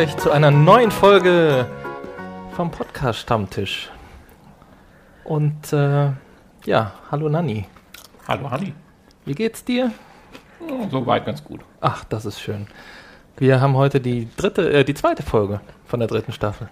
[0.00, 1.66] Euch zu einer neuen Folge
[2.56, 3.90] vom Podcast Stammtisch.
[5.24, 6.12] Und äh,
[6.64, 7.66] ja, hallo Nanni.
[8.26, 8.72] Hallo Hanni.
[9.26, 9.92] Wie geht's dir?
[10.58, 11.60] Oh, Soweit ganz gut.
[11.82, 12.66] Ach, das ist schön.
[13.36, 16.70] Wir haben heute die dritte, äh, die zweite Folge von der dritten Staffel.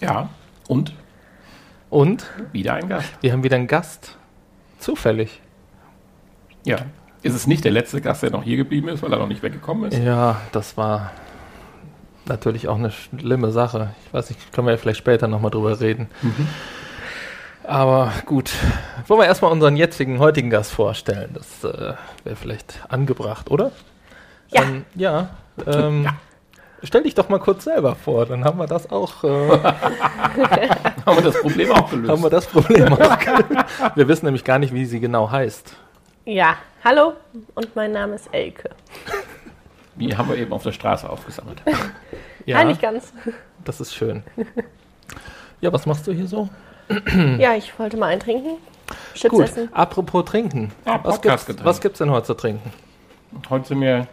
[0.00, 0.28] Ja.
[0.68, 0.94] Und
[1.90, 3.12] Und wieder ein Gast.
[3.20, 4.16] wir haben wieder einen Gast.
[4.78, 5.40] Zufällig.
[6.64, 6.76] Ja.
[7.24, 9.42] Ist es nicht der letzte Gast, der noch hier geblieben ist, weil er noch nicht
[9.42, 9.98] weggekommen ist?
[9.98, 11.10] Ja, das war
[12.26, 13.90] natürlich auch eine schlimme Sache.
[14.06, 16.08] Ich weiß nicht, können wir ja vielleicht später nochmal drüber reden.
[17.64, 18.50] Aber gut,
[19.06, 21.30] wollen wir erstmal unseren jetzigen, heutigen Gast vorstellen.
[21.34, 23.70] Das äh, wäre vielleicht angebracht, oder?
[24.50, 24.62] Ja.
[24.62, 25.30] Ähm, ja,
[25.66, 26.14] ähm, Ja.
[26.84, 29.28] Stell dich doch mal kurz selber vor, dann haben wir das auch, äh,
[31.06, 32.10] Haben wir das Problem auch gelöst?
[32.10, 33.16] haben wir das Problem auch.
[33.94, 35.76] Wir wissen nämlich gar nicht, wie sie genau heißt.
[36.24, 37.12] Ja, hallo
[37.54, 38.70] und mein Name ist Elke.
[39.96, 41.62] Die haben wir eben auf der Straße aufgesammelt.
[42.44, 43.12] Ja, Ah, nicht ganz.
[43.64, 44.24] das ist schön.
[45.60, 46.48] Ja, was machst du hier so?
[47.38, 48.56] Ja, ich wollte mal eintrinken.
[49.14, 49.68] Chips Gut, essen.
[49.72, 50.72] apropos trinken.
[50.84, 51.64] Ja, was, gibt's, getrunken.
[51.64, 52.72] was gibt's denn heute zu trinken?
[53.48, 54.08] Heute sind wir,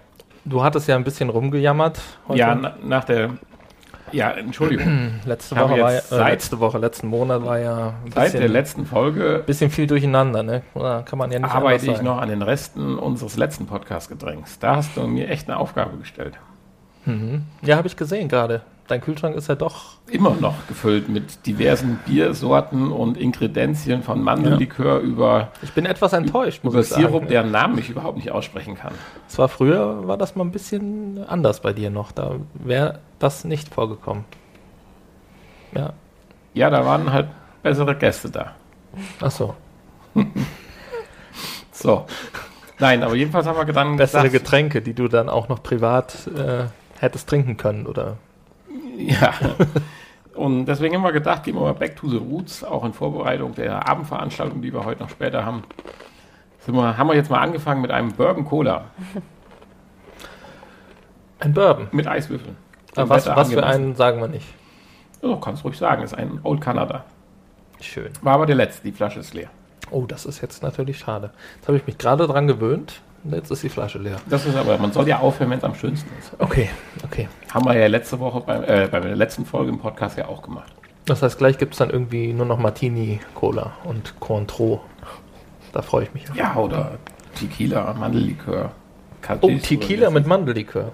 [0.45, 1.99] Du hattest ja ein bisschen rumgejammert.
[2.27, 2.39] Heute.
[2.39, 3.31] ja, na, nach der,
[4.13, 8.11] ja, Entschuldigung, letzte Woche war ja, äh, seit- letzte Woche, letzten Monat war ja ein
[8.11, 10.61] seit der bisschen, letzten Folge bisschen viel durcheinander, ne?
[10.73, 14.59] Da kann man ja nicht arbeite ich noch an den Resten unseres letzten Podcast-Getränks.
[14.59, 16.37] Da hast du mir echt eine Aufgabe gestellt.
[17.05, 17.45] sagen.
[17.61, 18.61] Ja, habe ich gesehen gerade.
[18.89, 19.99] Dein Kühlschrank ist ja doch.
[20.07, 26.63] Immer noch gefüllt mit diversen Biersorten und Inkredenzien von Mandellikör über, Ich bin etwas enttäuscht,
[26.63, 27.03] muss über ich sagen.
[27.03, 28.93] Sirup, deren Namen ich überhaupt nicht aussprechen kann.
[29.27, 32.11] Es war früher, war das mal ein bisschen anders bei dir noch.
[32.11, 34.25] Da wäre das nicht vorgekommen.
[35.75, 35.93] Ja.
[36.55, 37.27] Ja, da waren halt
[37.61, 38.55] bessere Gäste da.
[39.21, 39.55] Ach so.
[41.71, 42.05] So.
[42.79, 46.27] Nein, aber jedenfalls haben wir dann Bessere gesagt, Getränke, die du dann auch noch privat
[46.27, 46.65] äh,
[46.99, 48.17] hättest trinken können, oder?
[48.97, 49.33] Ja.
[50.35, 53.55] Und deswegen haben wir gedacht, gehen wir mal back to the roots, auch in Vorbereitung
[53.55, 55.63] der Abendveranstaltung, die wir heute noch später haben.
[56.59, 58.85] Sind wir, haben wir jetzt mal angefangen mit einem Bourbon Cola
[61.39, 61.87] Ein Bourbon.
[61.91, 62.55] mit Eiswürfeln.
[62.95, 64.47] Aber Dem was, was für einen, sagen wir nicht.
[65.21, 67.03] Ja, kannst ruhig sagen, ist ein Old Canada.
[67.81, 68.11] Schön.
[68.21, 69.49] War aber der letzte, die Flasche ist leer.
[69.91, 71.31] Oh, das ist jetzt natürlich schade.
[71.55, 73.01] Jetzt habe ich mich gerade dran gewöhnt.
[73.25, 74.17] Jetzt ist die Flasche leer.
[74.29, 76.31] Das ist aber, man soll ja aufhören, wenn es am schönsten ist.
[76.39, 76.69] Okay,
[77.03, 77.27] okay.
[77.53, 80.41] Haben wir ja letzte Woche beim, äh, bei der letzten Folge im Podcast ja auch
[80.41, 80.71] gemacht.
[81.05, 84.81] Das heißt, gleich gibt es dann irgendwie nur noch Martini, Cola und Cointreau.
[85.73, 86.29] Da freue ich mich.
[86.29, 86.35] auf.
[86.35, 86.97] Ja, oder
[87.35, 88.71] Tequila, Mandellikör.
[88.71, 90.91] Oh, Cadiz Tequila mit Mandellikör.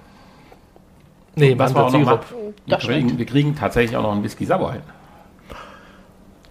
[1.34, 2.24] Nee, Mandelsirup.
[2.64, 4.82] wir, kriegen, wir kriegen tatsächlich auch noch einen Whisky Sauer hin.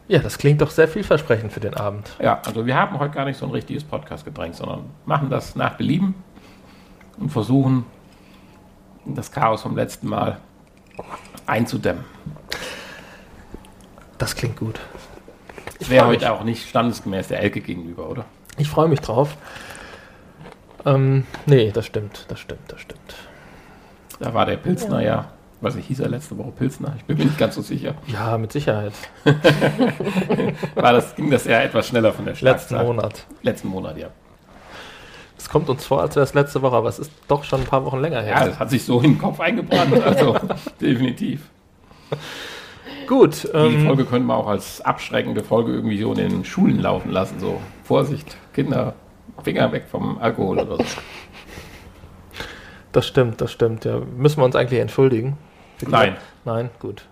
[0.08, 2.16] Ja, das klingt doch sehr vielversprechend für den Abend.
[2.22, 5.76] Ja, also wir haben heute gar nicht so ein richtiges Podcast-Getränk, sondern machen das nach
[5.78, 6.14] Belieben
[7.18, 7.86] und versuchen,
[9.06, 10.40] das Chaos vom letzten Mal
[11.48, 12.04] einzudämmen.
[14.18, 14.80] Das klingt gut.
[15.80, 18.26] Das wäre heute auch nicht standesgemäß der Elke gegenüber, oder?
[18.58, 19.36] Ich freue mich drauf.
[20.86, 23.16] Ähm, nee, das stimmt, das stimmt, das stimmt.
[24.20, 26.94] Da war der Pilsner ja, weiß ich, hieß er letzte Woche Pilsner?
[26.98, 27.96] Ich bin mir nicht ganz so sicher.
[28.08, 28.94] Ja, mit Sicherheit.
[30.76, 32.86] War das, ging das eher etwas schneller von der Letzten Schlagzahl?
[32.86, 33.26] Monat.
[33.42, 34.08] Letzten Monat, ja.
[35.38, 37.68] Es kommt uns vor, als wäre es letzte Woche, aber es ist doch schon ein
[37.68, 38.34] paar Wochen länger her.
[38.40, 40.36] Ja, das hat sich so in den Kopf eingebrannt, also
[40.82, 41.42] definitiv.
[43.08, 46.80] Gut, Die ähm, Folge könnte man auch als abschreckende Folge irgendwie so in den Schulen
[46.80, 47.40] laufen lassen.
[47.40, 48.96] So, Vorsicht, Kinder,
[49.44, 50.84] Finger weg vom Alkohol oder so.
[52.92, 53.86] das stimmt, das stimmt.
[53.86, 55.38] Ja, müssen wir uns eigentlich entschuldigen?
[55.86, 56.18] Die- Nein.
[56.44, 57.06] Nein, gut.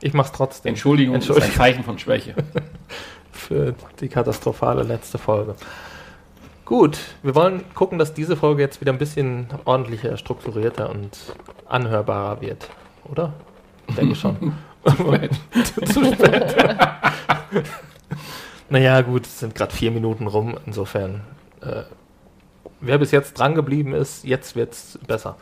[0.00, 0.70] Ich mach's trotzdem.
[0.70, 1.56] Entschuldigung, ist ein Entschuldigung.
[1.56, 2.34] Zeichen von Schwäche.
[3.32, 5.54] für die katastrophale letzte Folge.
[6.64, 11.16] Gut, wir wollen gucken, dass diese Folge jetzt wieder ein bisschen ordentlicher, strukturierter und
[11.68, 12.68] anhörbarer wird,
[13.04, 13.32] oder?
[13.88, 14.52] Ich denke schon.
[15.86, 16.56] Zu spät.
[18.68, 21.20] naja, gut, es sind gerade vier Minuten rum, insofern.
[21.60, 21.82] Äh,
[22.80, 25.36] wer bis jetzt dran geblieben ist, jetzt wird's besser.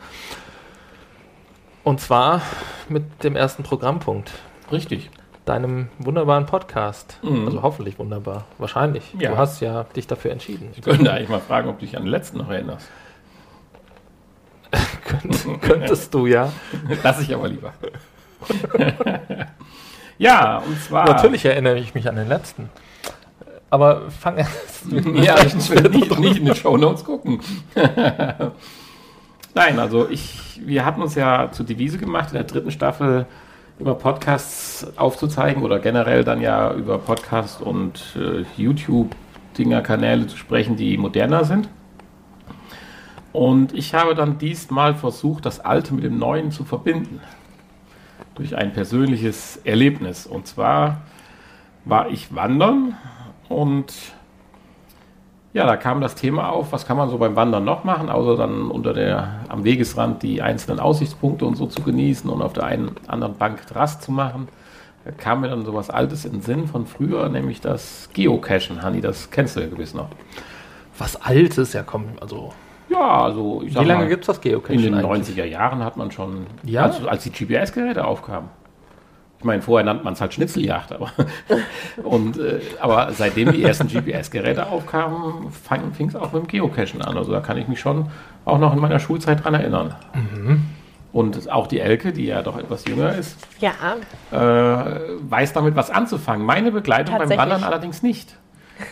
[1.85, 2.41] Und zwar
[2.89, 4.31] mit dem ersten Programmpunkt
[4.71, 5.11] Richtig.
[5.45, 7.19] deinem wunderbaren Podcast.
[7.21, 7.45] Mhm.
[7.45, 8.45] Also hoffentlich wunderbar.
[8.57, 9.13] Wahrscheinlich.
[9.19, 9.29] Ja.
[9.29, 10.69] Du hast ja dich dafür entschieden.
[10.75, 12.89] Ich könnte eigentlich mal fragen, ob du dich an den letzten noch erinnerst.
[15.05, 16.51] Könnt, könntest du ja.
[17.03, 17.71] Lass ich aber lieber.
[20.17, 21.05] ja, und zwar.
[21.05, 22.71] Natürlich erinnere ich mich an den letzten.
[23.69, 27.39] Aber fang erst mit Ja, ich will nicht, nicht in die Shownotes gucken.
[29.57, 33.25] Nein, also ich, wir hatten uns ja zur Devise gemacht, in der dritten Staffel
[33.79, 40.75] immer Podcasts aufzuzeigen oder generell dann ja über Podcasts und äh, YouTube-Dinger, Kanäle zu sprechen,
[40.75, 41.69] die moderner sind.
[43.31, 47.21] Und ich habe dann diesmal versucht, das Alte mit dem Neuen zu verbinden.
[48.35, 50.27] Durch ein persönliches Erlebnis.
[50.27, 51.03] Und zwar
[51.85, 52.97] war ich wandern
[53.47, 53.93] und
[55.55, 58.35] ja, da kam das Thema auf, was kann man so beim Wandern noch machen, außer
[58.35, 62.65] dann unter der, am Wegesrand die einzelnen Aussichtspunkte und so zu genießen und auf der
[62.65, 64.49] einen anderen Bank Rast zu machen.
[65.05, 68.81] Da kam mir dann so was Altes in den Sinn von früher, nämlich das Geocachen.
[68.81, 70.09] Hanni, das kennst du ja gewiss noch.
[70.97, 72.51] Was Altes, ja komm, also.
[72.89, 74.75] Ja, also ich Wie lange gibt es das Geocachen?
[74.75, 75.37] In den eigentlich?
[75.37, 76.83] 90er Jahren hat man schon, ja?
[76.83, 78.49] als, als die GPS-Geräte aufkamen.
[79.45, 81.11] Ich meine, vorher nannte man es halt Schnitzeljagd, aber,
[82.03, 85.51] und, äh, aber seitdem die ersten GPS-Geräte aufkamen,
[85.93, 87.15] fing es auch mit dem Geocachen an.
[87.15, 88.07] Also da kann ich mich schon
[88.43, 89.93] auch noch in meiner Schulzeit dran erinnern.
[90.15, 90.65] Mhm.
[91.13, 93.73] Und auch die Elke, die ja doch etwas jünger ist, ja.
[94.31, 94.99] äh,
[95.29, 96.43] weiß damit was anzufangen.
[96.43, 98.35] Meine Begleitung beim Wandern allerdings nicht.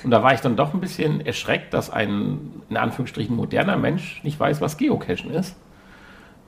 [0.04, 4.24] Und da war ich dann doch ein bisschen erschreckt, dass ein in Anführungsstrichen moderner Mensch
[4.24, 5.56] nicht weiß, was Geocachen ist.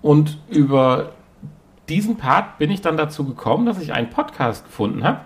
[0.03, 1.13] Und über
[1.89, 5.21] diesen Part bin ich dann dazu gekommen, dass ich einen Podcast gefunden habe,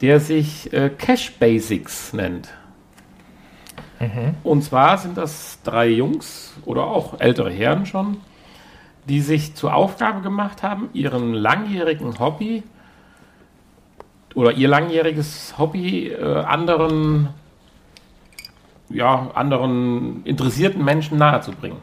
[0.00, 2.50] der sich äh, Cache Basics nennt.
[4.00, 4.34] Mhm.
[4.42, 8.18] Und zwar sind das drei Jungs oder auch ältere Herren schon,
[9.08, 12.62] die sich zur Aufgabe gemacht haben, ihren langjährigen Hobby
[14.34, 17.28] oder ihr langjähriges Hobby äh, anderen,
[18.88, 21.78] ja, anderen interessierten Menschen nahezubringen.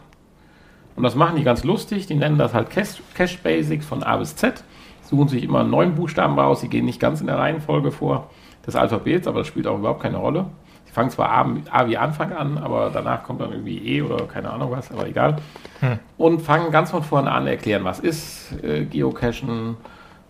[0.95, 2.07] Und das machen die ganz lustig.
[2.07, 4.63] Die nennen das halt Cache, Cache Basics von A bis Z.
[5.03, 6.61] Suchen sich immer einen neuen Buchstaben raus.
[6.61, 8.29] Sie gehen nicht ganz in der Reihenfolge vor
[8.65, 10.45] des Alphabets, aber das spielt auch überhaupt keine Rolle.
[10.85, 14.25] Sie fangen zwar A, A wie Anfang an, aber danach kommt dann irgendwie E oder
[14.25, 15.37] keine Ahnung was, aber egal.
[15.79, 15.99] Hm.
[16.17, 19.77] Und fangen ganz von vorne an, erklären, was ist äh, Geocachen,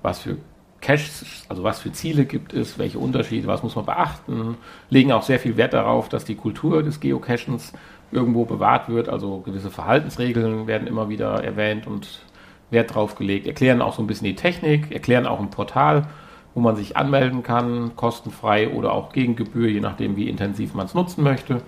[0.01, 0.37] was für
[0.81, 4.57] Caches, also was für Ziele gibt es, welche Unterschiede, was muss man beachten,
[4.89, 7.73] legen auch sehr viel Wert darauf, dass die Kultur des Geocachens
[8.11, 9.09] irgendwo bewahrt wird.
[9.09, 12.21] Also gewisse Verhaltensregeln werden immer wieder erwähnt und
[12.69, 13.47] Wert drauf gelegt.
[13.47, 16.07] Erklären auch so ein bisschen die Technik, erklären auch ein Portal,
[16.53, 20.85] wo man sich anmelden kann, kostenfrei oder auch gegen Gebühr, je nachdem, wie intensiv man
[20.85, 21.61] es nutzen möchte.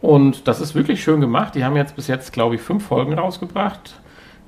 [0.00, 1.54] Und das ist wirklich schön gemacht.
[1.54, 4.00] Die haben jetzt bis jetzt, glaube ich, fünf Folgen rausgebracht.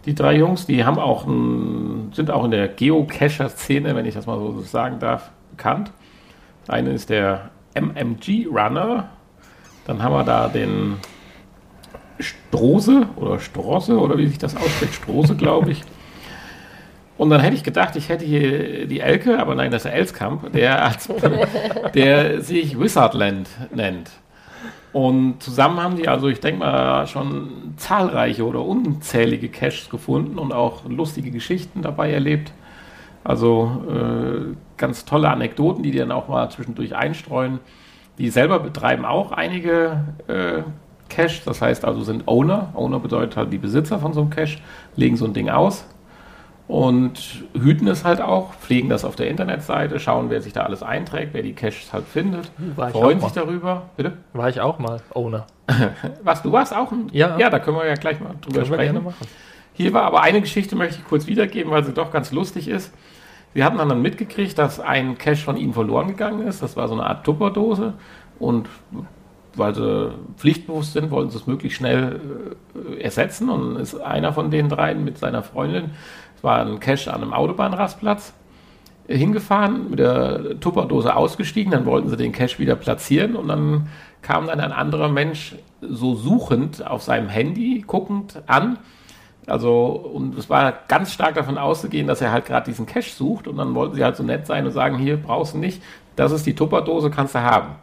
[0.05, 4.27] Die drei Jungs, die haben auch ein, sind auch in der Geocacher-Szene, wenn ich das
[4.27, 5.93] mal so sagen darf, bekannt.
[6.69, 9.11] Eine ist der MMG Runner,
[9.87, 10.97] dann haben wir da den
[12.19, 15.83] Strose oder Strosse oder wie sich das ausspricht, Strose, glaube ich.
[17.17, 19.95] Und dann hätte ich gedacht, ich hätte hier die Elke, aber nein, das ist der
[19.95, 20.93] Elskamp, der,
[21.95, 24.11] der sich Wizardland nennt.
[24.93, 30.53] Und zusammen haben die also, ich denke mal, schon zahlreiche oder unzählige Caches gefunden und
[30.53, 32.53] auch lustige Geschichten dabei erlebt.
[33.25, 37.59] Also äh, ganz tolle Anekdoten, die die dann auch mal zwischendurch einstreuen.
[38.19, 40.63] Die selber betreiben auch einige äh,
[41.09, 42.71] Cache, das heißt also sind Owner.
[42.75, 44.59] Owner bedeutet halt die Besitzer von so einem Cache,
[44.97, 45.85] legen so ein Ding aus
[46.67, 50.83] und hüten es halt auch, pflegen das auf der Internetseite, schauen, wer sich da alles
[50.83, 52.51] einträgt, wer die Caches halt findet,
[52.93, 53.91] freuen sich darüber.
[53.97, 54.15] Bitte?
[54.33, 55.47] War ich auch mal Owner.
[56.23, 57.09] Was, du warst auch ein?
[57.13, 57.39] Ja.
[57.39, 59.07] Ja, da können wir ja gleich mal drüber sprechen.
[59.75, 62.93] Hier war aber eine Geschichte, möchte ich kurz wiedergeben, weil sie doch ganz lustig ist.
[63.55, 66.61] Wir hatten dann mitgekriegt, dass ein Cache von ihnen verloren gegangen ist.
[66.61, 67.95] Das war so eine Art Tupperdose.
[68.41, 68.69] Und
[69.55, 72.21] weil sie pflichtbewusst sind, wollten sie es möglichst schnell
[72.75, 73.49] äh, ersetzen.
[73.49, 75.93] Und ist einer von den dreien mit seiner Freundin,
[76.37, 78.35] es war ein Cache an einem Autobahnrastplatz,
[79.07, 81.71] hingefahren, mit der Tupperdose ausgestiegen.
[81.71, 83.37] Dann wollten sie den Cache wieder platzieren.
[83.37, 83.89] Und dann
[84.21, 88.79] kam dann ein anderer Mensch so suchend auf seinem Handy, guckend an
[89.47, 93.47] also, und es war ganz stark davon auszugehen, dass er halt gerade diesen Cash sucht
[93.47, 95.83] und dann wollten sie halt so nett sein und sagen, hier brauchst du nicht,
[96.17, 97.77] das ist die Tupperdose, kannst du haben.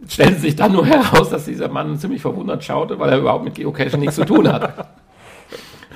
[0.00, 3.44] Jetzt stellte sich dann nur heraus, dass dieser Mann ziemlich verwundert schaute, weil er überhaupt
[3.44, 4.88] mit Geocaching nichts zu tun hat.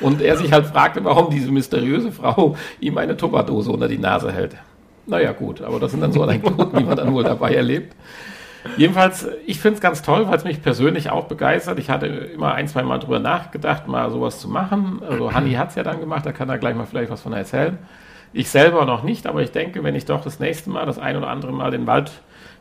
[0.01, 4.33] Und er sich halt fragte, warum diese mysteriöse Frau ihm eine Tupperdose unter die Nase
[4.33, 4.57] hält.
[5.07, 7.95] Naja, gut, aber das sind dann so Anekdoten, die man dann wohl dabei erlebt.
[8.77, 11.79] Jedenfalls, ich finde es ganz toll, weil es mich persönlich auch begeistert.
[11.79, 15.03] Ich hatte immer ein, zwei Mal drüber nachgedacht, mal sowas zu machen.
[15.09, 17.33] Also Hanni hat es ja dann gemacht, da kann er gleich mal vielleicht was von
[17.33, 17.79] erzählen.
[18.33, 21.17] Ich selber noch nicht, aber ich denke, wenn ich doch das nächste Mal, das ein
[21.17, 22.11] oder andere Mal den Wald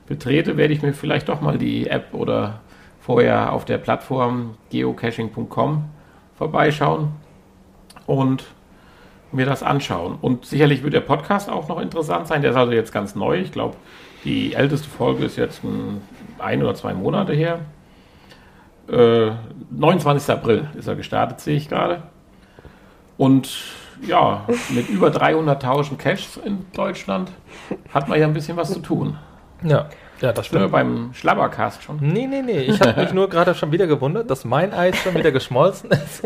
[0.06, 2.62] betrete, werde ich mir vielleicht doch mal die App oder
[3.00, 5.86] vorher auf der Plattform geocaching.com
[6.38, 7.14] vorbeischauen
[8.06, 8.46] und
[9.32, 10.18] mir das anschauen.
[10.22, 12.42] Und sicherlich wird der Podcast auch noch interessant sein.
[12.42, 13.40] Der ist also jetzt ganz neu.
[13.40, 13.76] Ich glaube,
[14.24, 15.62] die älteste Folge ist jetzt
[16.40, 17.60] ein, oder zwei Monate her.
[18.90, 19.32] Äh,
[19.72, 20.30] 29.
[20.30, 22.04] April ist er gestartet, sehe ich gerade.
[23.18, 23.50] Und
[24.08, 27.32] ja, mit über 300.000 Caches in Deutschland
[27.94, 29.18] hat man ja ein bisschen was zu tun.
[29.64, 29.88] Ja,
[30.20, 30.72] ja, das Sind wir stimmt.
[30.72, 31.98] beim Schlabbercast schon?
[32.02, 32.60] Nee, nee, nee.
[32.62, 36.24] Ich habe mich nur gerade schon wieder gewundert, dass mein Eis schon wieder geschmolzen ist.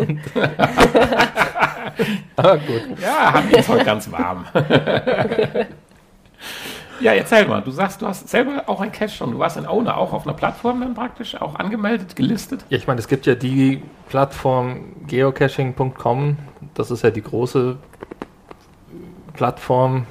[2.36, 2.82] Aber gut.
[3.02, 4.46] Ja, Hanni ist heute ganz warm.
[7.00, 7.62] ja, erzähl mal.
[7.62, 9.32] Du sagst, du hast selber auch ein Cache schon.
[9.32, 12.66] Du warst ein Owner, auch auf einer Plattform dann praktisch, auch angemeldet, gelistet.
[12.70, 16.38] Ja, ich meine, es gibt ja die Plattform geocaching.com.
[16.74, 17.78] Das ist ja die große
[19.34, 20.06] Plattform,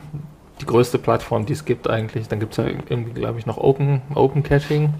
[0.60, 2.28] die größte Plattform, die es gibt eigentlich.
[2.28, 4.94] Dann gibt es ja irgendwie, glaube ich, noch Open, Open Caching.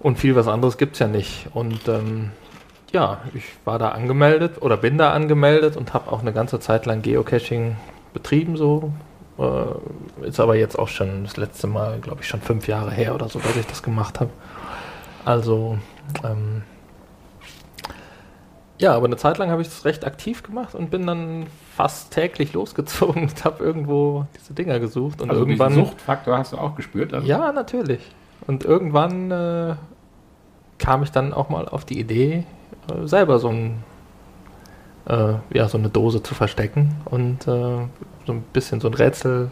[0.00, 1.48] Und viel was anderes gibt es ja nicht.
[1.52, 2.30] Und ähm,
[2.92, 6.86] ja, ich war da angemeldet oder bin da angemeldet und habe auch eine ganze Zeit
[6.86, 7.76] lang Geocaching
[8.14, 8.92] betrieben, so.
[9.38, 13.14] Äh, ist aber jetzt auch schon das letzte Mal, glaube ich, schon fünf Jahre her
[13.14, 14.30] oder so, dass ich das gemacht habe.
[15.24, 15.78] Also,
[16.24, 16.62] ähm,
[18.78, 22.12] ja, aber eine Zeit lang habe ich das recht aktiv gemacht und bin dann fast
[22.12, 25.20] täglich losgezogen und habe irgendwo diese Dinger gesucht.
[25.20, 25.70] Und Also irgendwann.
[25.70, 27.12] diesen Suchtfaktor hast du auch gespürt.
[27.12, 28.00] Also Ja, natürlich.
[28.46, 29.74] Und irgendwann äh,
[30.78, 32.44] kam ich dann auch mal auf die Idee,
[32.90, 33.82] äh, selber so, ein,
[35.08, 37.86] äh, ja, so eine Dose zu verstecken und äh,
[38.26, 39.50] so ein bisschen so ein Rätsel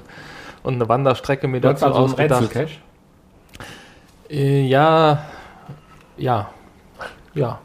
[0.62, 2.42] und eine Wanderstrecke mir dazu also ausgedacht.
[2.42, 2.78] Rätselcache.
[4.30, 5.25] Äh, ja,
[6.16, 6.49] ja,
[7.34, 7.58] ja.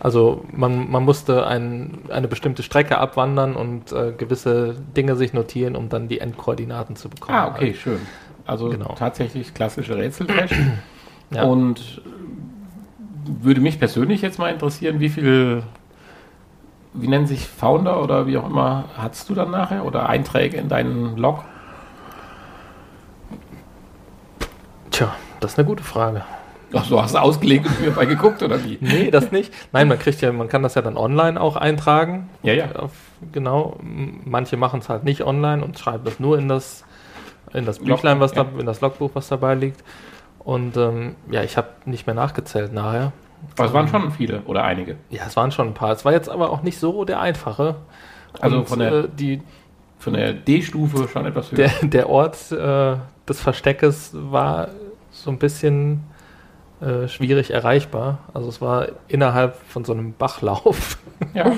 [0.00, 5.76] Also man, man musste ein, eine bestimmte Strecke abwandern und äh, gewisse Dinge sich notieren,
[5.76, 7.38] um dann die Endkoordinaten zu bekommen.
[7.38, 8.00] Ah, okay, schön.
[8.44, 8.94] Also Genau.
[8.98, 10.54] tatsächlich klassische Rätselcache.
[11.30, 11.44] Ja.
[11.44, 12.02] Und
[13.40, 15.62] würde mich persönlich jetzt mal interessieren, wie viel,
[16.94, 20.68] wie nennen sich Founder oder wie auch immer, hattest du dann nachher oder Einträge in
[20.68, 21.44] deinen Log?
[24.90, 26.22] Tja, das ist eine gute Frage.
[26.72, 28.78] Ach so, hast du ausgelegt und mir bei geguckt oder wie?
[28.80, 29.52] Nee, das nicht.
[29.72, 32.30] Nein, man kriegt ja, man kann das ja dann online auch eintragen.
[32.42, 32.72] Ja, ja.
[32.76, 32.92] Auf,
[33.32, 33.76] genau.
[33.80, 36.84] Manche machen es halt nicht online und schreiben das nur in das,
[37.52, 39.84] in das Büchlein, was da, in das Logbuch, was dabei liegt.
[40.40, 43.12] Und ähm, ja, ich habe nicht mehr nachgezählt nachher.
[43.56, 44.96] Aber es waren schon viele oder einige.
[45.10, 45.92] Ja, es waren schon ein paar.
[45.92, 47.76] Es war jetzt aber auch nicht so der einfache.
[48.40, 49.42] Also Und, von der- äh, die,
[49.98, 51.56] Von der D-Stufe schon etwas höher.
[51.80, 52.96] der, der Ort äh,
[53.28, 54.68] des Versteckes war
[55.10, 56.02] so ein bisschen
[56.80, 58.18] äh, schwierig erreichbar.
[58.34, 60.98] Also es war innerhalb von so einem Bachlauf.
[61.34, 61.52] ja.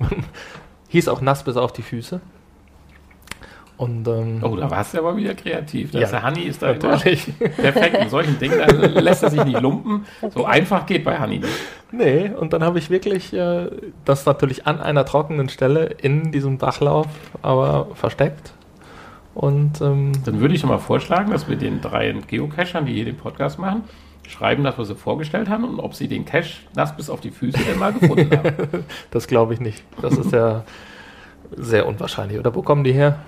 [0.88, 2.20] Hieß auch nass bis auf die Füße.
[3.82, 5.92] Und ähm, Oh, da warst du aber wieder kreativ.
[5.92, 7.26] Ja, Das der Hanni ist da natürlich.
[7.38, 8.56] perfekt in solchen Dingen.
[8.58, 8.66] Da
[9.00, 10.06] lässt er sich nicht lumpen.
[10.32, 11.52] So einfach geht bei Hanni nicht.
[11.90, 13.66] Nee, und dann habe ich wirklich äh,
[14.04, 17.08] das natürlich an einer trockenen Stelle in diesem Bachlauf,
[17.42, 18.52] aber versteckt.
[19.34, 23.16] Und ähm, Dann würde ich mal vorschlagen, dass wir den drei Geocachern, die hier den
[23.16, 23.82] Podcast machen,
[24.28, 27.32] schreiben, dass wir sie vorgestellt haben und ob sie den Cache nass bis auf die
[27.32, 28.84] Füße denn mal gefunden haben.
[29.10, 29.82] das glaube ich nicht.
[30.00, 30.62] Das ist ja
[31.56, 32.38] sehr unwahrscheinlich.
[32.38, 33.18] Oder wo kommen die her?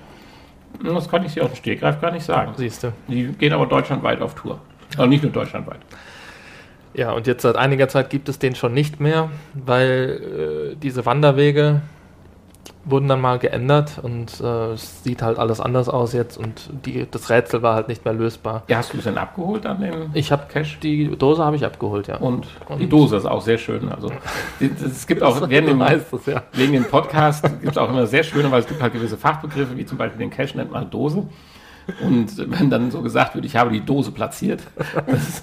[0.83, 2.53] Das kann ich dir aus dem Stegreif gar nicht sagen.
[2.57, 2.93] Siehst du.
[3.09, 4.61] Die gehen aber deutschlandweit auf Tour.
[4.97, 5.81] Aber nicht nur deutschlandweit.
[6.95, 11.05] Ja, und jetzt seit einiger Zeit gibt es den schon nicht mehr, weil äh, diese
[11.07, 11.83] Wanderwege
[12.85, 17.07] wurden dann mal geändert und äh, es sieht halt alles anders aus jetzt und die,
[17.11, 18.63] das Rätsel war halt nicht mehr lösbar.
[18.69, 20.79] Ja, hast du es denn abgeholt an den Ich habe Cache?
[20.83, 22.17] die Dose habe ich abgeholt, ja.
[22.19, 23.89] Und, Und- die Dose ist auch sehr schön.
[23.91, 24.11] Also
[24.61, 26.43] es gibt auch während dem, weißt es, ja.
[26.53, 29.77] wegen dem Podcast gibt es auch immer sehr schöne, weil es gibt halt gewisse Fachbegriffe,
[29.77, 31.27] wie zum Beispiel den Cache nennt man Dose.
[32.03, 34.63] Und wenn dann so gesagt wird, ich habe die Dose platziert,
[35.07, 35.43] das,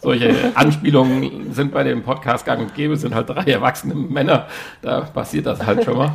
[0.00, 4.46] solche Anspielungen sind bei dem Podcast gang und gäbe, es sind halt drei erwachsene Männer,
[4.82, 6.12] da passiert das halt schon mal.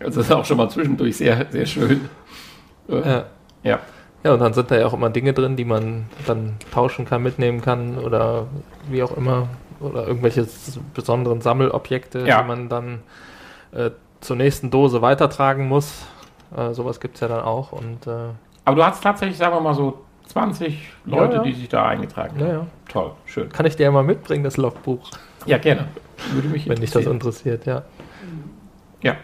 [0.00, 2.08] Also das ist auch schon mal zwischendurch sehr, sehr schön.
[2.88, 3.24] Ja.
[3.62, 3.78] ja.
[4.22, 7.22] Ja, und dann sind da ja auch immer Dinge drin, die man dann tauschen kann,
[7.22, 8.46] mitnehmen kann oder
[8.90, 9.48] wie auch immer.
[9.80, 10.46] Oder irgendwelche
[10.92, 12.42] besonderen Sammelobjekte, Ja.
[12.42, 12.98] die man dann
[13.72, 13.90] äh,
[14.20, 16.02] zur nächsten Dose weitertragen muss.
[16.54, 17.72] Äh, sowas gibt es ja dann auch.
[17.72, 18.10] Und äh,
[18.66, 21.42] Aber du hast tatsächlich, sagen wir mal so, 20 Leute, ja.
[21.42, 22.46] die sich da eingetragen haben.
[22.46, 23.48] naja, Toll, schön.
[23.50, 25.10] kann ich dir ja mal mitbringen, das Logbuch,
[25.46, 25.86] Ja, gerne.
[26.32, 27.82] Würde mich wenn dich das interessiert, ja.
[29.02, 29.16] Ja.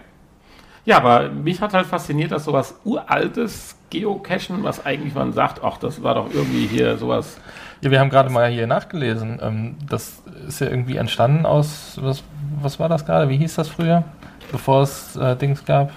[0.85, 5.79] Ja, aber mich hat halt fasziniert, dass sowas uraltes Geocachen, was eigentlich man sagt, ach,
[5.79, 7.39] das war doch irgendwie hier sowas.
[7.83, 9.39] Ja, wir haben gerade mal hier nachgelesen.
[9.43, 12.25] Ähm, das ist ja irgendwie entstanden aus, was,
[12.61, 13.29] was war das gerade?
[13.29, 14.05] Wie hieß das früher?
[14.51, 15.91] Bevor es äh, Dings gab?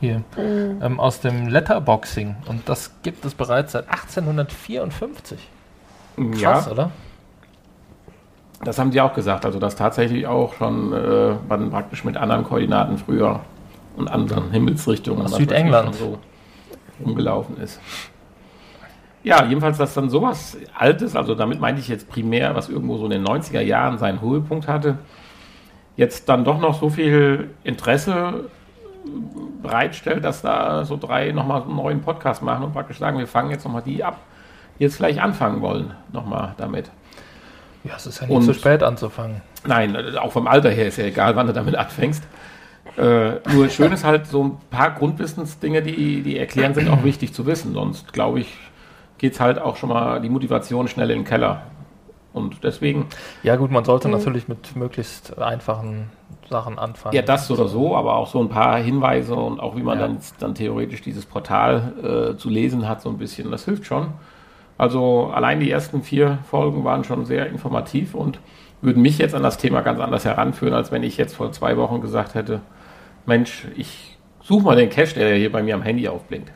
[0.00, 0.22] Hier.
[0.36, 2.36] Ähm, aus dem Letterboxing.
[2.46, 5.38] Und das gibt es bereits seit 1854.
[6.16, 6.90] Krass, ja, oder?
[8.64, 9.44] das haben die auch gesagt.
[9.44, 13.40] Also, dass tatsächlich auch schon äh, man praktisch mit anderen Koordinaten früher
[13.96, 15.94] und anderen Himmelsrichtungen Aus Südengland.
[15.94, 16.18] so
[17.04, 17.80] rumgelaufen ist.
[19.22, 23.06] Ja, jedenfalls, dass dann sowas Altes, also damit meinte ich jetzt primär, was irgendwo so
[23.06, 24.98] in den 90er Jahren seinen Höhepunkt hatte,
[25.96, 28.50] jetzt dann doch noch so viel Interesse
[29.62, 33.50] bereitstellt, dass da so drei nochmal einen neuen Podcast machen und praktisch sagen, wir fangen
[33.50, 34.18] jetzt nochmal die ab,
[34.78, 36.90] die jetzt vielleicht anfangen wollen, nochmal damit.
[37.84, 39.42] Ja, es ist ja nicht und, zu spät anzufangen.
[39.66, 42.24] Nein, auch vom Alter her ist ja egal, wann du damit anfängst.
[42.96, 47.32] Äh, nur schön ist halt so ein paar Grundwissensdinge, die, die erklären, sind auch wichtig
[47.32, 47.74] zu wissen.
[47.74, 48.56] Sonst, glaube ich,
[49.18, 51.62] geht es halt auch schon mal die Motivation schnell in den Keller.
[52.34, 53.06] Und deswegen.
[53.44, 54.14] Ja, gut, man sollte mhm.
[54.14, 56.10] natürlich mit möglichst einfachen
[56.50, 57.14] Sachen anfangen.
[57.14, 60.08] Ja, das oder so, aber auch so ein paar Hinweise und auch wie man ja.
[60.08, 63.50] dann, dann theoretisch dieses Portal äh, zu lesen hat, so ein bisschen.
[63.52, 64.08] Das hilft schon.
[64.76, 68.40] Also allein die ersten vier Folgen waren schon sehr informativ und
[68.82, 71.76] würden mich jetzt an das Thema ganz anders heranführen, als wenn ich jetzt vor zwei
[71.76, 72.60] Wochen gesagt hätte,
[73.26, 76.50] Mensch, ich suche mal den Cache, der hier bei mir am Handy aufblinkt.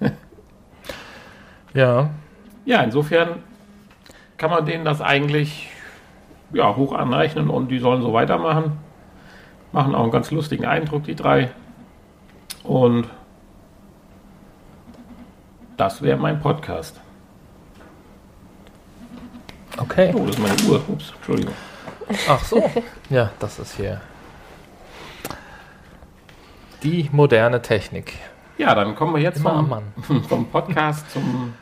[1.74, 2.10] ja.
[2.66, 3.40] Ja, insofern
[4.36, 5.68] kann man denen das eigentlich
[6.52, 8.78] ja, hoch anrechnen und die sollen so weitermachen.
[9.72, 11.50] Machen auch einen ganz lustigen Eindruck, die drei.
[12.62, 13.08] Und
[15.76, 17.00] das wäre mein Podcast.
[19.78, 20.12] Okay.
[20.14, 20.82] Oh, das ist meine Uhr.
[20.88, 21.54] Ups, Entschuldigung.
[22.28, 22.70] Ach so.
[23.10, 24.00] Ja, das ist hier
[26.82, 28.14] die moderne Technik.
[28.58, 29.82] Ja, dann kommen wir jetzt vom,
[30.28, 31.54] vom, Podcast zum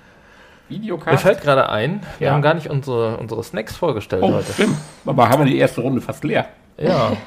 [0.69, 1.13] Videocast.
[1.13, 2.35] Mir fällt gerade ein, wir ja.
[2.35, 4.53] haben gar nicht unsere, unsere Snacks vorgestellt oh, heute.
[4.53, 4.77] Stimmt.
[5.05, 6.47] Aber haben wir die erste Runde fast leer.
[6.79, 7.13] Ja.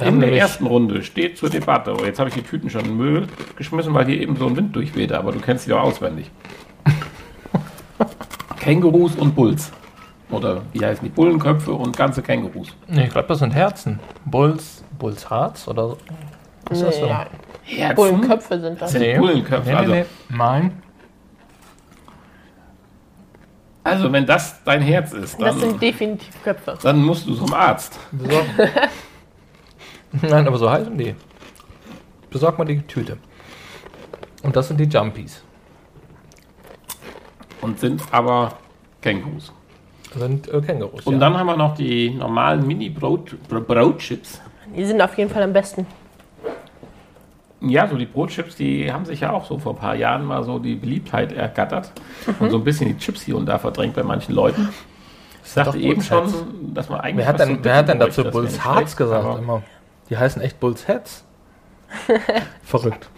[0.00, 1.94] In der ersten Runde steht zur Debatte.
[1.94, 3.26] Oh, jetzt habe ich die Tüten schon in den Müll
[3.56, 6.30] geschmissen, weil hier eben so ein Wind durchwehte, aber du kennst die doch auswendig.
[8.58, 9.70] Kängurus und Bulls.
[10.30, 11.10] Oder wie heißen die?
[11.10, 12.68] Bullenköpfe und ganze Kängurus.
[12.88, 14.00] Nee, ich glaube, das sind Herzen.
[14.24, 15.96] Bulls, Bulls Harz oder
[16.68, 17.06] was ist das so?
[17.06, 17.26] Ja.
[17.64, 17.96] Herzen?
[17.96, 18.80] Bullenköpfe sind das.
[18.80, 19.18] Das sind nee.
[19.18, 19.68] Bullenköpfe.
[19.68, 20.82] Nee, also, nee, Nein.
[23.84, 25.46] Also, wenn das dein Herz ist, dann.
[25.46, 26.78] Das sind definitiv Köpfe.
[26.82, 27.98] Dann musst du zum Arzt.
[28.12, 28.46] Besorg.
[30.22, 31.14] Nein, aber so heißen die.
[32.30, 33.18] Besorg mal die Tüte.
[34.42, 35.42] Und das sind die Jumpies.
[37.60, 38.54] Und sind aber
[39.00, 39.52] Kängurus.
[40.16, 41.06] Sind äh, Kängurus.
[41.06, 41.20] Und ja.
[41.20, 44.40] dann haben wir noch die normalen Mini-Brotchips.
[44.76, 45.86] Die sind auf jeden Fall am besten.
[47.64, 50.42] Ja, so die Brotchips, die haben sich ja auch so vor ein paar Jahren mal
[50.42, 51.92] so die Beliebtheit ergattert
[52.26, 52.34] mhm.
[52.40, 54.68] und so ein bisschen die Chips hier und da verdrängt bei manchen Leuten.
[55.44, 56.32] Ich sagte eben schon,
[56.74, 57.24] dass man eigentlich.
[57.24, 59.38] Wer hat denn, wer hat denn dazu Bulls Hearts gesagt?
[59.38, 59.62] Immer?
[60.08, 61.24] Die heißen echt Bulls Heads.
[62.62, 63.08] Verrückt.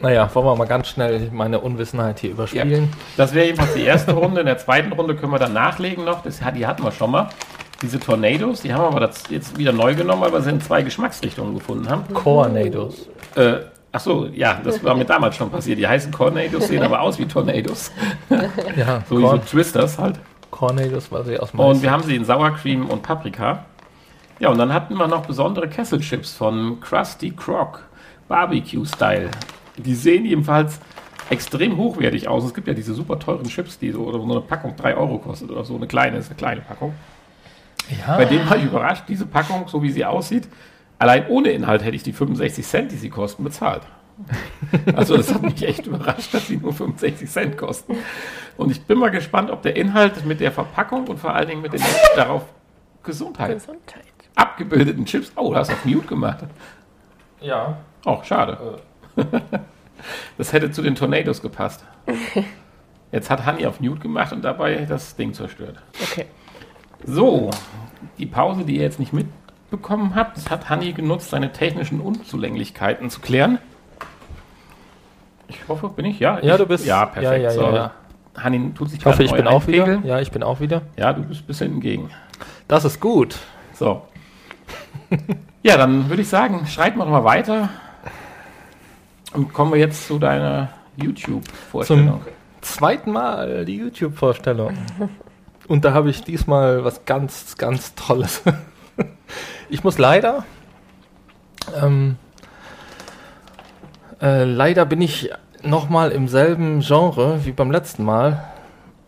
[0.00, 2.84] Naja, wollen wir mal ganz schnell meine Unwissenheit hier überspielen.
[2.84, 4.40] Ja, das wäre jedenfalls die erste Runde.
[4.40, 6.22] In der zweiten Runde können wir dann nachlegen noch.
[6.22, 7.28] Das, die hatten wir schon mal.
[7.82, 10.82] Diese Tornados, die haben wir aber jetzt wieder neu genommen, weil wir sie in zwei
[10.82, 12.12] Geschmacksrichtungen gefunden haben.
[12.14, 13.08] Cornados.
[13.34, 13.58] Äh,
[13.92, 15.78] ach so, ja, das war mir damals schon passiert.
[15.78, 17.92] Die heißen Cornados, sehen aber aus wie Tornados.
[18.76, 20.18] ja, so wie so Twisters halt.
[20.50, 21.66] Cornados war sie aus Mais.
[21.66, 23.66] Und wir haben sie in Sour Cream und Paprika.
[24.38, 27.82] Ja, und dann hatten wir noch besondere Kesselchips von Krusty Croc,
[28.28, 29.30] Barbecue-Style.
[29.76, 30.80] Die sehen jedenfalls
[31.28, 32.44] extrem hochwertig aus.
[32.44, 35.18] Es gibt ja diese super teuren Chips, die so, oder so eine Packung 3 Euro
[35.18, 36.94] kostet oder so eine kleine, ist eine kleine Packung.
[38.06, 38.16] Ja.
[38.16, 40.48] Bei denen war ich überrascht, diese Packung, so wie sie aussieht,
[40.98, 43.82] allein ohne Inhalt hätte ich die 65 Cent, die sie kosten, bezahlt.
[44.94, 47.96] Also das hat mich echt überrascht, dass sie nur 65 Cent kosten.
[48.56, 51.62] Und ich bin mal gespannt, ob der Inhalt mit der Verpackung und vor allen Dingen
[51.62, 51.82] mit den
[52.16, 52.44] darauf
[53.02, 54.04] Gesundheit, Gesundheit.
[54.34, 55.30] abgebildeten Chips.
[55.36, 56.38] Oh, du hast auf Mute gemacht.
[57.40, 57.76] Ja.
[58.04, 58.80] Oh, schade.
[59.16, 59.24] Äh.
[60.38, 61.84] Das hätte zu den Tornados gepasst.
[63.12, 65.76] Jetzt hat Hanni auf Mute gemacht und dabei das Ding zerstört.
[66.02, 66.26] Okay.
[67.04, 67.50] So,
[68.18, 73.20] die Pause, die ihr jetzt nicht mitbekommen habt, hat Hanni genutzt, seine technischen Unzulänglichkeiten zu
[73.20, 73.58] klären.
[75.48, 76.18] Ich hoffe, bin ich?
[76.18, 76.86] Ja, ja ich, du bist.
[76.86, 77.44] Ja, perfekt.
[77.44, 77.92] Ja, ja, ja, ja.
[78.36, 80.00] Hanni tut sich Ich hoffe, ich bin auch wieder.
[80.04, 80.82] Ja, ich bin auch wieder.
[80.96, 82.10] Ja, du bist ein bisschen entgegen.
[82.68, 83.38] Das ist gut.
[83.72, 84.02] So.
[85.62, 87.68] ja, dann würde ich sagen, schreiten wir doch mal weiter.
[89.32, 92.06] Und kommen wir jetzt zu deiner YouTube-Vorstellung.
[92.06, 92.20] Zum
[92.62, 94.76] zweiten Mal die YouTube-Vorstellung.
[95.68, 98.42] Und da habe ich diesmal was ganz, ganz Tolles.
[99.68, 100.44] ich muss leider,
[101.80, 102.16] ähm,
[104.20, 105.30] äh, leider bin ich
[105.62, 108.44] nochmal im selben Genre wie beim letzten Mal.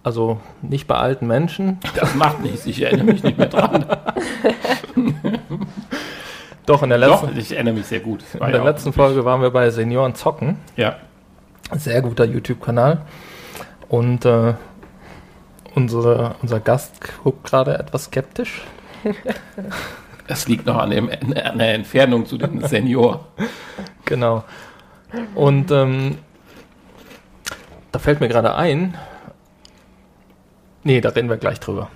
[0.03, 1.79] Also nicht bei alten Menschen.
[1.95, 3.85] Das macht nichts, ich erinnere mich nicht mehr dran.
[6.67, 8.23] Doch, in der letzten, Doch, ich erinnere mich sehr gut.
[8.35, 10.59] In der letzten Folge waren wir bei Senioren Zocken.
[10.77, 10.97] Ja.
[11.73, 13.03] Sehr guter YouTube-Kanal.
[13.89, 14.55] Und äh,
[15.79, 18.65] unsere, unser Gast guckt gerade etwas skeptisch.
[20.27, 23.25] Das liegt noch an, dem, an der Entfernung zu dem Senior.
[24.05, 24.45] Genau.
[25.35, 26.19] Und ähm,
[27.93, 28.99] da fällt mir gerade ein,
[30.83, 31.89] nee, da reden wir gleich drüber.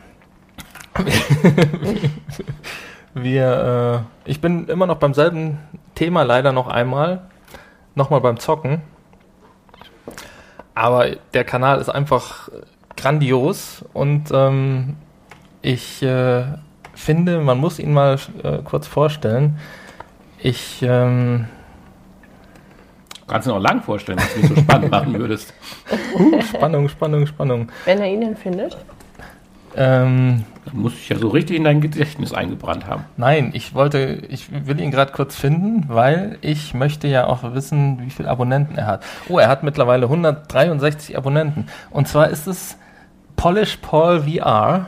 [3.14, 5.58] wir, äh, ich bin immer noch beim selben
[5.94, 7.28] Thema leider noch einmal.
[7.94, 8.80] Nochmal beim Zocken.
[10.74, 12.48] Aber der Kanal ist einfach
[13.02, 14.96] grandios und ähm,
[15.60, 16.44] ich äh,
[16.94, 19.58] finde, man muss ihn mal äh, kurz vorstellen.
[20.38, 21.46] Ich ähm,
[23.26, 25.52] kannst du noch lang vorstellen, dass du mich so spannend machen würdest.
[26.14, 27.68] Uh, Spannung, Spannung, Spannung.
[27.84, 28.76] Wenn er ihn denn findet.
[29.74, 33.04] Ähm, Dann muss ich ja so richtig in dein Gedächtnis eingebrannt haben.
[33.16, 38.00] Nein, ich wollte, ich will ihn gerade kurz finden, weil ich möchte ja auch wissen,
[38.02, 39.04] wie viele Abonnenten er hat.
[39.28, 41.66] Oh, er hat mittlerweile 163 Abonnenten.
[41.90, 42.76] Und zwar ist es
[43.36, 44.86] Polish Paul VR,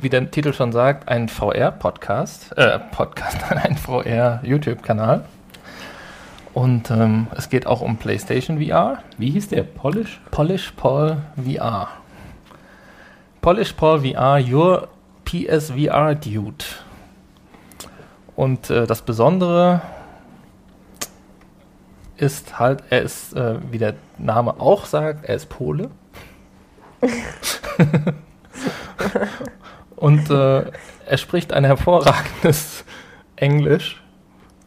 [0.00, 5.24] wie der Titel schon sagt, ein VR-Podcast, äh, Podcast, ein VR-YouTube-Kanal.
[6.52, 9.02] Und ähm, es geht auch um PlayStation VR.
[9.18, 9.62] Wie hieß der?
[9.62, 10.20] Polish?
[10.30, 11.88] Polish Paul VR.
[13.40, 14.88] Polish Paul VR, your
[15.24, 16.64] PSVR Dude.
[18.36, 19.82] Und äh, das Besondere
[22.16, 25.90] ist halt, er ist, äh, wie der Name auch sagt, er ist Pole.
[29.96, 30.64] Und äh,
[31.06, 32.84] er spricht ein hervorragendes
[33.36, 34.02] Englisch.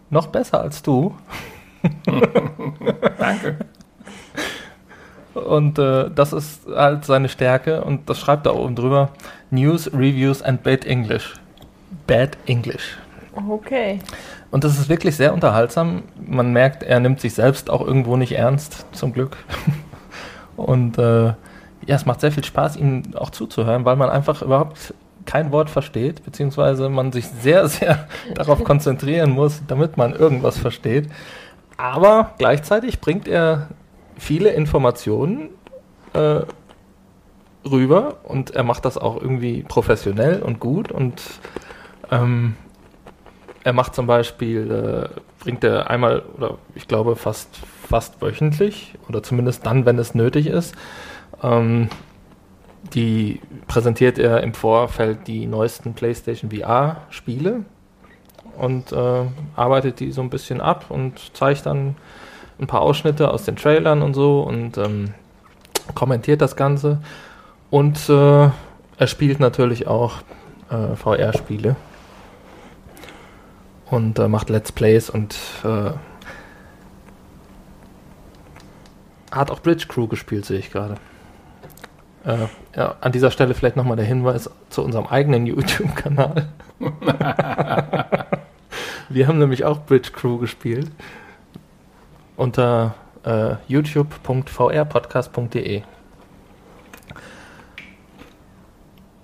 [0.10, 1.16] Noch besser als du.
[3.18, 3.58] Danke.
[5.34, 9.10] Und äh, das ist halt seine Stärke und das schreibt er oben drüber.
[9.50, 11.34] News, Reviews and Bad English.
[12.06, 12.98] Bad English.
[13.50, 13.98] Okay.
[14.52, 16.04] Und das ist wirklich sehr unterhaltsam.
[16.16, 19.38] Man merkt, er nimmt sich selbst auch irgendwo nicht ernst, zum Glück.
[20.56, 21.34] Und äh,
[21.86, 24.94] ja, es macht sehr viel Spaß, ihm auch zuzuhören, weil man einfach überhaupt
[25.26, 31.10] kein Wort versteht, beziehungsweise man sich sehr, sehr darauf konzentrieren muss, damit man irgendwas versteht.
[31.78, 33.70] Aber gleichzeitig bringt er
[34.18, 35.50] viele Informationen
[36.14, 36.42] äh,
[37.66, 41.22] rüber und er macht das auch irgendwie professionell und gut und
[42.12, 42.56] ähm,
[43.64, 47.58] er macht zum Beispiel, äh, bringt er einmal oder ich glaube fast,
[47.90, 50.76] fast wöchentlich oder zumindest dann, wenn es nötig ist,
[51.44, 51.90] ähm,
[52.94, 57.66] die präsentiert er im Vorfeld die neuesten PlayStation VR-Spiele
[58.58, 59.26] und äh,
[59.56, 61.96] arbeitet die so ein bisschen ab und zeigt dann
[62.60, 65.14] ein paar Ausschnitte aus den Trailern und so und ähm,
[65.96, 67.02] kommentiert das Ganze.
[67.70, 68.50] Und äh,
[68.98, 70.18] er spielt natürlich auch
[70.70, 71.76] äh, VR-Spiele
[73.90, 75.92] und äh, macht Let's Plays und äh,
[79.32, 80.96] hat auch Bridge Crew gespielt, sehe ich gerade.
[82.26, 86.48] Äh, ja, an dieser Stelle vielleicht nochmal der Hinweis zu unserem eigenen YouTube-Kanal.
[89.10, 90.90] Wir haben nämlich auch Bridge Crew gespielt
[92.36, 95.84] unter äh, youtube.vrpodcast.de.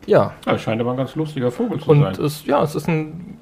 [0.06, 0.34] Ja.
[0.46, 0.58] ja.
[0.58, 2.26] Scheint aber ein ganz lustiger Vogel zu Und sein.
[2.26, 3.39] Es, ja, es ist ein.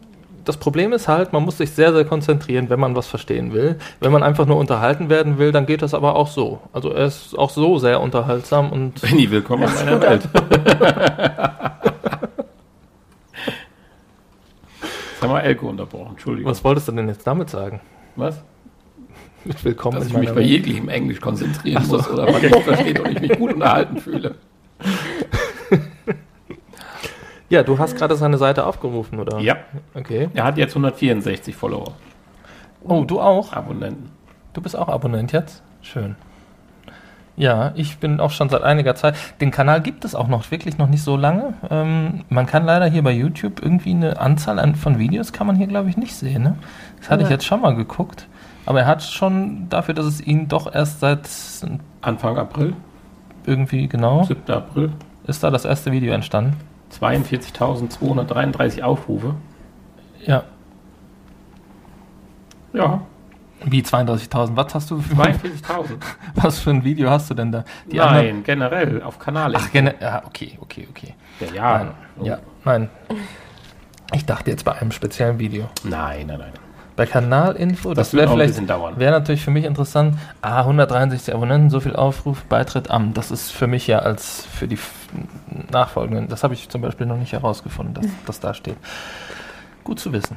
[0.48, 3.76] Das Problem ist halt, man muss sich sehr, sehr konzentrieren, wenn man was verstehen will.
[4.00, 6.62] Wenn man einfach nur unterhalten werden will, dann geht das aber auch so.
[6.72, 9.02] Also er ist auch so sehr unterhaltsam und.
[9.02, 10.30] Benny, willkommen in meiner Welt.
[15.12, 16.50] Jetzt haben wir Elko unterbrochen, Entschuldigung.
[16.50, 17.82] Was wolltest du denn jetzt damit sagen?
[18.16, 18.42] Was?
[19.64, 21.98] Willkommen Dass ich mich bei jeglichem Englisch konzentrieren so.
[21.98, 24.36] muss oder man nicht versteht und ich mich gut unterhalten fühle.
[27.50, 29.40] Ja, du hast gerade seine Seite aufgerufen, oder?
[29.40, 29.58] Ja.
[29.94, 30.30] Okay.
[30.34, 31.94] Er hat jetzt 164 Follower.
[32.84, 33.54] Oh, du auch?
[33.54, 34.12] Abonnenten.
[34.54, 35.64] Du bist auch Abonnent jetzt?
[35.82, 36.16] Schön.
[37.38, 39.16] Ja, ich bin auch schon seit einiger Zeit.
[39.40, 41.54] Den Kanal gibt es auch noch wirklich noch nicht so lange.
[41.70, 45.56] Ähm, man kann leider hier bei YouTube irgendwie eine Anzahl an, von Videos kann man
[45.56, 46.42] hier glaube ich nicht sehen.
[46.42, 46.56] Ne?
[46.98, 47.28] Das hatte ja.
[47.28, 48.28] ich jetzt schon mal geguckt.
[48.66, 51.30] Aber er hat schon dafür, dass es ihn doch erst seit
[52.02, 52.74] Anfang April
[53.46, 54.42] irgendwie genau 7.
[54.52, 54.92] April
[55.28, 56.58] ist da das erste Video entstanden.
[56.92, 59.36] 42.233 Aufrufe.
[60.26, 60.44] Ja.
[62.74, 63.02] Ja.
[63.64, 64.56] Wie 32.000?
[64.56, 65.98] Was hast du für 42.000?
[66.36, 67.64] Was für ein Video hast du denn da?
[67.92, 68.44] Die Nein, anderen?
[68.44, 69.54] generell auf Kanal.
[69.56, 69.98] Ach, generell.
[70.00, 71.16] Ja, okay, okay, okay.
[71.40, 71.78] Ja, ja.
[71.78, 72.26] Nein, oh.
[72.26, 72.90] ja, nein.
[74.14, 75.70] Ich dachte jetzt bei einem speziellen Video.
[75.84, 76.67] Nein, nein, nein.
[76.98, 80.18] Bei Kanalinfo, das, das wäre vielleicht, wäre natürlich für mich interessant.
[80.42, 83.14] Ah, 163 Abonnenten, so viel Aufruf, Beitritt am.
[83.14, 84.80] Das ist für mich ja als für die
[85.72, 86.28] nachfolgenden.
[86.28, 88.78] Das habe ich zum Beispiel noch nicht herausgefunden, dass das da steht.
[89.84, 90.36] Gut zu wissen.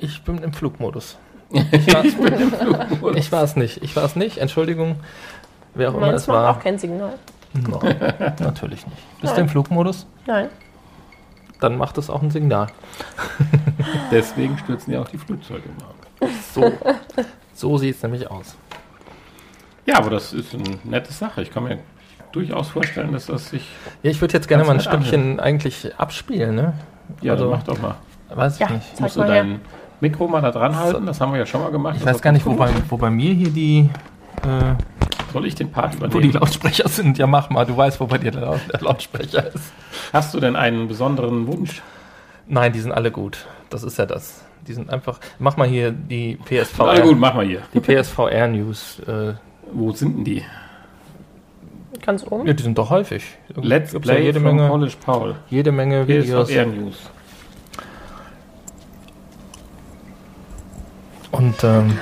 [0.00, 1.18] Ich bin im Flugmodus.
[1.50, 2.04] Ich war,
[3.14, 3.82] ich es nicht.
[3.82, 4.38] Ich war es nicht.
[4.38, 4.96] Entschuldigung,
[5.74, 6.56] wer auch immer es war.
[6.56, 7.18] auch kein Signal.
[7.52, 7.80] No,
[8.40, 9.20] natürlich nicht.
[9.20, 9.34] Bist Nein.
[9.34, 10.06] du im Flugmodus?
[10.26, 10.48] Nein.
[11.60, 12.66] Dann macht es auch ein Signal.
[14.10, 16.28] Deswegen stürzen ja auch die Flugzeuge mal.
[16.52, 16.72] So,
[17.54, 18.56] so sieht es nämlich aus.
[19.86, 21.42] Ja, aber das ist eine nette Sache.
[21.42, 21.78] Ich kann mir
[22.32, 23.66] durchaus vorstellen, dass das sich.
[24.02, 25.40] Ja, ich würde jetzt gerne mal ein Stückchen anhört.
[25.40, 26.74] eigentlich abspielen, ne?
[27.22, 27.94] Ja, also, mach doch mal.
[28.34, 29.00] Weiß ich Ja, nicht.
[29.00, 29.60] Musst du dein
[30.00, 31.06] Mikro mal da dran halten?
[31.06, 31.94] Das haben wir ja schon mal gemacht.
[31.96, 33.88] Ich Das weiß gar nicht, wo bei, wo bei mir hier die,
[34.42, 34.74] äh,
[35.36, 36.32] Soll ich den Part wo die übernehmen?
[36.34, 37.18] Lautsprecher sind.
[37.18, 37.66] Ja, mach mal.
[37.66, 39.72] Du weißt, wo bei dir der, Lau- der Lautsprecher ist.
[40.12, 41.82] Hast du denn einen besonderen Wunsch?
[42.46, 43.46] Nein, die sind alle gut.
[43.68, 44.42] Das ist ja das.
[44.66, 45.20] Die sind einfach.
[45.38, 46.78] Mach mal hier die PSV.
[46.78, 47.60] Na gut, mach mal hier.
[47.74, 48.98] Die PSVR News.
[49.00, 49.34] Äh,
[49.72, 50.42] Wo sind denn die?
[52.00, 52.46] Ganz oben.
[52.46, 53.24] ja, die sind doch häufig.
[53.56, 55.34] Let's Gibt's ja Play jede from Menge, College Paul.
[55.50, 56.48] jede Menge Videos.
[56.48, 56.96] PSVR News.
[61.32, 61.98] Und ähm,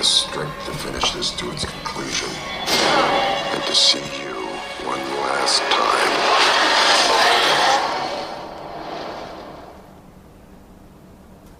[0.00, 2.30] the strength to finish this to its conclusion.
[3.52, 4.34] And to see you
[4.88, 6.12] one last time.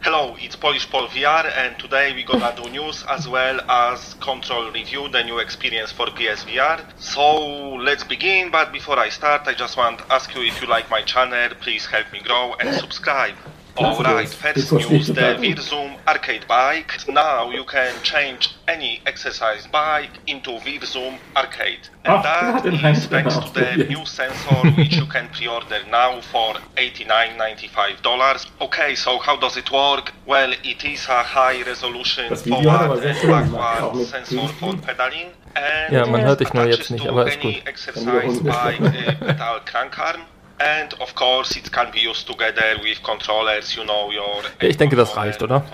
[0.01, 4.71] Hello, it's Polish Paul VR, and today we gonna do news as well as control
[4.71, 6.81] review the new experience for PSVR.
[6.99, 8.51] So let's begin.
[8.51, 11.51] But before I start, I just want to ask you if you like my channel,
[11.61, 13.35] please help me grow and subscribe.
[13.77, 16.93] Alright, first news, the Virzum arcade bike.
[17.09, 21.89] Now you can change any exercise bike into Virzum arcade.
[22.05, 23.89] And Ach, der hat that den thanks to the ausprobiert.
[23.91, 28.47] new sensor which you can pre-order now for $89.95.
[28.61, 30.13] Okay, so how does it work?
[30.27, 33.93] Well, it is a high resolution Das Video hat aber forward and schön gemacht, auch
[33.93, 34.81] backward sensor for Greenscreen.
[34.81, 35.27] pedaling.
[35.55, 37.67] And Ja, man hört dich nur jetzt nicht, to aber ist any gut.
[37.67, 40.21] exercise bike uh, pedal crankarm.
[40.61, 44.43] And of course, it can be used together with controllers, you know, your.
[44.61, 45.65] Ja, ich denke, das reicht, oder?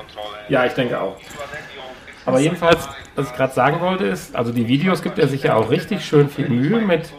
[0.48, 1.16] Ja, ich denke auch.
[2.24, 5.54] Aber jedenfalls, was ich gerade sagen wollte, ist, also die Videos gibt er sich ja
[5.54, 7.12] auch richtig schön viel Mühe mit,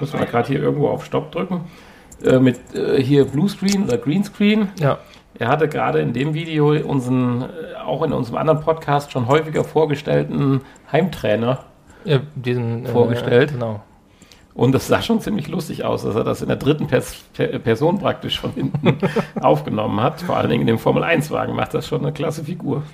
[0.00, 1.68] muss man gerade hier irgendwo auf Stopp drücken,
[2.24, 4.70] äh, mit äh, hier Bluescreen oder Greenscreen.
[4.78, 4.98] ja,
[5.38, 9.64] Er hatte gerade in dem Video unseren, äh, auch in unserem anderen Podcast schon häufiger
[9.64, 11.64] vorgestellten Heimtrainer
[12.04, 13.52] ja, diesen äh, Vorgestellt.
[13.52, 13.82] Genau.
[14.54, 17.58] Und das sah schon ziemlich lustig aus, dass er das in der dritten Pers per
[17.58, 18.98] Person praktisch von hinten
[19.40, 20.22] aufgenommen hat.
[20.22, 22.84] Vor allen Dingen in dem Formel-1-Wagen macht das schon eine klasse Figur.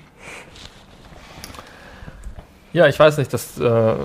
[2.73, 3.59] Ja, ich weiß nicht, das.
[3.59, 3.95] Äh,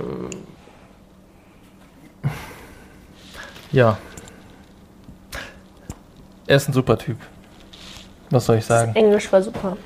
[3.73, 3.97] ja.
[6.47, 7.19] Er ist ein super Typ.
[8.31, 8.95] Was soll ich sagen?
[8.95, 9.77] Englisch war super.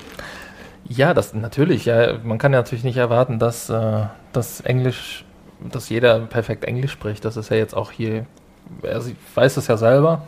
[0.87, 1.85] Ja, das natürlich.
[1.85, 5.25] Ja, man kann ja natürlich nicht erwarten, dass äh, das Englisch,
[5.71, 7.25] dass jeder perfekt Englisch spricht.
[7.25, 8.25] Das ist ja jetzt auch hier.
[8.83, 10.23] Er sie- weiß es ja selber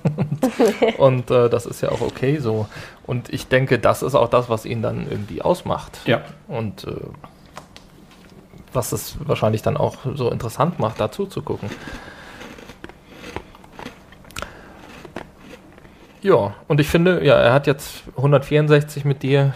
[0.97, 2.67] und äh, das ist ja auch okay so.
[3.05, 5.99] Und ich denke, das ist auch das, was ihn dann irgendwie ausmacht.
[6.05, 6.21] Ja.
[6.47, 6.91] Und äh,
[8.73, 11.69] was es wahrscheinlich dann auch so interessant macht, dazu zu gucken.
[16.21, 19.53] Ja, und ich finde, ja, er hat jetzt 164 mit dir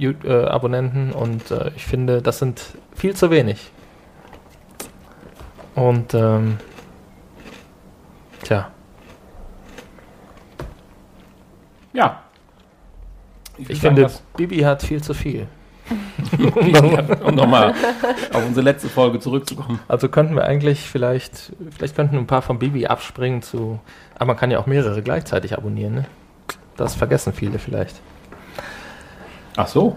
[0.00, 2.62] äh, Abonnenten und äh, ich finde, das sind
[2.94, 3.70] viel zu wenig.
[5.78, 6.58] Und ähm,
[8.42, 8.68] tja,
[11.92, 12.22] Ja.
[13.56, 15.46] ich würde finde, sagen, Bibi hat viel zu viel.
[17.24, 17.74] um nochmal
[18.32, 19.78] auf unsere letzte Folge zurückzukommen.
[19.88, 23.78] Also könnten wir eigentlich vielleicht, vielleicht könnten ein paar von Bibi abspringen zu,
[24.16, 26.04] aber man kann ja auch mehrere gleichzeitig abonnieren, ne?
[26.76, 28.00] Das vergessen viele vielleicht.
[29.56, 29.96] Ach so.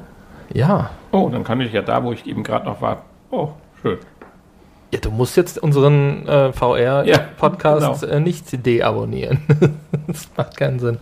[0.54, 0.91] Ja.
[1.12, 3.04] Oh, dann kann ich ja da, wo ich eben gerade noch war.
[3.32, 3.50] Oh,
[3.82, 3.98] schön.
[4.91, 8.13] Ja, du musst jetzt unseren äh, VR-Podcast genau.
[8.13, 9.39] äh, nicht deabonnieren.
[10.08, 10.97] das macht keinen Sinn.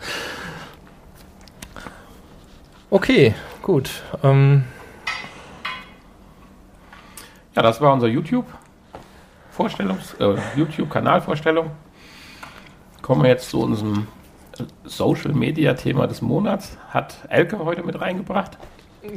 [2.91, 3.89] Okay, gut.
[4.23, 4.63] Ähm,
[7.60, 11.71] Ja, das war unser YouTube-Vorstellungs-, äh, YouTube-Kanalvorstellung.
[13.02, 14.08] Kommen wir jetzt zu unserem
[14.58, 16.78] äh, Social-Media-Thema des Monats.
[16.89, 18.58] Hat Elke heute mit reingebracht.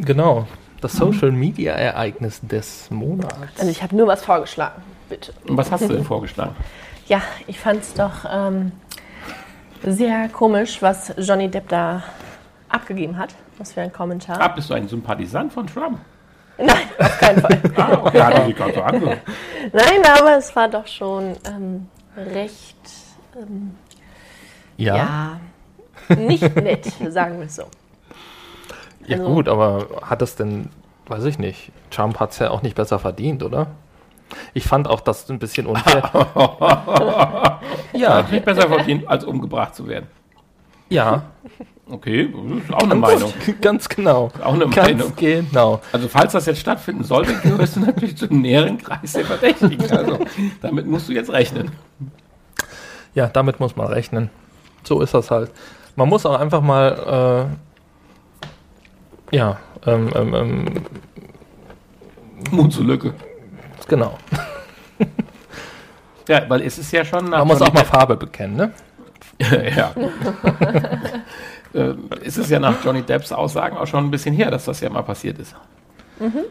[0.00, 0.48] genau.
[0.82, 3.36] Das Social Media Ereignis des Monats.
[3.56, 4.82] Also ich habe nur was vorgeschlagen.
[5.08, 5.32] Bitte.
[5.46, 6.56] Und was hast du denn vorgeschlagen?
[7.06, 8.72] Ja, ich fand es doch ähm,
[9.84, 12.02] sehr komisch, was Johnny Depp da
[12.68, 13.32] abgegeben hat.
[13.58, 14.40] Was für ein Kommentar.
[14.40, 16.00] Ah, bist du ein Sympathisant von Trump?
[16.58, 17.60] Nein, auf keinen Fall.
[17.76, 19.20] Ah, okay, hat er sich gerade so angehört.
[19.72, 22.76] Nein, aber es war doch schon ähm, recht,
[23.40, 23.76] ähm,
[24.76, 24.96] ja.
[24.96, 26.16] ja.
[26.16, 27.66] nicht nett, sagen wir es so.
[29.06, 30.68] Ja, Also- gut, aber hat das denn,
[31.06, 33.68] weiß ich nicht, Trump hat es ja auch nicht besser verdient, oder?
[34.54, 36.02] Ich fand auch das ein bisschen unfair.
[37.92, 40.06] ja, Hat nicht besser verdient, als umgebracht zu werden.
[40.88, 41.22] ja,
[41.90, 42.32] Okay,
[42.70, 43.34] auch eine Meinung.
[43.60, 44.30] ganz genau.
[44.42, 45.12] Auch eine Ganz Meinung.
[45.16, 45.80] genau.
[45.92, 49.90] Also falls das jetzt stattfinden sollte, gehörst du natürlich zum näheren Kreis der Verdächtigen.
[49.90, 50.18] Also
[50.62, 51.70] damit musst du jetzt rechnen.
[53.14, 54.30] Ja, damit muss man rechnen.
[54.84, 55.50] So ist das halt.
[55.94, 57.71] Man muss auch einfach mal, äh,
[59.32, 60.86] ja, ähm, ähm, ähm,
[62.50, 63.14] Mut zur Lücke.
[63.88, 64.18] genau.
[66.28, 68.72] Ja, weil es ist ja schon Man muss auch mal Farbe bekennen, ne?
[69.76, 69.92] ja.
[71.74, 74.80] äh, ist es ja nach Johnny Depps Aussagen auch schon ein bisschen her, dass das
[74.80, 75.56] ja mal passiert ist.
[76.20, 76.44] Mhm.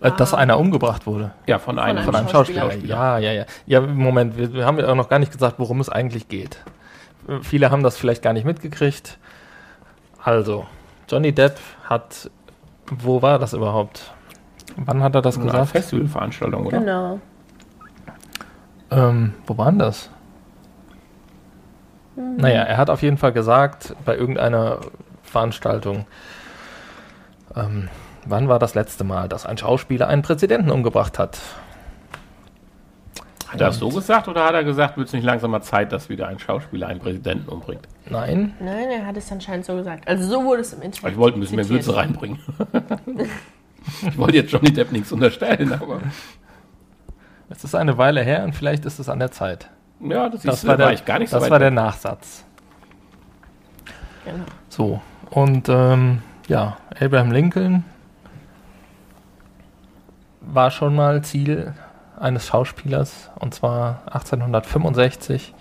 [0.00, 1.32] Dass einer umgebracht wurde.
[1.46, 2.62] Ja, von einem, von einem, Schauspieler.
[2.62, 2.94] Schauspieler.
[2.94, 3.44] Ja, ja, ja.
[3.66, 6.58] Ja, Moment, wir, wir haben ja auch noch gar nicht gesagt, worum es eigentlich geht.
[7.42, 9.18] Viele haben das vielleicht gar nicht mitgekriegt.
[10.24, 10.66] Also,
[11.08, 12.30] Johnny Depp hat,
[12.90, 14.12] wo war das überhaupt?
[14.76, 15.68] Wann hat er das Eine gesagt?
[15.70, 16.78] Festivalveranstaltung, oder?
[16.78, 17.20] Genau.
[18.90, 20.10] Ähm, wo war denn das?
[22.16, 22.36] Mhm.
[22.36, 24.78] Naja, er hat auf jeden Fall gesagt, bei irgendeiner
[25.22, 26.06] Veranstaltung,
[27.56, 27.88] ähm,
[28.24, 31.38] wann war das letzte Mal, dass ein Schauspieler einen Präsidenten umgebracht hat?
[33.52, 35.92] Hat er das so gesagt oder hat er gesagt, wird es nicht langsam mal Zeit,
[35.92, 37.86] dass wieder ein Schauspieler einen Präsidenten umbringt?
[38.08, 38.54] Nein.
[38.60, 40.08] Nein, er hat es anscheinend so gesagt.
[40.08, 41.12] Also so wurde es im Internet.
[41.12, 42.38] Ich wollte ein bisschen mehr Würze reinbringen.
[44.08, 46.00] ich wollte jetzt Johnny Depp nichts unterstellen, aber.
[47.50, 49.68] Es ist eine Weile her und vielleicht ist es an der Zeit.
[50.00, 52.46] Ja, das, das war, der, war ich gar nicht so Das war der Nachsatz.
[54.24, 54.44] Genau.
[54.70, 57.84] So, und ähm, ja, Abraham Lincoln
[60.40, 61.74] war schon mal Ziel
[62.22, 65.52] eines Schauspielers, und zwar 1865.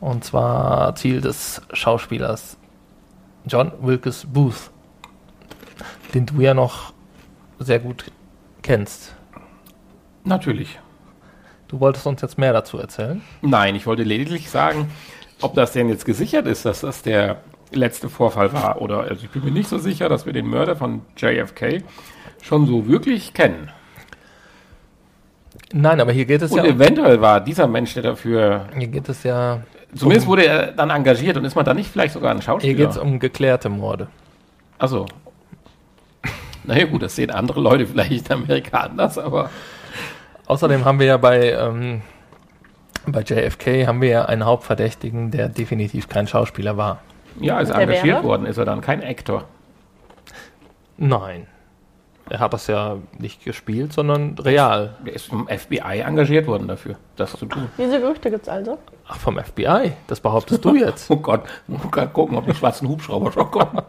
[0.00, 2.56] Und zwar Ziel des Schauspielers
[3.46, 4.70] John Wilkes Booth,
[6.14, 6.92] den du ja noch
[7.58, 8.12] sehr gut
[8.62, 9.14] kennst.
[10.24, 10.78] Natürlich.
[11.66, 13.20] Du wolltest uns jetzt mehr dazu erzählen?
[13.42, 14.90] Nein, ich wollte lediglich sagen,
[15.40, 17.40] ob das denn jetzt gesichert ist, dass das der
[17.72, 18.80] letzte Vorfall war.
[18.80, 21.82] Oder also ich bin mir nicht so sicher, dass wir den Mörder von JFK
[22.42, 23.70] schon so wirklich kennen.
[25.72, 26.64] Nein, aber hier geht es und ja.
[26.64, 28.66] Und eventuell war dieser Mensch, der dafür.
[28.76, 29.62] Hier geht es ja.
[29.94, 32.74] Zumindest um, wurde er dann engagiert und ist man dann nicht vielleicht sogar ein Schauspieler?
[32.74, 34.08] Hier geht es um geklärte Morde.
[34.78, 35.06] Also.
[36.64, 39.48] Naja, gut, das sehen andere Leute vielleicht in Amerika anders, aber.
[40.44, 42.02] Außerdem haben wir ja bei, ähm,
[43.06, 47.00] bei JFK haben wir ja einen Hauptverdächtigen, der definitiv kein Schauspieler war.
[47.40, 48.24] Ja, ist engagiert wäre?
[48.24, 49.44] worden, ist er dann kein Actor.
[50.98, 51.46] Nein.
[52.30, 54.96] Er hat das ja nicht gespielt, sondern real.
[55.04, 57.68] Er ist vom FBI engagiert worden dafür, das zu tun.
[57.78, 58.78] Diese Gerüchte gibt es also?
[59.06, 59.92] Ach, vom FBI?
[60.06, 61.06] Das behauptest du jetzt?
[61.10, 63.82] oh Gott, ich muss gerade gucken, ob die schwarzen Hubschrauber schon kommen.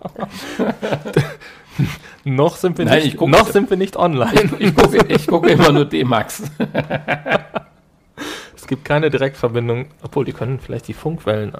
[2.23, 4.33] noch sind wir Nein, nicht, noch sind wir nicht online.
[4.33, 6.43] Ich, ich, gucke, ich gucke immer nur D-Max.
[8.55, 11.53] es gibt keine Direktverbindung, obwohl die können vielleicht die Funkwellen.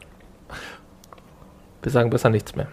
[1.82, 2.68] Wir sagen besser nichts mehr.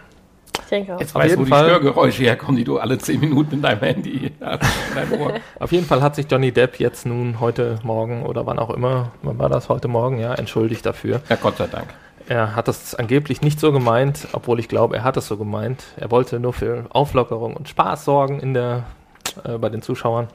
[0.67, 0.99] Ich denke auch.
[0.99, 3.79] Jetzt weißt du, wo Fall, die Störgeräusche herkommen, die du alle 10 Minuten in deinem
[3.79, 4.65] Handy hast.
[5.59, 9.13] Auf jeden Fall hat sich Johnny Depp jetzt nun heute Morgen oder wann auch immer,
[9.21, 11.21] wann war das heute Morgen, ja, entschuldigt dafür.
[11.29, 11.87] Ja, Gott sei Dank.
[12.27, 15.85] Er hat das angeblich nicht so gemeint, obwohl ich glaube, er hat es so gemeint.
[15.95, 18.83] Er wollte nur für Auflockerung und Spaß sorgen in der,
[19.45, 20.27] äh, bei den Zuschauern.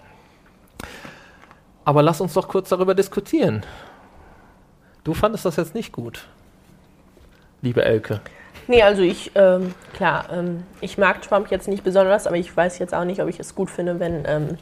[1.84, 3.66] Aber lass uns doch kurz darüber diskutieren.
[5.04, 6.26] Du fandest das jetzt nicht gut,
[7.60, 8.22] liebe Elke.
[8.68, 12.78] Nee, also ich, ähm, klar, ähm, ich mag Trump jetzt nicht besonders, aber ich weiß
[12.78, 14.58] jetzt auch nicht, ob ich es gut finde, wenn ähm,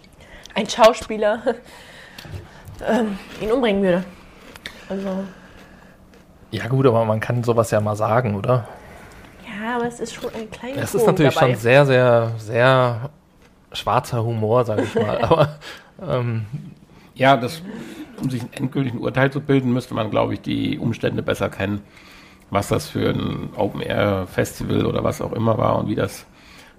[0.55, 1.43] ein Schauspieler
[2.89, 4.05] ähm, ihn umbringen würde.
[4.89, 5.25] Also.
[6.51, 8.67] Ja gut, aber man kann sowas ja mal sagen, oder?
[9.47, 11.53] Ja, aber es ist schon ein kleiner Es ist natürlich dabei.
[11.53, 13.11] schon sehr, sehr, sehr
[13.73, 15.19] schwarzer Humor, sage ich mal.
[15.23, 15.59] aber
[16.07, 16.47] ähm,
[17.15, 17.63] ja, das,
[18.21, 21.83] um sich einen endgültigen Urteil zu bilden, müsste man, glaube ich, die Umstände besser kennen,
[22.51, 26.27] was das für ein Open-Air-Festival oder was auch immer war und wie das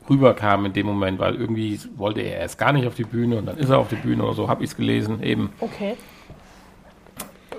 [0.09, 3.45] rüberkam in dem Moment, weil irgendwie wollte er erst gar nicht auf die Bühne und
[3.45, 5.51] dann ist er auf die Bühne oder so, habe ich es gelesen eben.
[5.59, 5.95] Okay.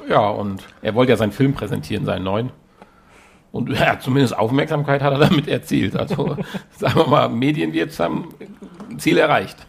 [0.09, 2.51] Ja, und er wollte ja seinen Film präsentieren, seinen neuen.
[3.53, 5.97] Und ja, zumindest Aufmerksamkeit hat er damit erzielt.
[5.97, 6.37] Also
[6.77, 8.29] sagen wir mal, medienwirksam
[8.99, 9.67] Ziel erreicht.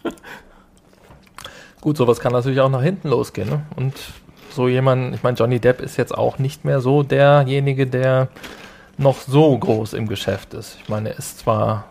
[1.81, 3.49] Gut, sowas kann natürlich auch nach hinten losgehen.
[3.49, 3.65] Ne?
[3.75, 3.93] Und
[4.53, 8.27] so jemand, ich meine, Johnny Depp ist jetzt auch nicht mehr so derjenige, der
[8.97, 10.77] noch so groß im Geschäft ist.
[10.81, 11.85] Ich meine, er ist zwar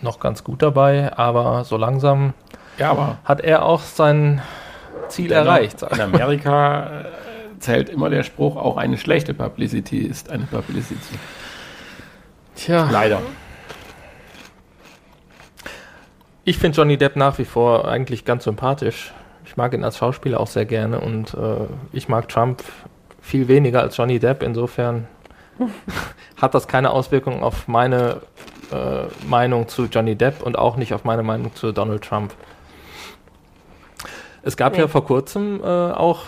[0.00, 2.34] noch ganz gut dabei, aber so langsam
[2.78, 4.42] ja, aber hat er auch sein
[5.08, 5.82] Ziel erreicht.
[5.82, 7.04] In Amerika
[7.58, 11.18] zählt immer der Spruch, auch eine schlechte Publicity ist eine Publicity.
[12.56, 12.88] Tja.
[12.90, 13.20] Leider.
[16.44, 19.12] Ich finde Johnny Depp nach wie vor eigentlich ganz sympathisch.
[19.52, 22.62] Ich mag ihn als Schauspieler auch sehr gerne und äh, ich mag Trump
[23.20, 24.42] viel weniger als Johnny Depp.
[24.42, 25.06] Insofern
[26.40, 28.22] hat das keine Auswirkungen auf meine
[28.72, 32.32] äh, Meinung zu Johnny Depp und auch nicht auf meine Meinung zu Donald Trump.
[34.40, 34.78] Es gab nee.
[34.78, 36.22] ja vor kurzem äh, auch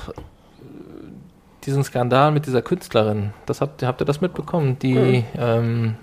[1.65, 3.33] diesen Skandal mit dieser Künstlerin.
[3.47, 4.79] Das habt, habt ihr das mitbekommen?
[4.81, 5.25] Die mhm.
[5.39, 5.95] ähm,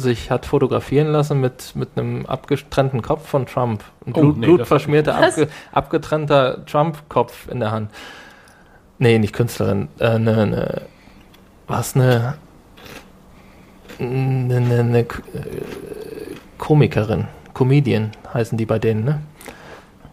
[0.00, 3.84] sich hat fotografieren lassen mit, mit einem abgetrennten Kopf von Trump.
[4.06, 7.90] Ein oh, Blut, nee, blutverschmierter, abge, abgetrennter Trump-Kopf in der Hand.
[8.98, 9.88] Nee, nicht Künstlerin.
[9.98, 10.82] Äh, ne, ne,
[11.68, 12.34] was eine.
[13.98, 15.06] Eine, ne, ne,
[16.58, 17.28] Komikerin.
[17.54, 19.20] Comedian heißen die bei denen, ne?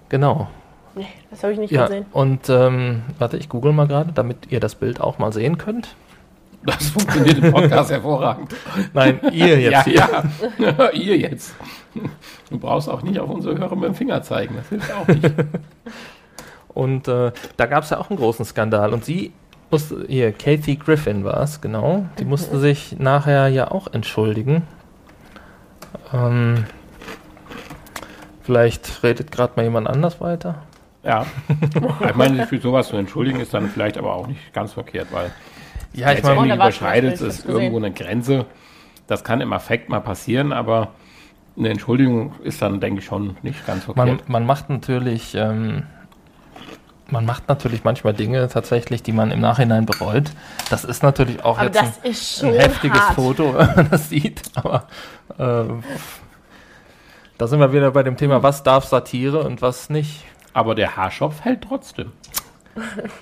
[0.09, 0.47] Genau.
[0.95, 2.05] Nee, das habe ich nicht Ja, gesehen.
[2.11, 5.95] und ähm, warte, ich google mal gerade, damit ihr das Bild auch mal sehen könnt.
[6.63, 8.53] Das funktioniert im Podcast hervorragend.
[8.93, 9.95] Nein, ihr jetzt hier.
[9.95, 10.23] ja,
[10.57, 10.89] ja.
[10.93, 11.55] Ihr jetzt.
[12.49, 14.55] Du brauchst auch nicht auf unsere Hörer mit dem Finger zeigen.
[14.57, 15.33] Das hilft auch nicht.
[16.77, 18.93] Und äh, da gab es ja auch einen großen Skandal.
[18.93, 19.33] Und sie
[19.71, 22.05] musste, hier, Kathy Griffin war es, genau.
[22.19, 24.63] Die musste sich nachher ja auch entschuldigen.
[26.13, 26.65] Ähm,
[28.43, 30.63] vielleicht redet gerade mal jemand anders weiter.
[31.03, 31.25] Ja.
[32.05, 35.07] Ich meine, sich für sowas zu entschuldigen, ist dann vielleicht aber auch nicht ganz verkehrt,
[35.11, 35.31] weil
[35.97, 38.45] Ja, ich meine, Oh, überschreitet es irgendwo eine Grenze.
[39.07, 40.89] Das kann im Affekt mal passieren, aber
[41.57, 44.29] eine Entschuldigung ist dann, denke ich, schon nicht ganz man, verkehrt.
[44.29, 45.83] man macht natürlich, ähm,
[47.09, 50.31] man macht natürlich manchmal Dinge tatsächlich, die man im Nachhinein bereut.
[50.69, 53.15] Das ist natürlich auch Aber jetzt ein, ein heftiges hart.
[53.15, 54.41] Foto, wenn man das sieht.
[54.55, 54.87] Aber
[55.37, 55.63] äh,
[57.37, 60.25] da sind wir wieder bei dem Thema, was darf Satire und was nicht.
[60.53, 62.11] aber der Haarschopf hält trotzdem.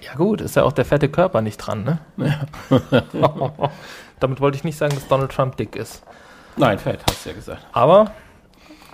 [0.01, 1.99] Ja gut, ist ja auch der fette Körper nicht dran, ne?
[4.19, 6.03] Damit wollte ich nicht sagen, dass Donald Trump dick ist.
[6.57, 7.65] Nein, fett, hast du ja gesagt.
[7.73, 8.11] Aber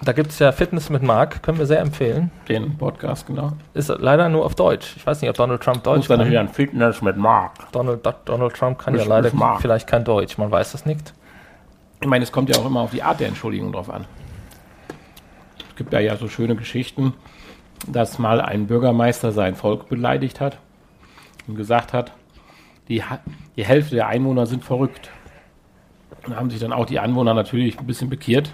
[0.03, 2.31] da gibt es ja Fitness mit Mark, können wir sehr empfehlen.
[2.49, 3.51] Den Podcast, genau.
[3.75, 4.93] Ist leider nur auf Deutsch.
[4.95, 7.71] Ich weiß nicht, ob Donald Trump Deutsch Muss dann wieder ein Fitness mit Mark.
[7.71, 11.13] Donald, Donald Trump kann Mit- ja leider vielleicht kein Deutsch, man weiß es nicht.
[12.01, 14.05] Ich meine, es kommt ja auch immer auf die Art der Entschuldigung drauf an.
[15.69, 17.13] Es gibt da ja so schöne Geschichten,
[17.87, 20.57] dass mal ein Bürgermeister sein Volk beleidigt hat
[21.47, 22.11] und gesagt hat,
[22.87, 23.03] die,
[23.55, 25.09] die Hälfte der Einwohner sind verrückt.
[26.27, 28.53] Und haben sich dann auch die Anwohner natürlich ein bisschen bekehrt,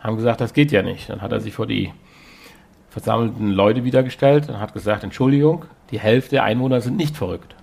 [0.00, 1.08] haben gesagt, das geht ja nicht.
[1.08, 1.92] Dann hat er sich vor die
[2.90, 7.54] versammelten Leute wiedergestellt und hat gesagt, Entschuldigung, die Hälfte der Einwohner sind nicht verrückt.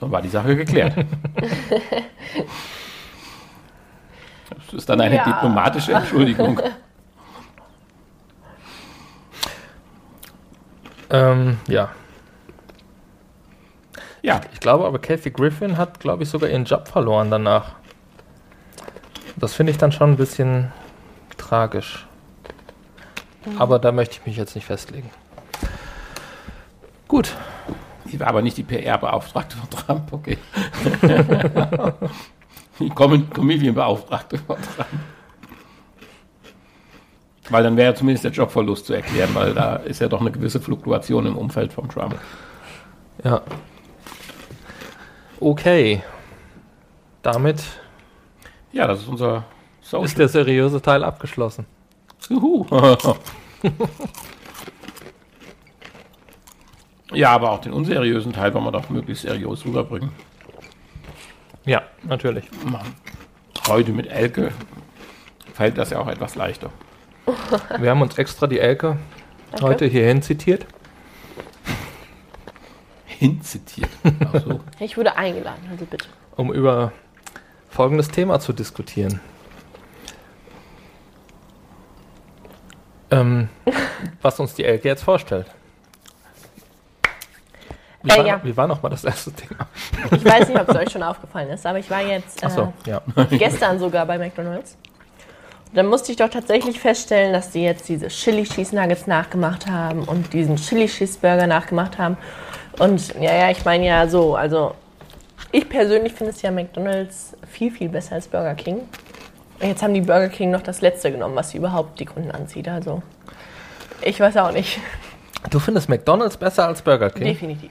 [0.00, 0.94] Dann war die Sache geklärt.
[4.68, 5.24] Das ist dann eine Ja.
[5.24, 6.60] diplomatische Entschuldigung.
[11.14, 11.90] Ähm, ja,
[14.22, 17.72] Ja, ich glaube aber, Kathy Griffin hat, glaube ich, sogar ihren Job verloren danach.
[19.36, 20.72] Das finde ich dann schon ein bisschen
[21.36, 22.06] tragisch.
[23.58, 25.10] Aber da möchte ich mich jetzt nicht festlegen.
[27.06, 27.34] Gut,
[28.10, 30.38] die war aber nicht die PR-Beauftragte von Trump, okay.
[32.80, 34.88] die Com- Comedian-Beauftragte von Trump.
[37.50, 40.30] Weil dann wäre ja zumindest der Jobverlust zu erklären, weil da ist ja doch eine
[40.30, 42.14] gewisse Fluktuation im Umfeld von Trump.
[43.22, 43.42] ja.
[45.40, 46.02] Okay.
[47.22, 47.62] Damit
[48.72, 49.44] Ja, das ist unser
[49.80, 50.04] Social.
[50.06, 51.66] ist der seriöse Teil abgeschlossen.
[52.30, 52.64] Juhu.
[57.12, 60.10] ja, aber auch den unseriösen Teil wollen wir doch möglichst seriös rüberbringen.
[61.66, 62.44] Ja, natürlich.
[63.68, 64.52] Heute mit Elke
[65.52, 66.70] fällt das ja auch etwas leichter.
[67.78, 68.98] Wir haben uns extra die Elke
[69.52, 69.66] Danke.
[69.66, 70.66] heute hierhin zitiert.
[73.06, 73.90] Hinzitiert.
[74.32, 74.60] Ach so.
[74.80, 76.06] Ich wurde eingeladen, also bitte.
[76.36, 76.92] um über
[77.70, 79.20] folgendes Thema zu diskutieren.
[83.10, 83.48] Ähm,
[84.22, 85.46] was uns die Elke jetzt vorstellt.
[88.02, 88.40] Wie, Äh, war, ja.
[88.44, 89.66] wie war nochmal das erste Thema?
[90.10, 92.72] Ich weiß nicht, ob es euch schon aufgefallen ist, aber ich war jetzt äh, Achso,
[92.86, 93.00] ja.
[93.30, 94.76] gestern sogar bei McDonalds.
[95.74, 100.04] Dann musste ich doch tatsächlich feststellen, dass die jetzt diese Chili Cheese Nuggets nachgemacht haben
[100.04, 102.16] und diesen Chili Cheese Burger nachgemacht haben.
[102.78, 104.74] Und ja, ja, ich meine ja so, also
[105.50, 108.82] ich persönlich finde es ja McDonalds viel, viel besser als Burger King.
[109.60, 112.68] Und jetzt haben die Burger King noch das letzte genommen, was überhaupt die Kunden anzieht.
[112.68, 113.02] Also
[114.02, 114.78] ich weiß auch nicht.
[115.50, 117.70] Du findest McDonalds besser als Burger King Definitiv.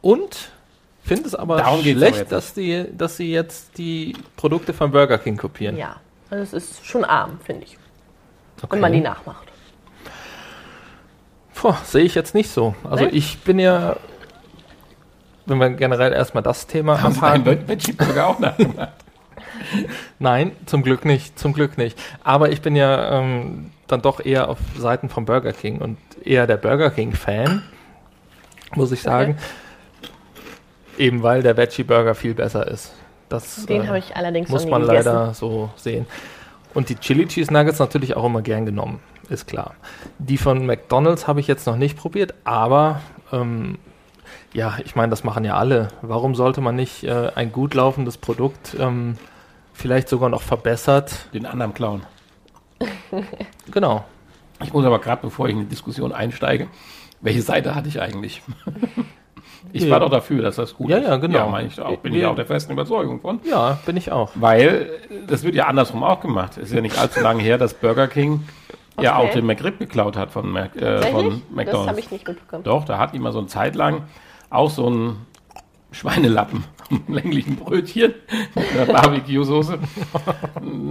[0.00, 0.50] und
[1.04, 5.18] findest aber Darum aber schlecht, jetzt dass, die, dass sie jetzt die Produkte von Burger
[5.18, 5.76] King kopieren.
[5.76, 5.96] Ja.
[6.30, 7.78] Also es ist schon arm, finde ich,
[8.62, 8.72] Okay.
[8.72, 9.46] wenn man die nachmacht.
[11.54, 12.74] Puh, sehe ich jetzt nicht so.
[12.88, 13.10] Also Nee?
[13.10, 13.96] ich bin ja,
[15.46, 17.68] wenn wir generell erstmal das Thema Haben einen abhaken.
[17.68, 18.92] Veggie-Burger auch nachgemacht?
[20.18, 21.98] Nein, zum Glück nicht, zum Glück nicht.
[22.24, 26.46] Aber ich bin ja ähm, dann doch eher auf Seiten von Burger King und eher
[26.46, 27.62] der Burger King-Fan,
[28.74, 29.38] muss ich sagen.
[30.98, 32.92] Eben weil der Veggie Burger viel besser ist.
[33.34, 35.06] Das Den äh, habe ich allerdings muss noch nie man gegessen.
[35.08, 36.06] leider so sehen.
[36.72, 39.74] Und die Chili Cheese Nuggets natürlich auch immer gern genommen, ist klar.
[40.18, 43.00] Die von McDonald's habe ich jetzt noch nicht probiert, aber
[43.32, 43.78] ähm,
[44.52, 45.88] ja, ich meine, das machen ja alle.
[46.02, 49.16] Warum sollte man nicht äh, ein gut laufendes Produkt ähm,
[49.72, 51.28] vielleicht sogar noch verbessert?
[51.32, 52.02] Den anderen Clown.
[53.70, 54.04] Genau.
[54.62, 56.68] Ich muss aber gerade, bevor ich in die Diskussion einsteige,
[57.20, 58.42] welche Seite hatte ich eigentlich?
[59.72, 61.08] Ich war doch dafür, dass das gut Ja, ist.
[61.08, 61.38] ja, genau.
[61.38, 61.96] Ja, meine ich auch.
[61.98, 63.40] Bin Wir- ich auch der festen Überzeugung von.
[63.44, 64.30] Ja, bin ich auch.
[64.36, 64.90] Weil
[65.26, 66.56] das wird ja andersrum auch gemacht.
[66.58, 68.44] Ist ja nicht allzu lange her, dass Burger King
[69.00, 69.26] ja Okay.
[69.28, 71.88] auch den McRib geklaut hat von, Mac, äh, von Das McDonalds.
[71.88, 72.62] habe ich nicht mitbekommen.
[72.62, 74.02] Doch, da hat die mal so eine Zeit lang
[74.50, 75.26] auch so einen
[75.90, 78.14] Schweinelappen, einen länglichen Brötchen
[78.54, 79.78] mit einer Barbecue-Soße.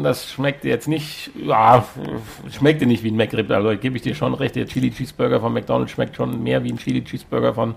[0.03, 1.85] Das schmeckte jetzt nicht, ja,
[2.51, 5.53] schmeckte nicht wie ein McRib, also gebe ich dir schon recht, der Chili Cheeseburger von
[5.53, 7.75] McDonalds schmeckt schon mehr wie ein Chili Cheeseburger von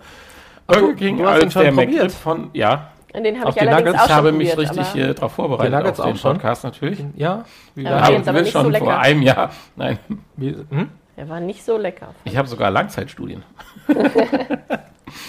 [0.67, 1.91] Burger King du als schon der probiert?
[1.91, 4.71] McRib von, ja, Den habe Auf ich die allerdings Nuggets auch ich habe mich probiert,
[4.71, 6.33] richtig aber äh, darauf vorbereitet Die Nuggets auf den auch schon?
[6.35, 7.05] Podcast natürlich.
[7.17, 7.45] Ja?
[7.75, 8.85] Wie Ja, nicht so schon lecker.
[8.85, 9.99] vor einem Jahr, nein,
[10.39, 10.91] hm?
[11.17, 12.09] er war nicht so lecker.
[12.25, 13.43] ich habe sogar Langzeitstudien.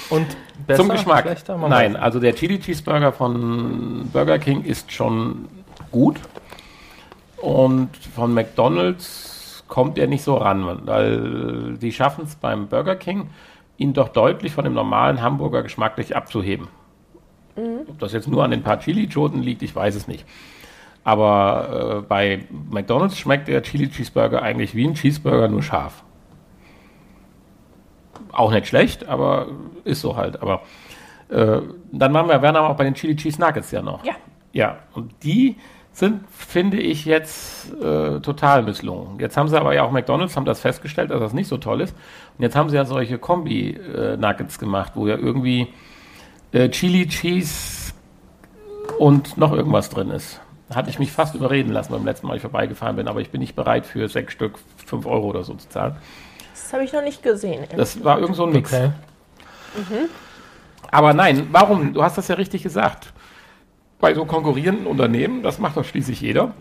[0.10, 0.26] Und
[0.66, 1.26] besser, Zum Geschmack.
[1.70, 5.48] Nein, also der Chili Cheeseburger von Burger King ist schon
[5.92, 6.18] gut.
[7.38, 13.30] Und von McDonald's kommt er nicht so ran, weil die schaffen es beim Burger King,
[13.78, 16.68] ihn doch deutlich von dem normalen Hamburger geschmacklich abzuheben.
[17.56, 20.26] Ob das jetzt nur an den paar Chili-Choten liegt, ich weiß es nicht.
[21.04, 26.04] Aber äh, bei McDonald's schmeckt der Chili Cheeseburger eigentlich wie ein Cheeseburger, nur scharf.
[28.32, 29.48] Auch nicht schlecht, aber
[29.86, 30.42] ist so halt.
[30.42, 30.62] Aber
[31.30, 31.62] äh,
[31.92, 34.04] dann waren wir, waren wir auch bei den Chili Cheese Nuggets ja noch.
[34.04, 34.14] Ja.
[34.54, 35.56] Ja, und die
[35.98, 39.20] sind, finde ich, jetzt äh, total misslungen.
[39.20, 41.82] Jetzt haben sie aber ja auch McDonalds haben das festgestellt, dass das nicht so toll
[41.82, 41.96] ist.
[42.38, 45.70] Und jetzt haben sie ja solche Kombi-Nuggets gemacht, wo ja irgendwie
[46.52, 47.94] äh, Chili Cheese
[49.00, 50.40] und noch irgendwas drin ist.
[50.70, 53.22] Da hatte ich mich fast überreden lassen beim letzten Mal, als ich vorbeigefahren bin, aber
[53.22, 55.96] ich bin nicht bereit für sechs Stück fünf Euro oder so zu zahlen.
[56.54, 57.66] Das habe ich noch nicht gesehen.
[57.76, 58.72] Das war irgend so ein Mix.
[58.72, 58.92] Okay.
[60.92, 61.94] Aber nein, warum?
[61.94, 63.14] Du hast das ja richtig gesagt.
[64.00, 66.54] Bei so konkurrierenden Unternehmen, das macht doch schließlich jeder.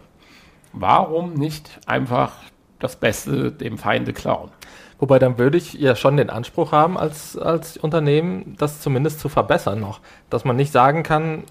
[0.73, 2.33] Warum nicht einfach
[2.79, 4.51] das Beste dem Feinde klauen?
[4.99, 9.29] Wobei dann würde ich ja schon den Anspruch haben, als, als Unternehmen, das zumindest zu
[9.29, 10.01] verbessern noch.
[10.31, 11.45] Dass man nicht sagen kann,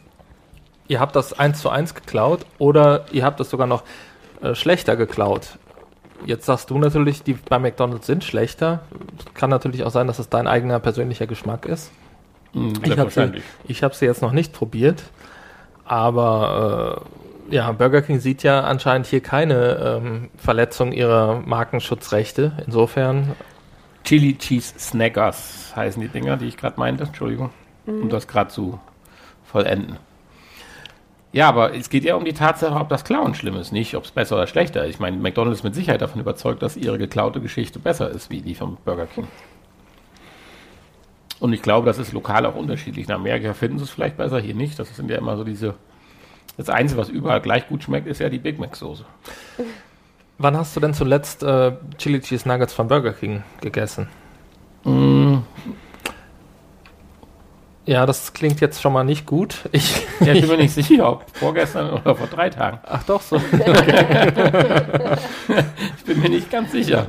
[0.88, 3.84] ihr habt das eins zu eins geklaut oder ihr habt es sogar noch
[4.42, 5.60] äh, schlechter geklaut.
[6.26, 8.82] Jetzt sagst du natürlich, die bei McDonalds sind schlechter.
[9.36, 11.92] Kann natürlich auch sein, dass es dein eigener persönlicher Geschmack ist.
[12.54, 15.04] Hm, Ich habe sie, ich hab sie jetzt noch nicht probiert,
[15.86, 17.06] aber
[17.50, 22.54] äh, ja, Burger King sieht ja anscheinend hier keine ähm, Verletzung ihrer Markenschutzrechte.
[22.66, 23.36] Insofern,
[24.04, 27.04] Chili Cheese Snackers heißen die Dinger, die ich gerade meinte.
[27.04, 27.52] Entschuldigung,
[27.86, 28.80] um das gerade zu
[29.44, 29.98] vollenden.
[31.32, 34.06] Ja, aber es geht ja um die Tatsache, ob das Klauen schlimm ist, nicht ob
[34.06, 34.92] es besser oder schlechter ist.
[34.92, 38.42] Ich meine, McDonald's ist mit Sicherheit davon überzeugt, dass ihre geklaute Geschichte besser ist, wie
[38.42, 39.28] die von Burger King.
[41.40, 43.08] Und ich glaube, das ist lokal auch unterschiedlich.
[43.08, 44.80] In Amerika finden sie es vielleicht besser, hier nicht.
[44.80, 45.76] Das sind ja immer so diese.
[46.58, 49.04] Das Einzige, was überall gleich gut schmeckt, ist ja die Big Mac-Soße.
[50.38, 54.08] wann hast du denn zuletzt äh, Chili Cheese Nuggets von Burger King gegessen?
[57.86, 59.70] Ja, das klingt jetzt schon mal nicht gut.
[59.72, 62.80] Ich, Ja, ich bin mir nicht sicher, ob vorgestern oder vor drei Tagen.
[62.84, 63.36] ach doch, so.
[65.98, 67.08] Ich bin mir nicht ganz sicher.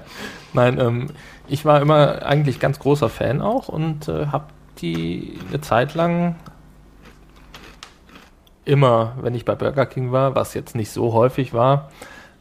[0.52, 1.10] Nein, ähm,
[1.48, 4.46] ich war immer eigentlich ganz großer Fan auch und äh, habe
[4.80, 6.36] die eine Zeit lang
[8.64, 11.90] immer, wenn ich bei Burger King war, was jetzt nicht so häufig war,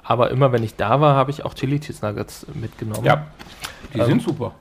[0.04, 3.06] aber immer wenn ich da war, habe ich auch Chili Cheese Nuggets mitgenommen.
[3.06, 3.28] Ja,
[3.94, 4.54] die Ähm, sind super.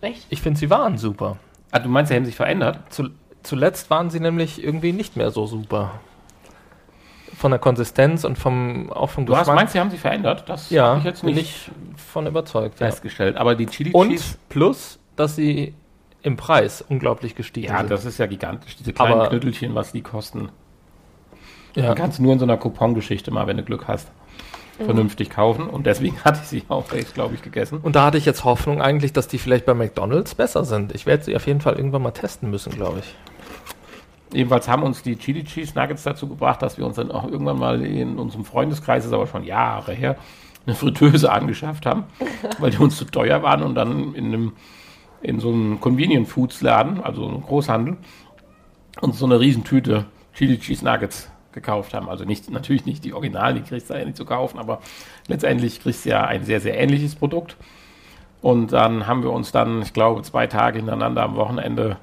[0.00, 0.26] Echt?
[0.30, 1.36] Ich finde, sie waren super.
[1.70, 2.80] Ah, du meinst, sie haben sich verändert?
[2.90, 3.10] Zu,
[3.42, 5.92] zuletzt waren sie nämlich irgendwie nicht mehr so super.
[7.36, 10.48] Von der Konsistenz und vom, auch vom Du hast, meinst, sie haben sich verändert?
[10.48, 12.80] Das ja, habe ich jetzt bin nicht ich von überzeugt.
[12.80, 12.86] Ja.
[12.86, 13.36] festgestellt.
[13.36, 15.74] Aber die Chili Und Cheese, plus, dass sie
[16.22, 17.90] im Preis unglaublich gestiegen ja, sind.
[17.90, 18.76] das ist ja gigantisch.
[18.76, 20.48] Diese kleinen Aber- Knüttelchen, was die kosten.
[21.74, 21.90] ja.
[21.94, 24.10] Die kannst du nur in so einer Coupon-Geschichte mal, wenn du Glück hast,
[24.84, 25.68] vernünftig kaufen.
[25.68, 27.78] Und deswegen hatte ich sie auch echt, glaube ich, gegessen.
[27.82, 30.94] Und da hatte ich jetzt Hoffnung eigentlich, dass die vielleicht bei McDonalds besser sind.
[30.94, 33.14] Ich werde sie auf jeden Fall irgendwann mal testen müssen, glaube ich.
[34.32, 37.58] Jedenfalls haben uns die Chili Cheese Nuggets dazu gebracht, dass wir uns dann auch irgendwann
[37.58, 40.16] mal in unserem Freundeskreis, das ist aber schon Jahre her,
[40.66, 42.04] eine Fritteuse angeschafft haben,
[42.58, 44.52] weil die uns zu teuer waren und dann in einem
[45.22, 47.96] in so einem Convenient Foods Laden, also einem Großhandel,
[49.00, 52.08] uns so eine Riesentüte Chili Cheese Nuggets gekauft haben.
[52.08, 54.78] Also nicht, natürlich nicht die Originalen, die kriegst du ja nicht zu kaufen, aber
[55.26, 57.56] letztendlich kriegst du ja ein sehr, sehr ähnliches Produkt.
[58.42, 61.96] Und dann haben wir uns dann, ich glaube, zwei Tage hintereinander am Wochenende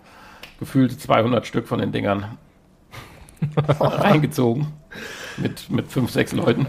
[0.60, 2.38] gefühlte 200 Stück von den Dingern
[3.80, 4.68] reingezogen.
[5.38, 6.68] Mit, mit fünf, sechs Leuten.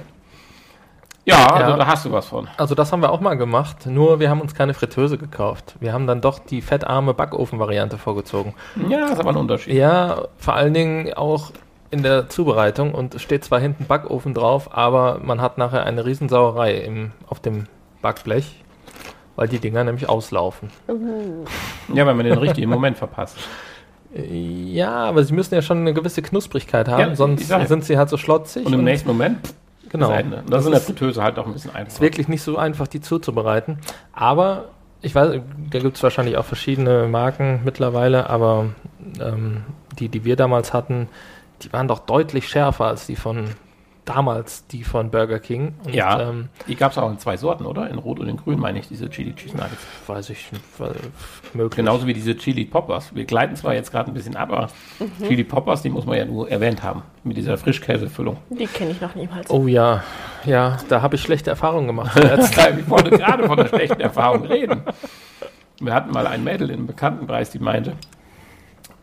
[1.26, 1.76] Ja, also Ja.
[1.76, 2.48] da hast du was von.
[2.56, 5.74] Also das haben wir auch mal gemacht, nur wir haben uns keine Fritteuse gekauft.
[5.80, 8.54] Wir haben dann doch die fettarme Backofen-Variante vorgezogen.
[8.88, 9.74] Ja, ist aber ein Unterschied.
[9.74, 11.50] Ja, vor allen Dingen auch
[11.94, 16.04] in der Zubereitung und es steht zwar hinten Backofen drauf, aber man hat nachher eine
[16.04, 17.64] Riesensauerei im, auf dem
[18.02, 18.62] Backblech.
[19.36, 20.70] weil die Dinger nämlich auslaufen.
[21.92, 23.36] Ja, wenn man den richtigen Moment verpasst.
[24.12, 27.66] Ja, aber sie müssen ja schon eine gewisse Knusprigkeit haben, Ja, sonst ja.
[27.66, 28.64] sind sie halt so schlotzig.
[28.64, 29.38] Und im nächsten Moment
[29.88, 30.12] genau.
[30.12, 30.24] ist.
[30.24, 32.00] Und das, ist in der Fritteuse halt auch ein bisschen ist einfacher.
[32.00, 33.78] wirklich nicht so einfach, die zuzubereiten.
[34.12, 34.66] Aber
[35.02, 35.40] ich weiß,
[35.70, 38.66] da gibt es wahrscheinlich auch verschiedene Marken mittlerweile, aber
[39.20, 39.62] ähm,
[39.98, 41.08] die, die wir damals hatten,
[41.64, 43.48] die waren doch deutlich schärfer als die von
[44.04, 45.74] damals, die von Burger King.
[45.84, 47.88] Und, Ja, Ähm, die gab es auch in zwei Sorten, oder?
[47.88, 49.78] In Rot und in Grün, meine ich, diese Chili Cheese Nuggets.
[50.06, 50.50] weiß ich
[51.54, 51.76] möglich.
[51.76, 53.14] Genauso wie diese Chili Poppers.
[53.14, 55.26] Wir gleiten zwar jetzt gerade ein bisschen ab, aber Mhm.
[55.26, 57.02] Chili Poppers, die muss man ja nur erwähnt haben.
[57.22, 58.36] Mit dieser Frischkäsefüllung.
[58.50, 59.48] Die kenne ich noch niemals.
[59.48, 60.02] Oh ja,
[60.44, 62.14] ja, da habe ich schlechte Erfahrungen gemacht.
[62.18, 64.82] ich wollte gerade von einer schlechten Erfahrung reden.
[65.80, 67.94] Wir hatten mal ein Mädel im Bekanntenkreis, die meinte,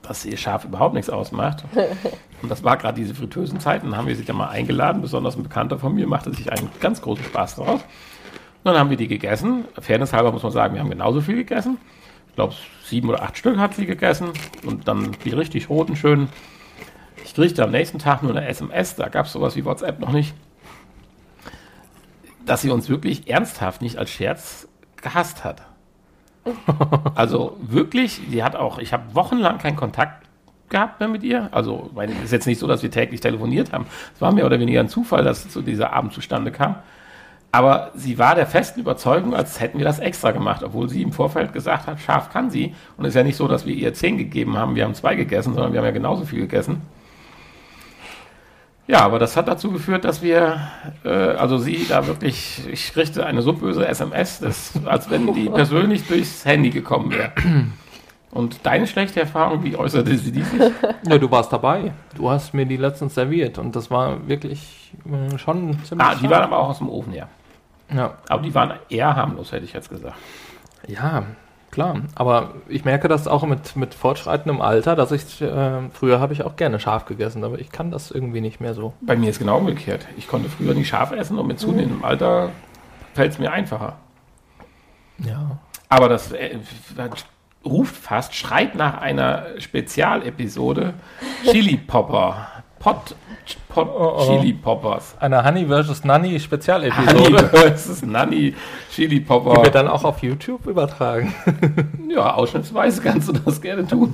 [0.01, 1.63] dass ihr Schaf überhaupt nichts ausmacht.
[2.41, 3.95] Und das war gerade diese fritösen Zeiten.
[3.95, 5.01] Haben wir sie dann mal eingeladen.
[5.01, 7.81] Besonders ein Bekannter von mir machte sich einen ganz großen Spaß daraus.
[7.81, 9.65] Und dann haben wir die gegessen.
[9.79, 11.77] Fairness halber muss man sagen, wir haben genauso viel gegessen.
[12.29, 14.29] Ich glaube, sieben oder acht Stück hat sie gegessen.
[14.65, 16.29] Und dann die richtig roten, schönen.
[17.23, 18.95] Ich kriegte am nächsten Tag nur eine SMS.
[18.95, 20.33] Da gab es sowas wie WhatsApp noch nicht
[22.45, 24.67] dass sie uns wirklich ernsthaft nicht als Scherz
[25.01, 25.63] gehasst hat.
[27.15, 30.25] Also wirklich, sie hat auch, ich habe wochenlang keinen Kontakt
[30.69, 31.49] gehabt mehr mit ihr.
[31.51, 33.85] Also, es ist jetzt nicht so, dass wir täglich telefoniert haben.
[34.15, 36.77] Es war mehr oder weniger ein Zufall, dass zu dieser Abend zustande kam.
[37.51, 41.11] Aber sie war der festen Überzeugung, als hätten wir das extra gemacht, obwohl sie im
[41.11, 42.73] Vorfeld gesagt hat, scharf kann sie.
[42.95, 45.15] Und es ist ja nicht so, dass wir ihr zehn gegeben haben, wir haben zwei
[45.15, 46.81] gegessen, sondern wir haben ja genauso viel gegessen.
[48.88, 50.59] Ja, aber das hat dazu geführt, dass wir,
[51.03, 55.49] äh, also sie da wirklich, ich kriegte eine so böse SMS, das, als wenn die
[55.53, 57.32] persönlich durchs Handy gekommen wäre.
[58.32, 60.61] Und deine schlechte Erfahrung, wie äußerte sie die sich?
[61.07, 61.93] ja, du warst dabei.
[62.15, 66.07] Du hast mir die letztens serviert und das war wirklich äh, schon ziemlich.
[66.07, 67.27] Ah, die waren aber auch aus dem Ofen, ja.
[67.93, 68.17] ja.
[68.29, 70.15] Aber die waren eher harmlos, hätte ich jetzt gesagt.
[70.88, 71.23] ja,
[71.72, 72.01] klar.
[72.15, 76.43] Aber ich merke das auch mit, mit fortschreitendem Alter, dass ich, äh, früher habe ich
[76.43, 78.93] auch gerne scharf gegessen, aber ich kann das irgendwie nicht mehr so.
[79.01, 80.07] Bei mir ist genau umgekehrt.
[80.17, 82.51] Ich konnte früher nicht scharf essen und mit zunehmendem Alter
[83.13, 83.97] fällt es mir einfacher.
[85.19, 85.57] Ja.
[85.89, 86.57] Aber das äh,
[87.65, 90.93] ruft fast, schreit nach einer Spezialepisode
[91.43, 92.47] Chili Popper.
[92.80, 93.15] Pot,
[93.69, 94.25] Pot oh.
[94.25, 95.15] Chili Poppers.
[95.19, 96.03] Eine Honey vs.
[96.03, 98.55] Nanny Honey Spezialepisode, versus Nanny
[98.93, 99.69] Chili die wir Popper.
[99.69, 101.33] dann auch auf YouTube übertragen.
[102.09, 104.13] Ja, ausschnittsweise kannst du das gerne tun.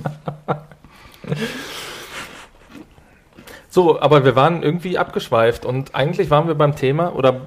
[3.68, 7.40] So, aber wir waren irgendwie abgeschweift und eigentlich waren wir beim Thema oder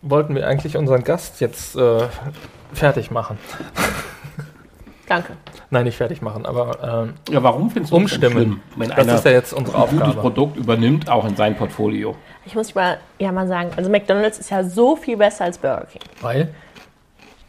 [0.00, 2.08] wollten wir eigentlich unseren Gast jetzt äh,
[2.72, 3.38] fertig machen.
[5.08, 5.32] Danke.
[5.70, 8.32] Nein, nicht fertig machen, aber ähm, Ja, warum findest du das umstimmen.
[8.32, 10.14] schlimm, wenn Das einer ist ja jetzt unsere ein gutes.
[10.16, 12.14] Produkt übernimmt, auch in sein Portfolio?
[12.44, 15.86] Ich muss mal, ja mal sagen, also McDonald's ist ja so viel besser als Burger
[15.86, 16.02] King.
[16.20, 16.54] Weil?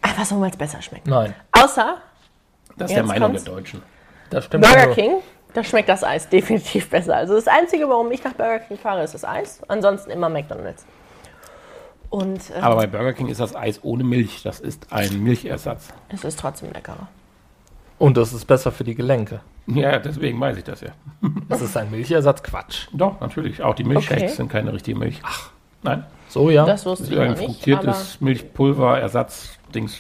[0.02, 1.08] Einfach so, weil es besser schmeckt.
[1.08, 1.98] Nein, Außer
[2.78, 3.44] Das ist der Meinung kommt's.
[3.44, 3.82] der Deutschen.
[4.30, 4.64] das stimmt.
[4.66, 4.96] Burger nur.
[4.96, 5.12] King,
[5.54, 7.16] da schmeckt das Eis definitiv besser.
[7.18, 9.62] Also das Einzige, warum ich nach Burger King fahre, ist das Eis.
[9.68, 10.86] Ansonsten immer McDonald's.
[12.10, 14.42] Und äh, Aber bei Burger King ist das Eis ohne Milch.
[14.44, 15.90] Das ist ein Milchersatz.
[16.10, 17.08] es ist trotzdem leckerer.
[18.00, 19.42] Und das ist besser für die Gelenke.
[19.68, 20.90] Ja, deswegen weiß ich das ja.
[21.50, 22.88] Das ist ein Milchersatz, Quatsch.
[22.94, 23.62] Doch, natürlich.
[23.62, 24.34] Auch die Milchshakes Okay.
[24.34, 25.20] sind keine richtige Milch.
[25.24, 25.50] Ach.
[25.84, 26.06] Nein.
[26.30, 26.66] So, ja.
[26.66, 27.44] Das Das wusste ist ich ein nicht.
[27.44, 29.98] Fruktiertes Milchpulver-Ersatz-Dings.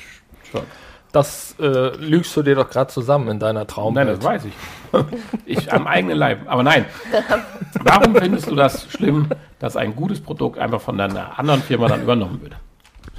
[1.12, 4.10] Das äh, lügst du dir doch gerade zusammen in deiner Nein, Traumwelt.
[4.10, 4.54] das weiß ich.
[5.46, 6.42] Ich am eigenen Leib.
[6.48, 6.86] Aber nein.
[7.84, 9.28] Warum findest du das schlimm,
[9.60, 12.56] dass ein gutes Produkt einfach von einer anderen Firma dann übernommen wird?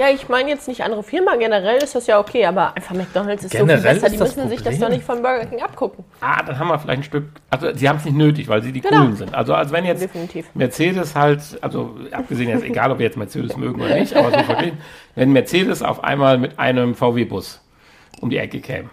[0.00, 1.36] Ja, ich meine jetzt nicht andere Firma.
[1.36, 4.06] Generell ist das ja okay, aber einfach McDonald's ist Generell so viel besser.
[4.06, 4.80] ist Die das müssen sich das Problem.
[4.80, 6.04] doch nicht von Burger King abgucken.
[6.22, 7.24] Ah, dann haben wir vielleicht ein Stück.
[7.50, 8.96] Also, sie haben es nicht nötig, weil sie die Genau.
[9.02, 9.34] Coolen sind.
[9.34, 10.46] Also, als wenn jetzt Definitiv.
[10.54, 14.42] Mercedes halt, also abgesehen jetzt, egal ob wir jetzt Mercedes mögen oder nicht, aber so
[14.44, 14.78] verglichen,
[15.16, 17.60] wenn Mercedes auf einmal mit einem VW-Bus
[18.22, 18.88] um die Ecke käme.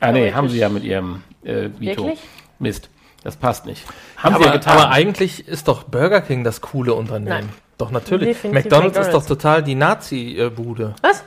[0.00, 2.02] Ah, nee, haben sie ja mit ihrem äh, Vito.
[2.04, 2.20] Wirklich?
[2.58, 2.90] Mist.
[3.24, 3.86] Das passt nicht.
[4.16, 4.76] Haben sie ja Aber, getan.
[4.76, 7.28] aber eigentlich ist doch Burger King das coole Unternehmen.
[7.28, 7.48] Nein.
[7.82, 8.28] Doch, natürlich.
[8.28, 9.26] Definitiv McDonald's, ist McDonald's.
[9.28, 10.94] doch total die Nazi-Bude.
[11.02, 11.24] Was?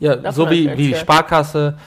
[0.00, 1.78] Ja, Davon so wie, wie Sparkasse,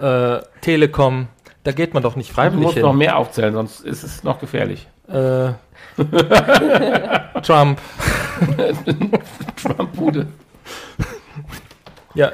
[0.00, 1.28] äh, Telekom,
[1.62, 2.82] da geht man doch nicht du freiwillig musst hin.
[2.82, 4.88] noch mehr aufzählen, sonst ist es noch gefährlich.
[5.06, 5.52] Äh,
[7.42, 7.78] Trump.
[9.62, 10.26] Trump-Bude.
[12.14, 12.32] Ja.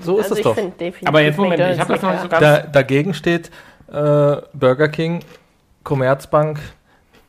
[0.00, 0.54] So ist Also es ich doch.
[0.54, 2.40] finde definitiv Aber jetzt Moment, ich habe das noch nicht so ganz.
[2.40, 3.50] Da, dagegen steht
[3.88, 5.24] äh, Burger King,
[5.82, 6.60] Commerzbank,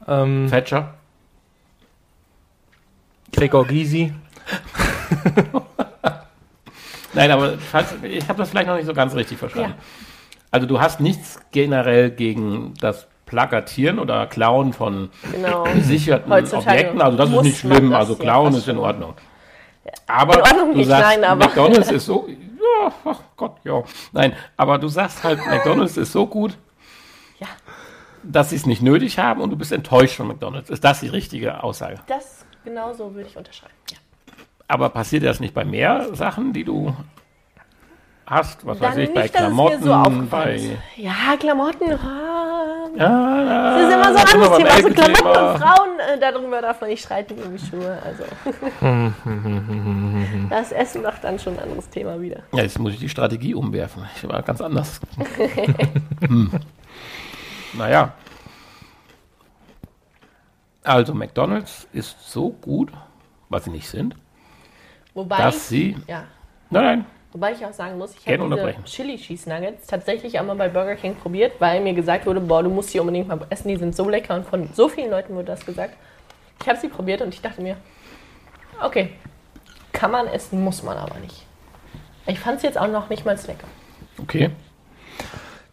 [0.07, 0.93] ähm, Thatcher.
[3.33, 4.13] Gregor Gysi.
[7.13, 9.75] Nein, aber falls, ich habe das vielleicht noch nicht so ganz richtig verstanden.
[9.77, 9.83] Ja.
[10.51, 15.63] Also du hast nichts generell gegen das Plakatieren oder Klauen von Genau.
[15.63, 17.01] gesicherten Heutzutage Objekten.
[17.01, 17.91] Also das ist nicht schlimm.
[17.91, 18.77] das Also ja Klauen fast ist in.
[18.77, 19.13] Ordnung.
[20.07, 23.83] Aber In Ordnung du nicht, sagst, nein, aber- McDonalds ist so, ja, ach Gott, ja.
[24.11, 26.57] Nein, aber du sagst halt, McDonalds ist so gut,
[27.39, 27.47] Ja,
[28.23, 30.69] dass sie es nicht nötig haben und du bist enttäuscht von McDonalds.
[30.69, 31.99] Ist das die richtige Aussage?
[32.07, 33.73] das genau so würde ich unterschreiben.
[33.91, 33.97] Ja.
[34.67, 36.95] Aber passiert das nicht bei mehr Sachen, die du
[38.25, 38.65] hast?
[38.65, 40.77] Was weiß Dann ich, bei nicht, mir Klamotten, so bei...
[40.95, 41.91] Ja, Klamotten.
[41.93, 44.69] ah, Ja, Das ist immer so ein anderes Thema.
[44.73, 44.89] Also.
[44.89, 47.97] Klamotten und Frauen, äh, darüber darf man nicht streiten die Schuhe.
[48.03, 48.23] Also.
[50.49, 52.43] Das Essen macht dann schon ein anderes Thema wieder.
[52.53, 54.05] Ja, jetzt muss ich die Strategie umwerfen.
[54.15, 54.99] Ich war ganz anders.
[56.21, 56.51] hm.
[57.73, 58.13] Naja.
[60.83, 62.91] Also McDonald's ist so gut,
[63.49, 64.15] was sie nicht sind,
[65.13, 65.91] Wobei, dass sie...
[65.91, 66.25] ich, ja,
[66.69, 70.55] Nein, nein, wobei ich auch sagen muss, ich habe diese Chili Cheese Nuggets tatsächlich einmal
[70.55, 73.67] bei Burger King probiert, weil mir gesagt wurde, boah, du musst die unbedingt mal essen,
[73.67, 75.95] die sind so lecker und von so vielen Leuten wurde das gesagt.
[76.61, 77.77] Ich habe sie probiert und ich dachte mir,
[78.81, 79.11] okay,
[79.91, 81.45] kann man essen, muss man aber nicht.
[82.25, 83.67] Ich fand es jetzt auch noch nicht mal lecker.
[84.19, 84.49] okay.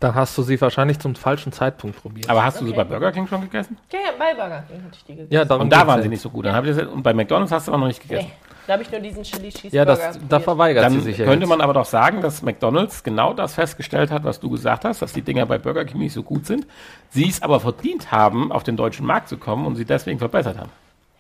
[0.00, 2.28] Dann hast du sie wahrscheinlich zum falschen Zeitpunkt probiert.
[2.30, 2.78] Aber hast du sie Okay.
[2.78, 3.76] bei Burger King schon gegessen?
[3.92, 5.32] Ja, ja, bei Burger King hatte ich die gegessen.
[5.32, 6.02] ja, darum Und da waren ja.
[6.04, 6.46] sie nicht so gut.
[6.46, 8.28] Dann das, und bei McDonald's hast du aber noch nicht gegessen.
[8.28, 8.32] Nee,
[8.66, 11.26] da habe ich nur diesen Chili Cheeseburger Ja, das, da verweigert Dann sie sich ja
[11.26, 11.48] könnte jetzt.
[11.50, 15.12] man aber doch sagen, dass McDonald's genau das festgestellt hat, was du gesagt hast, dass
[15.12, 16.66] die Dinger bei Burger King nicht so gut sind.
[17.10, 20.56] Sie es aber verdient haben, auf den deutschen Markt zu kommen und sie deswegen verbessert
[20.58, 20.70] haben.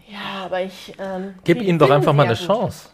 [0.08, 0.94] Ja, aber ich.
[0.98, 2.46] Ähm, Gib ihnen doch einfach sie mal ja eine gut.
[2.46, 2.88] Chance.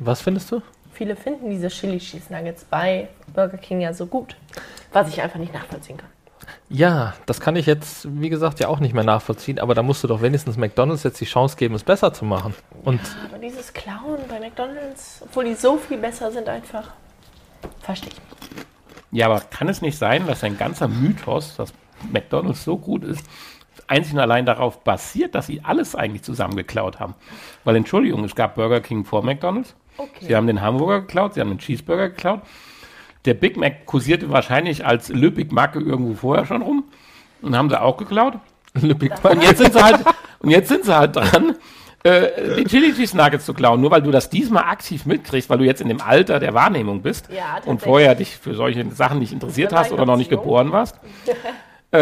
[0.00, 0.60] Was findest du?
[1.02, 4.36] Viele finden diese Chili Cheese Nuggets bei Burger King ja so gut.
[4.92, 6.08] Was ich einfach nicht nachvollziehen kann.
[6.68, 10.04] Ja, das kann ich jetzt, wie gesagt, ja auch nicht mehr nachvollziehen, aber da musst
[10.04, 12.54] du doch wenigstens McDonalds jetzt die Chance geben, es besser zu machen.
[12.84, 16.92] Und Aber dieses Klauen bei McDonalds, obwohl die so viel besser sind, einfach.
[17.80, 18.20] Verstehe ich.
[18.20, 18.66] nicht.
[19.10, 21.74] Ja, aber kann es nicht sein, dass ein ganzer Mythos, dass
[22.12, 23.26] McDonald's so gut ist,
[23.88, 27.16] einzig und allein darauf basiert, dass sie alles eigentlich zusammengeklaut haben?
[27.64, 29.74] Weil, Entschuldigung, es gab Burger King vor McDonald's.
[29.96, 30.26] Okay.
[30.26, 32.40] Sie haben den Hamburger geklaut, sie haben den Cheeseburger geklaut.
[33.24, 36.84] Der Big Mac kursierte wahrscheinlich als Le Big Mac irgendwo vorher schon rum
[37.40, 38.34] und haben sie auch geklaut.
[38.74, 40.00] Le Big Und jetzt sind sie halt,
[40.40, 41.54] und jetzt sind sie halt dran,
[42.04, 43.80] äh, die Chili Cheese Nuggets zu klauen.
[43.80, 47.02] Nur weil du das diesmal aktiv mitkriegst, weil du jetzt in dem Alter der Wahrnehmung
[47.02, 50.72] bist Ja, und vorher dich für solche Sachen nicht interessiert hast oder noch nicht geboren
[50.72, 50.98] warst,
[51.92, 52.00] äh,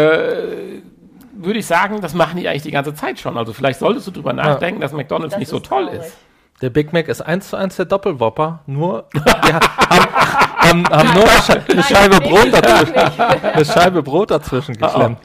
[1.33, 3.37] würde ich sagen, das machen die eigentlich die ganze Zeit schon.
[3.37, 6.01] Also vielleicht solltest du drüber nachdenken, dass McDonald's Das nicht so toll traurig.
[6.01, 6.17] ist.
[6.61, 11.23] Der Big Mac ist eins zu eins der Doppelwhopper, nur ha- haben, haben, haben nur
[11.23, 15.17] eine, Sche eine Scheibe nee, Brot ich dazwischen, eine Scheibe Brot dazwischen geklemmt.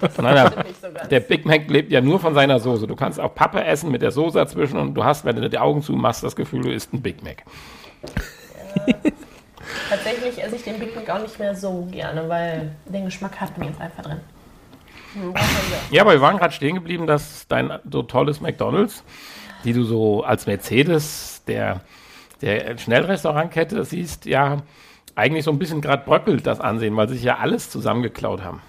[0.00, 0.46] Das Nein, nein.
[0.48, 1.08] stimmt nicht so ganz.
[1.08, 2.86] Der Big Mac lebt ja nur von seiner Soße.
[2.86, 5.58] Du kannst auch Pappe essen mit der Soße dazwischen und du hast, wenn du die
[5.58, 7.42] Augen zumachst, das Gefühl, du isst ein Big Mac.
[9.88, 13.56] Tatsächlich esse ich den Big Mac auch nicht mehr so gerne, weil den Geschmack hat
[13.58, 14.20] mir jetzt einfach drin.
[15.34, 15.40] Ja.
[15.90, 19.02] Ja, aber wir waren gerade stehen geblieben, dass dein so tolles McDonalds,
[19.64, 21.80] die du so als Mercedes der,
[22.42, 24.62] der Schnellrestaurantkette siehst, ja
[25.14, 28.62] eigentlich so ein bisschen gerade bröckelt das Ansehen, weil sie sich ja alles zusammengeklaut haben.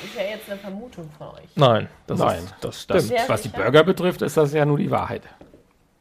[0.00, 1.48] Das ist ja jetzt eine Vermutung von euch.
[1.54, 3.18] Nein, das Nein, ist, das Das, stimmt.
[3.18, 3.48] Sehr was die?
[3.48, 5.22] Burger betrifft, ist das ja nur die Wahrheit.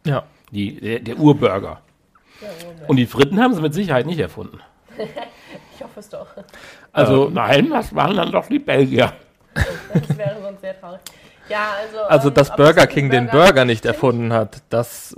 [0.05, 0.23] Ja.
[0.51, 1.81] Die, der, der Urburger.
[2.87, 4.59] Und die Fritten haben sie mit Sicherheit nicht erfunden.
[5.77, 6.27] Ich hoffe es doch.
[6.93, 9.11] Also, nein, das waren dann doch die Belgier.
[9.93, 11.01] Das wäre sonst sehr traurig.
[11.49, 11.99] Ja, also.
[12.03, 13.93] Also, ähm, dass ob Burger das King den Burger nicht stimmt?
[13.95, 15.15] erfunden hat, das,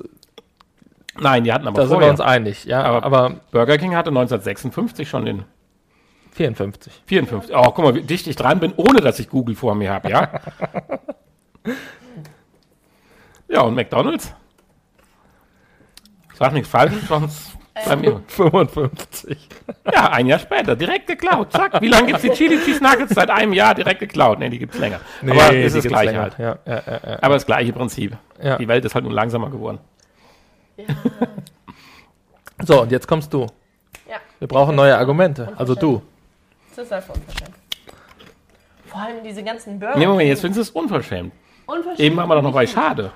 [1.20, 2.12] Nein, die hatten aber da sind wir vorher.
[2.12, 2.66] uns einig.
[2.66, 5.44] Ja, Aber- aber, Burger King hatte 1956 schon den
[6.34, 7.02] 54.
[7.08, 7.56] 54.
[7.56, 10.10] Oh, guck mal, wie dicht ich dran bin, ohne dass ich Google vor mir habe,
[10.12, 10.30] ja?
[13.48, 14.34] ja, und McDonalds?
[16.38, 18.22] Sag nichts Falsches, sonst bei mir.
[18.28, 19.50] 55.
[19.94, 21.52] Ja, ein Jahr später, direkt geklaut.
[21.52, 21.82] Zack.
[21.82, 23.16] Wie lange gibt es die Chili Cheese Nuggets?
[23.16, 24.40] Seit einem Jahr direkt geklaut.
[24.40, 25.00] Nee, die gibt es länger.
[25.22, 26.22] Aber ist die das gleiche länger.
[26.24, 26.40] halt.
[26.40, 27.18] Ja, ja, ja, ja.
[27.22, 28.18] Aber das gleiche Prinzip.
[28.42, 28.58] Ja.
[28.58, 29.80] Die Welt ist halt nur langsamer geworden.
[32.64, 33.48] So, und jetzt kommst du.
[34.10, 34.18] Ja.
[34.40, 35.54] Wir brauchen neue Argumente.
[35.56, 36.02] Also du.
[36.76, 37.56] Das ist einfach unverschämt.
[38.86, 39.98] Vor allem diese ganzen Burger.
[39.98, 41.34] Nee, Moment, jetzt findest du es unverschämt.
[41.66, 42.00] Unverschämt.
[42.00, 43.12] Eben waren wir doch noch bei Schade.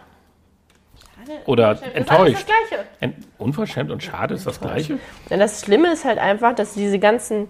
[1.45, 2.47] Oder ist alles enttäuscht.
[2.99, 4.99] Ent unverschämt und schade ist das gleiche?
[5.30, 7.47] Ja, das Schlimme ist halt einfach, dass diese ganzen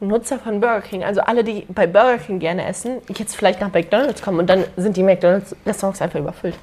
[0.00, 3.72] Nutzer von Burger King, also alle, die bei Burger King gerne essen, jetzt vielleicht nach
[3.72, 6.56] McDonalds kommen und dann sind die McDonalds-Restaurants einfach überfüllt.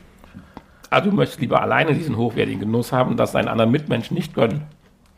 [0.90, 4.34] Ah, du möchtest lieber alleine diesen hochwertigen Genuss haben und das deinen anderen Mitmenschen nicht
[4.34, 4.64] gönnen.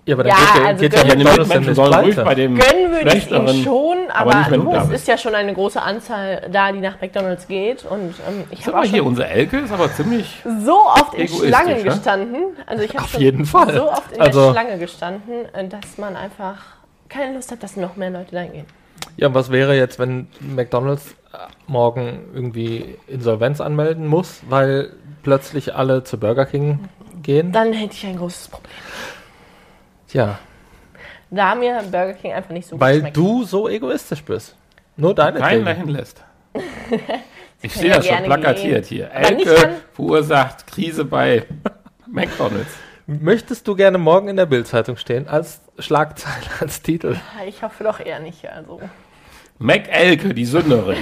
[0.10, 2.92] Ja, aber dann Ja, geht, also geht ja Mitmenschen nicht sollen ruhig bei dem Gönnen
[2.92, 6.72] würde ich ihnen schon, aber aber, du es ist ja schon eine große Anzahl da,
[6.72, 7.86] die nach McDonalds geht.
[7.86, 10.42] Und ähm, ich habe hier, unser Elke ist aber ziemlich...
[10.66, 11.84] so oft in egoistisch, Schlange ne?
[11.84, 12.44] gestanden.
[12.66, 13.72] Also ich habe jeden Fall.
[13.72, 16.58] so oft in Also- der Schlange gestanden, äh, dass man einfach
[17.08, 18.66] keine Lust hat, dass noch mehr Leute da hingehen.
[19.18, 21.14] Ja, und was wäre jetzt, wenn McDonalds
[21.68, 24.92] morgen irgendwie Insolvenz anmelden muss, weil
[25.22, 26.90] plötzlich alle zu Burger King
[27.22, 27.52] gehen?
[27.52, 28.74] Dann hätte ich ein großes Problem.
[30.10, 30.40] Tja,
[31.30, 34.56] Da mir Burger King einfach nicht so gut weil du so egoistisch bist.
[34.98, 36.24] Nur deine Keinen dahin lässt.
[37.62, 39.10] Ich sehe ja das schon plakatiert gehen.
[39.10, 39.12] hier.
[39.12, 41.46] Elke verursacht Krise bei
[42.08, 42.72] McDonalds.
[43.06, 47.18] Möchtest du gerne morgen in der Bildzeitung stehen als Schlagzeile, als Titel?
[47.46, 48.48] Ich hoffe doch eher nicht.
[48.50, 48.80] Also.
[49.58, 51.00] McElke, die Sünderin.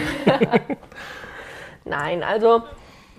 [1.86, 2.64] Nein, also.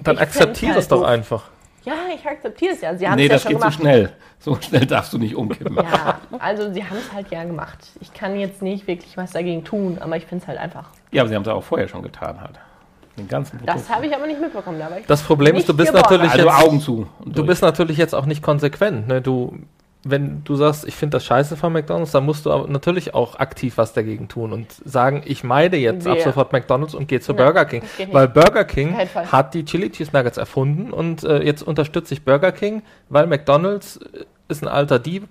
[0.01, 1.09] Dann akzeptiere find's halt es doch doof.
[1.09, 1.51] einfach.
[1.89, 2.95] Ja, ich akzeptiere es ja.
[2.97, 3.81] Sie haben Nee, es ja das schon geht zu gemacht.
[3.81, 4.13] schnell.
[4.41, 5.77] So schnell darfst du nicht umkippen.
[5.77, 7.79] Ja, also sie haben es halt ja gemacht.
[8.01, 10.91] Ich kann jetzt nicht wirklich was dagegen tun, aber ich finde es halt einfach.
[11.11, 12.59] Ja, aber sie haben es auch vorher schon getan halt.
[13.17, 13.95] Den ganzen Das Produkt.
[13.97, 14.79] habe ich aber nicht mitbekommen.
[14.79, 17.09] Da Das Problem ist, du bist natürlich Also jetzt, Augen zu.
[17.25, 19.09] du bist natürlich jetzt auch nicht konsequent.
[19.09, 19.21] Ne?
[19.21, 19.59] Du,
[20.05, 23.39] wenn du sagst, ich finde das scheiße von McDonalds, dann musst du aber natürlich auch
[23.39, 26.25] aktiv was dagegen tun und sagen, ich meide jetzt ab Wer?
[26.25, 27.83] sofort McDonalds und gehe zu Nein, Burger King.
[28.13, 32.53] Weil Burger King hat die Chili Cheese Nuggets erfunden und äh, jetzt unterstütze ich Burger
[32.53, 35.29] King, weil McDonalds äh, ist ein alter Dieb.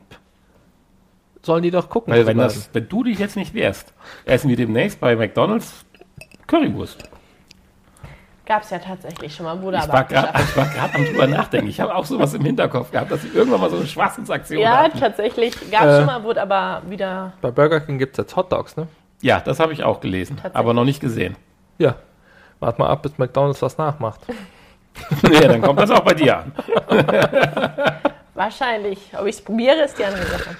[1.43, 2.13] Sollen die doch gucken.
[2.13, 3.93] Weil wo wenn, das, wenn du dich jetzt nicht wehrst,
[4.25, 5.85] essen wir demnächst bei McDonalds
[6.45, 7.03] Currywurst.
[8.47, 11.67] Gab es ja tatsächlich schon mal, wurde Ich aber war gerade am drüber nachdenken.
[11.67, 14.77] Ich habe auch sowas im Hinterkopf gehabt, dass sie irgendwann mal so eine Schwachsinnsaktion Ja,
[14.83, 14.97] hatten.
[14.99, 15.53] tatsächlich.
[15.69, 15.97] Gab es Äh.
[15.97, 17.33] schon mal, wurde aber wieder.
[17.41, 18.87] Bei Burger King gibt es jetzt Hot Dogs, ne?
[19.21, 20.55] Ja, das habe ich auch gelesen, Tatsächlich.
[20.59, 21.35] aber noch nicht gesehen.
[21.77, 21.95] Ja.
[22.61, 24.21] Wart mal ab, bis McDonalds was nachmacht.
[25.23, 26.51] nee, dann kommt das auch bei dir an.
[28.33, 28.99] Wahrscheinlich.
[29.19, 30.55] Ob ich es probiere, ist die andere Sache.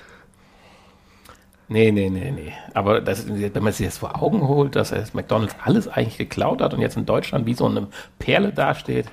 [1.70, 2.53] Nee, nee, nee, nee.
[2.74, 6.61] Aber das, wenn man sich das vor Augen holt, dass es McDonalds alles eigentlich geklaut
[6.61, 7.88] hat und jetzt in Deutschland wie so eine
[8.20, 9.07] Perle dasteht.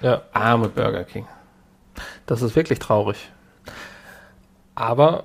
[0.00, 0.22] Ja.
[0.32, 1.26] Arme Burger King.
[2.26, 3.30] Das ist wirklich traurig.
[4.74, 5.24] Aber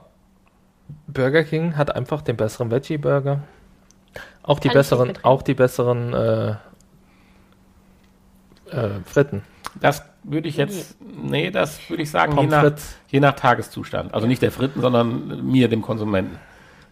[1.07, 3.43] Burger King hat einfach den besseren Veggie-Burger.
[4.43, 6.49] Auch die Kann besseren, auch die besseren äh,
[8.72, 9.43] äh, Fritten.
[9.80, 12.72] Das würde ich jetzt, nee, das würde ich sagen, je nach,
[13.09, 14.13] je nach Tageszustand.
[14.13, 16.38] Also nicht der Fritten, sondern mir, dem Konsumenten.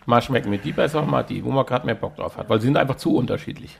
[0.05, 2.49] Mal schmecken mir die besser, mal die, wo man gerade mehr Bock drauf hat.
[2.49, 3.77] Weil sie sind einfach zu unterschiedlich.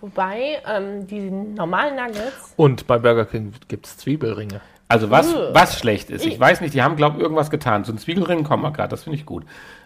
[0.00, 2.54] Wobei, ähm, die normalen Nuggets.
[2.56, 4.60] Und bei Burger King gibt es Zwiebelringe.
[4.88, 6.24] Also was, was schlecht ist.
[6.26, 7.84] Ich Ich- weiß nicht, die haben, glaube ich, irgendwas getan.
[7.84, 9.44] So ein Zwiebelring kommen wir gerade, das finde ich gut.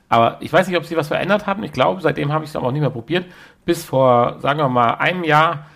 [0.09, 1.63] Aber ich weiß nicht, ob sie was verändert haben.
[1.65, 3.27] Ich glaube, seitdem habe ich es aber auch nicht mehr probiert.
[3.65, 5.67] Bis vor, sagen wir mal, einem Jahr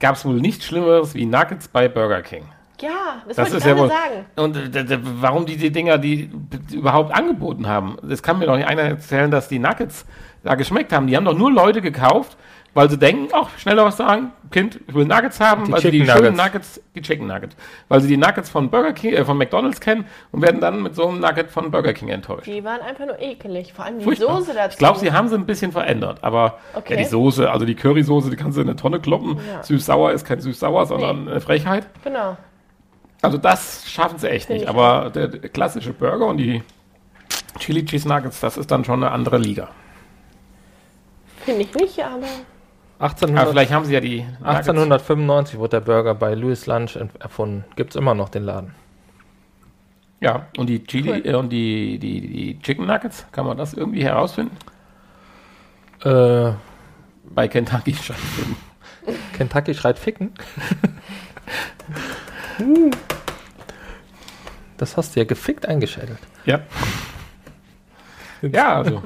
[0.00, 2.44] gab es wohl nichts Schlimmeres wie Nuggets bei Burger King.
[2.80, 3.88] Ja, das, Das wollte ist ich ja gerade wohl.
[3.88, 4.26] sagen.
[4.36, 6.30] Und äh, d- d- warum die die Dinger, die
[6.72, 10.04] überhaupt angeboten haben, das kann mir doch nicht einer erzählen, dass die Nuggets
[10.42, 11.06] da geschmeckt haben.
[11.06, 12.36] Die haben doch nur Leute gekauft,
[12.74, 15.92] weil sie denken, ach, schneller was sagen, Kind, ich will Nuggets haben, Die weil sie
[15.92, 16.52] die Chicken schönen Nuggets.
[16.76, 17.56] Nuggets, die Chicken Nuggets,
[17.88, 20.96] weil sie die Nuggets von Burger King, äh, von McDonalds kennen und werden dann mit
[20.96, 22.46] so einem Nugget von Burger King enttäuscht.
[22.48, 23.72] Die waren einfach nur ekelig.
[23.72, 24.38] Vor allem die Furchtbar.
[24.38, 24.70] Soße dazu.
[24.72, 26.94] Ich glaube, sie haben sie ein bisschen verändert, aber Okay.
[26.94, 29.38] ja, die Soße, also die Currysoße, die kannst du in eine Tonne kloppen.
[29.50, 29.62] Ja.
[29.62, 31.30] Süß-sauer ist kein süß-sauer, sondern Nee.
[31.30, 31.86] eine Frechheit.
[32.02, 32.36] Genau.
[33.24, 34.62] Also das schaffen sie echt Find nicht.
[34.64, 36.62] ich Aber der, der klassische Burger und die
[37.58, 39.68] Chili Cheese Nuggets, das ist dann schon eine andere Liga.
[41.44, 42.26] Finde ich nicht, aber.
[43.00, 44.68] 1800, Aber vielleicht haben sie ja die Nuggets.
[44.68, 47.64] 1895 wurde der Burger bei Louis Lunch erfunden.
[47.76, 48.74] Gibt es immer noch den Laden.
[50.20, 54.04] Ja, und die Chili äh, und die, die, die Chicken Nuggets, kann man das irgendwie
[54.04, 54.56] herausfinden?
[56.02, 56.52] Äh,
[57.24, 58.16] Bei Kentucky Fried
[59.34, 60.32] Kentucky schreit Ficken.
[64.76, 66.18] das hast du ja gefickt eingeschädelt.
[66.44, 66.60] Ja.
[68.42, 69.02] Ja, also.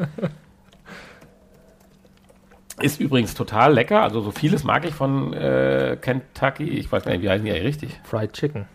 [2.80, 4.02] Ist übrigens total lecker.
[4.02, 6.64] Also so vieles mag ich von äh, Kentucky.
[6.64, 8.00] Ich weiß gar nicht, wie heißen die eigentlich richtig?
[8.04, 8.66] Fried Chicken.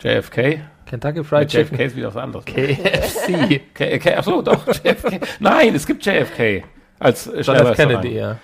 [0.00, 0.60] JFK?
[0.86, 1.80] Kentucky Fried JFK Chicken.
[1.80, 2.44] ist wieder was anderes.
[2.44, 3.60] KFC.
[3.74, 5.20] K K achso, doch, JFK.
[5.38, 6.64] Nein, es gibt JFK
[6.98, 7.44] als äh, John F.
[7.44, 7.76] Schnellrestaurant.
[7.76, 8.38] Kennedy, ja.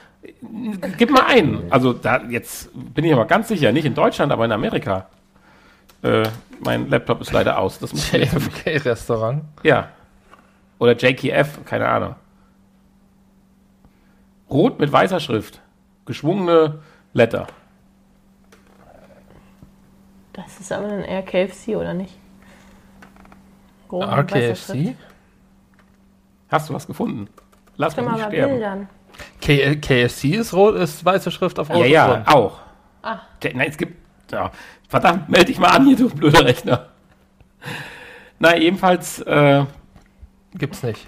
[0.98, 1.70] Gib mal einen.
[1.70, 5.08] Also da jetzt bin ich aber ganz sicher, nicht in Deutschland, aber in Amerika.
[6.02, 6.28] Äh,
[6.60, 7.78] mein Laptop ist leider aus.
[7.78, 9.42] Das muss ich JFK-Restaurant.
[9.62, 9.88] Ja.
[10.78, 12.14] Oder JKF, keine Ahnung.
[14.48, 15.60] Rot mit weißer Schrift.
[16.06, 16.80] Geschwungene
[17.12, 17.46] Letter.
[20.32, 22.16] Das ist aber dann eher KFC, oder nicht?
[23.90, 24.70] Rot Schrift.
[24.70, 24.94] RKFC?
[26.48, 27.28] Hast du was gefunden?
[27.76, 28.52] Lass mich mal sterben.
[28.52, 28.88] Bildern.
[29.40, 32.28] K KFC ist rot, ist weiße Schrift auf Ja, rotem ja, Grund.
[32.28, 32.60] auch.
[33.02, 33.18] Ah.
[33.42, 33.96] Ja, Nein, es gibt.
[34.30, 34.50] Ja,
[34.88, 36.88] verdammt, melde dich mal an hier, du blöder Rechner.
[38.38, 39.64] Na, jedenfalls, äh,
[40.54, 41.06] Gibt's nicht.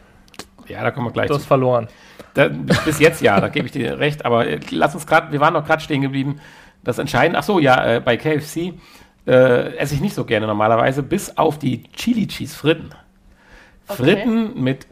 [0.68, 1.41] ja, da kommen wir gleich Du zu.
[1.41, 1.89] hast verloren.
[2.35, 5.41] Da, bis jetzt ja, da gebe ich dir recht, aber äh, lass uns gerade, wir
[5.41, 6.41] waren noch gerade stehen geblieben.
[6.85, 8.74] Das Entscheidende, ach so, ja, äh, bei KFC
[9.26, 12.91] äh, esse ich nicht so gerne normalerweise, bis auf die Chili Cheese Fritten.
[13.89, 14.03] Okay.
[14.03, 14.87] Fritten mit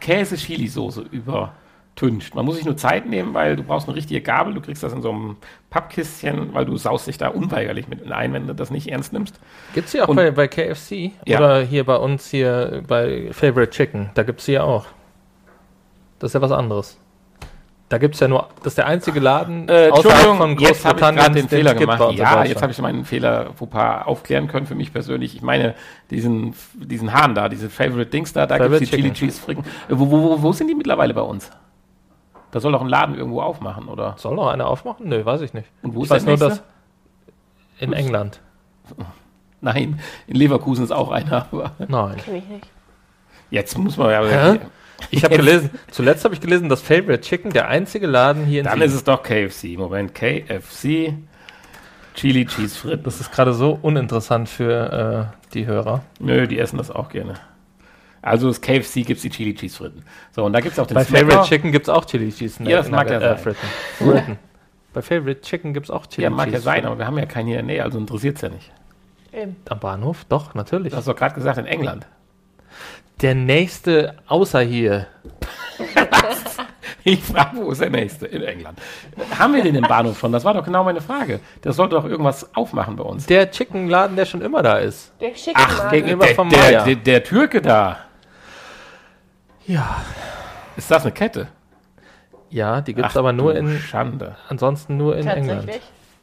[0.00, 1.52] Käse-Chili-Soße über
[1.96, 2.34] tüncht.
[2.34, 4.52] Man muss sich nur Zeit nehmen, weil du brauchst eine richtige Gabel.
[4.54, 5.36] Du kriegst das in so einem
[5.70, 9.38] Pappkistchen, weil du saust dich da unweigerlich mit ein, wenn du das nicht ernst nimmst.
[9.74, 11.12] Gibt es hier auch Und- bei, bei KFC?
[11.24, 11.38] Ja.
[11.38, 14.10] Oder hier bei uns hier bei Favorite Chicken?
[14.14, 14.86] Da gibt es hier auch.
[16.18, 16.98] Das ist ja was anderes.
[17.90, 20.98] Da gibt es ja nur, das ist der einzige Laden Äh, Entschuldigung, von jetzt habe
[20.98, 22.12] ich Großbritannien, den Fehler gemacht.
[22.14, 25.36] Ja, jetzt habe ich meinen Fehler Fauxpas aufklären können für mich persönlich.
[25.36, 25.74] Ich meine,
[26.10, 29.12] diesen, diesen Hahn da, diese Favorite Dings da, da gibt es die Chili.
[29.12, 29.64] Cheese Fricken.
[29.88, 31.50] Äh, Wo, wo, wo, wo sind die mittlerweile bei uns?
[32.54, 34.14] Da soll doch ein Laden irgendwo aufmachen, oder?
[34.16, 35.08] Soll noch einer aufmachen?
[35.08, 35.66] Nö, weiß ich nicht.
[35.82, 36.62] Und wo ich ist weiß der nur, nächste?
[36.62, 38.40] dass in England.
[39.60, 39.98] Nein,
[40.28, 41.48] in Leverkusen ist auch einer.
[41.50, 42.16] aber Nein.
[42.24, 42.68] Kenn ich nicht.
[43.50, 44.22] Jetzt muss man ja.
[44.24, 44.60] Hä?
[45.10, 48.66] Ich habe gelesen, zuletzt habe ich gelesen, dass Favorite Chicken der einzige Laden hier in
[48.66, 49.76] Dann Siegen- ist es doch KFC.
[49.76, 51.14] Moment, KFC
[52.14, 53.02] Chili Cheese Fritten.
[53.02, 56.02] Das ist gerade so uninteressant für äh, die Hörer.
[56.20, 57.34] Nö, die essen das auch gerne.
[58.24, 60.02] Also das KFC gibt es die Chili Cheese Fritten.
[60.32, 61.26] So, und da gibt es auch den Bei Smacker.
[61.26, 62.62] Favorite Chicken gibt es auch Chili Cheese.
[62.64, 63.38] Ja, das mag ja äh, sein.
[63.38, 63.66] Fritten.
[63.98, 64.38] Fritten.
[64.94, 66.62] Bei Favorite Chicken gibt es auch Chili Ja, mag ja Cheese.
[66.62, 68.72] sein, aber wir haben ja keinen hier in der Nähe, also interessiert es ja nicht.
[69.32, 69.56] Eben.
[69.68, 70.24] Am Bahnhof?
[70.28, 70.92] Doch, natürlich.
[70.92, 72.06] Du hast doch gerade gesagt, in England.
[73.20, 75.06] Der nächste außer hier.
[77.06, 78.26] Ich frage, wo ist der nächste?
[78.26, 78.78] In England.
[79.38, 80.32] Haben wir den im Bahnhof schon?
[80.32, 81.40] Das war doch genau meine Frage.
[81.62, 83.26] Der sollte doch irgendwas aufmachen bei uns.
[83.26, 85.12] Der Chicken-Laden, der schon immer da ist.
[85.20, 87.98] Der schicke Ach, gegenüber der, vom der, der, der Türke da.
[89.66, 90.02] Ja.
[90.76, 91.48] Ist das eine Kette?
[92.50, 94.36] Ja, die gibt es aber nur in, Schande.
[94.48, 95.68] ansonsten nur in England.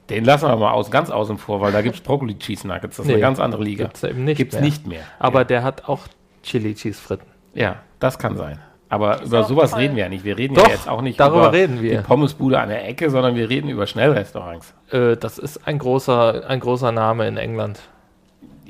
[0.09, 2.97] Den lassen wir mal aus, ganz außen vor, weil da gibt es Broccoli Cheese Nuggets.
[2.97, 3.85] Das ist Nee, eine ganz andere Liga.
[3.85, 4.63] Gibt's da eben nicht Gibt's mehr.
[4.63, 5.01] nicht mehr.
[5.19, 6.01] Aber der hat auch
[6.43, 7.27] Chili Cheese Fritten.
[7.53, 8.59] Ja, das kann sein.
[8.89, 9.79] Aber über sowas toll.
[9.81, 10.25] reden wir ja nicht.
[10.25, 11.97] Wir reden Doch, ja jetzt auch nicht darüber über reden wir.
[11.99, 14.73] die Pommesbude an der Ecke, sondern wir reden über Schnellrestaurants.
[14.89, 17.79] Äh, das ist ein großer, ein großer Name in England.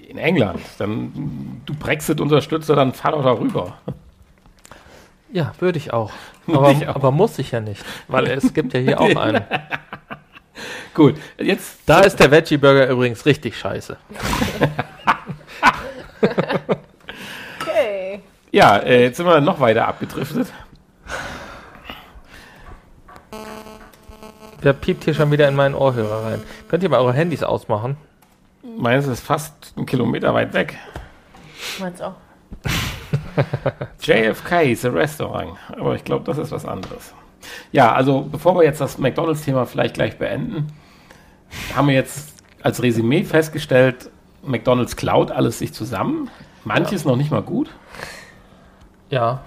[0.08, 0.60] In England.
[0.78, 3.74] Dann du Brexit-Unterstützer, dann fahr doch darüber.
[5.32, 6.12] Ja, würde ich auch.
[6.48, 6.96] Aber, ich auch.
[6.96, 9.44] aber muss ich ja nicht, weil es gibt ja hier auch einen.
[10.94, 13.96] Gut, jetzt Da ist der Veggie Burger übrigens richtig scheiße.
[17.62, 18.22] Okay.
[18.52, 20.48] Ja, äh, jetzt sind wir noch weiter abgedriftet.
[24.62, 26.44] Wer piept hier schon wieder in meinen Ohrhörer rein?
[26.68, 27.98] Könnt ihr mal eure Handys ausmachen?
[28.78, 30.78] Meines ist fast einen Kilometer weit weg.
[31.80, 32.16] Meinst auch.
[34.02, 37.14] JFK ist ein Restaurant, aber ich glaube, das ist was anderes.
[37.72, 40.68] Ja, also bevor wir jetzt das McDonalds-Thema vielleicht gleich beenden,
[41.76, 44.10] haben wir jetzt als Resümee festgestellt,
[44.44, 46.30] McDonalds klaut alles sich zusammen.
[46.64, 47.70] Manches noch nicht mal gut.
[49.10, 49.42] Ja.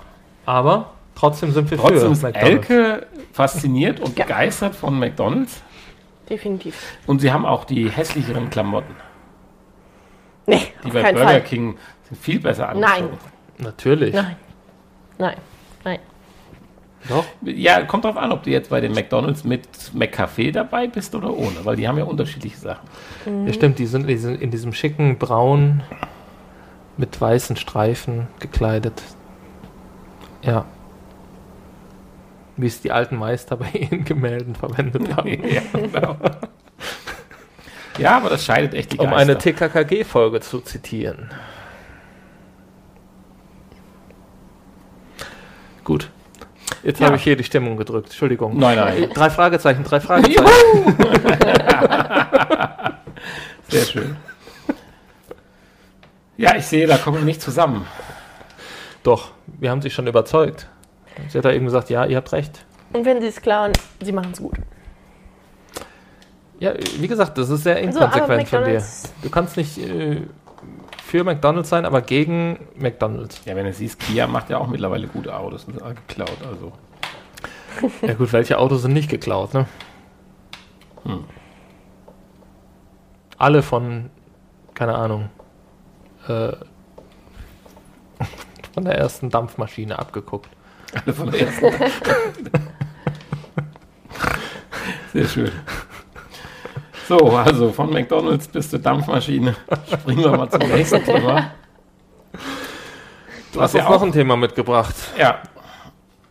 [0.46, 2.68] Aber trotzdem sind wir Trotzdem für ist McDonald's.
[2.68, 4.24] Elke fasziniert und Ja.
[4.24, 5.62] begeistert von McDonalds.
[6.28, 6.76] Definitiv.
[7.06, 8.94] Und sie haben auch die hässlicheren Klamotten.
[10.46, 11.40] Nee, Die auf bei keinen Burger Fall.
[11.42, 11.76] King
[12.08, 13.08] sind viel besser Nein.
[13.58, 14.14] Natürlich.
[14.14, 14.36] Nein.
[15.18, 15.36] Nein.
[15.84, 15.98] Nein.
[17.08, 17.24] Doch.
[17.42, 21.36] Ja, kommt drauf an, ob du jetzt bei den McDonalds mit McCafé dabei bist oder
[21.36, 22.88] ohne, weil die haben ja unterschiedliche Sachen.
[23.26, 23.46] Mhm.
[23.46, 25.82] Ja, stimmt, die sind in diesem, in diesem schicken Braun
[26.96, 29.02] mit weißen Streifen gekleidet.
[30.42, 30.64] Ja.
[32.56, 35.28] Wie es die alten Meister bei ihren Gemälden verwendet haben.
[35.48, 36.16] ja, genau.
[37.98, 39.18] ja, aber das scheidet echt die um Geister.
[39.18, 41.30] eine TKKG-Folge zu zitieren.
[45.84, 46.10] Gut.
[46.82, 47.06] Jetzt Ja.
[47.06, 48.06] habe ich hier die Stimmung gedrückt.
[48.08, 48.56] Entschuldigung.
[48.58, 49.10] Nein, nein.
[49.14, 50.44] Drei Fragezeichen, drei Fragezeichen.
[53.68, 54.16] Sehr schön.
[56.36, 57.86] Ja, ich sehe, da kommen wir nicht zusammen.
[59.02, 60.66] Doch, wir haben sie schon überzeugt.
[61.28, 62.64] Sie hat da eben gesagt, ja, ihr habt recht.
[62.92, 63.72] Und wenn sie es klauen,
[64.02, 64.56] sie machen es gut.
[66.58, 68.82] Ja, wie gesagt, das ist sehr Also, inkonsequent von dir.
[69.22, 70.22] Du kannst nicht äh,
[71.14, 73.44] für McDonalds sein, aber gegen McDonalds.
[73.44, 76.38] Ja, wenn du siehst, Kia macht ja auch mittlerweile gute Autos und sind alle geklaut.
[76.44, 76.72] Also.
[78.02, 79.68] Ja gut, welche Autos sind nicht geklaut, ne?
[81.04, 81.24] Hm.
[83.38, 84.10] Alle von,
[84.74, 85.30] keine Ahnung,
[86.26, 86.50] äh,
[88.74, 90.50] von der ersten Dampfmaschine abgeguckt.
[90.94, 91.66] Alle von der ersten.
[95.12, 95.52] Sehr schön.
[97.08, 99.54] So, also von McDonalds bis zur Dampfmaschine.
[99.92, 101.50] Springen wir mal zum nächsten Thema.
[103.52, 104.94] Du hast ja uns noch auch- ein Thema mitgebracht.
[105.18, 105.38] Ja.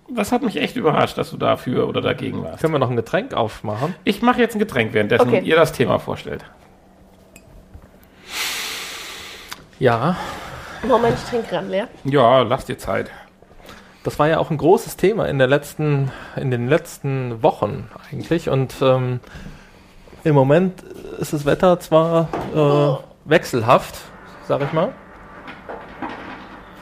[0.09, 2.59] Das hat mich echt überrascht, dass du dafür oder dagegen warst.
[2.61, 3.95] Können wir noch ein Getränk aufmachen?
[4.03, 5.41] Ich mache jetzt ein Getränk, währenddessen Okay.
[5.43, 6.43] ihr das Thema vorstellt.
[9.79, 10.15] Ja,
[10.87, 11.87] Moment, ich trinke gerade leer.
[12.03, 13.09] Ja, lass dir Zeit.
[14.03, 18.49] das war ja auch ein großes Thema in der letzten, in den letzten Wochen eigentlich.
[18.49, 19.19] Und ähm,
[20.23, 20.81] im Moment
[21.19, 23.95] ist das Wetter zwar äh, wechselhaft,
[24.47, 24.93] sag ich mal.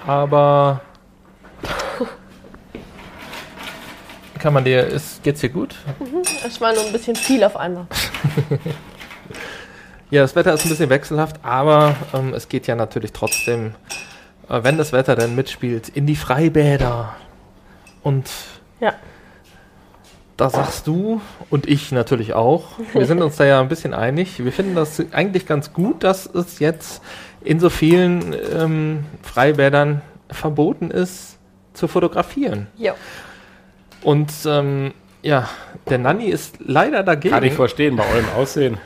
[0.06, 0.82] Aber
[4.40, 5.76] kann man dir, ist, geht's dir gut?
[6.46, 7.88] Es war nur ein bisschen viel auf einmal.
[10.12, 13.76] Ja, das Wetter ist ein bisschen wechselhaft, aber ähm, es geht ja natürlich trotzdem,
[14.50, 17.16] äh, wenn das Wetter dann mitspielt, in die Freibäder.
[18.04, 18.30] Und
[18.82, 18.92] Ja.
[20.42, 21.22] Da sagst du
[21.52, 22.64] und ich natürlich auch,
[22.94, 24.44] wir sind uns da ja ein bisschen einig.
[24.44, 27.04] Wir finden das eigentlich ganz gut, dass es jetzt
[27.44, 31.38] in so vielen ähm, Freibädern verboten ist,
[31.74, 32.66] zu fotografieren.
[32.76, 32.94] Jo.
[34.02, 35.48] Und ähm, ja,
[35.88, 37.36] der Nanni ist leider dagegen.
[37.36, 38.80] Kann ich verstehen, bei eurem Aussehen.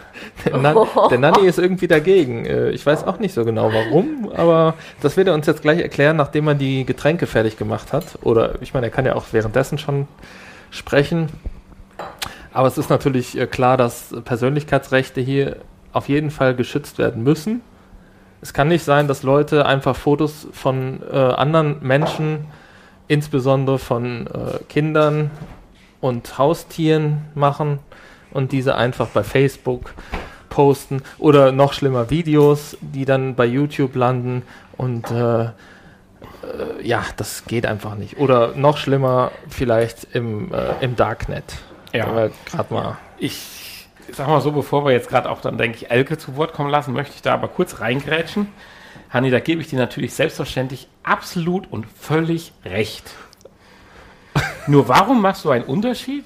[0.45, 0.75] Der, Nan
[1.09, 2.45] der Nanni ist irgendwie dagegen.
[2.45, 5.79] Äh, Ich weiß auch nicht so genau warum, aber das wird er uns jetzt gleich
[5.79, 8.19] erklären, nachdem er die Getränke fertig gemacht hat.
[8.23, 10.09] Oder ich meine, er kann ja auch währenddessen schon
[10.75, 11.29] sprechen.
[12.53, 15.57] Aber es ist natürlich äh, klar, dass Persönlichkeitsrechte hier
[15.91, 17.61] auf jeden Fall geschützt werden müssen.
[18.41, 22.45] Es kann nicht sein, dass Leute einfach Fotos von äh, anderen Menschen,
[23.07, 25.31] insbesondere von äh, Kindern
[26.01, 27.79] und Haustieren machen
[28.31, 29.93] und diese einfach bei Facebook
[30.49, 34.43] posten oder noch schlimmer Videos, die dann bei YouTube landen
[34.77, 35.47] und äh,
[36.43, 38.17] äh, ja, das geht einfach nicht.
[38.17, 41.43] Oder noch schlimmer vielleicht im, äh, im Darknet.
[41.93, 42.29] Ja.
[42.45, 42.97] Gerade mal.
[43.17, 46.53] Ich sag mal so, bevor wir jetzt gerade auch dann, denke ich, Elke zu Wort
[46.53, 48.47] kommen lassen, möchte ich da aber kurz reingrätschen.
[49.09, 53.11] Hanni, da gebe ich dir natürlich selbstverständlich absolut und völlig recht.
[54.67, 56.25] Nur warum machst du einen Unterschied?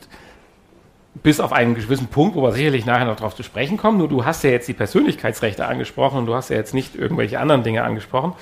[1.16, 3.98] Bis auf einen gewissen Punkt, wo wir sicherlich nachher noch drauf zu sprechen kommen.
[3.98, 7.40] Nur du hast ja jetzt die Persönlichkeitsrechte angesprochen und du hast ja jetzt nicht irgendwelche
[7.40, 8.34] anderen Dinge angesprochen.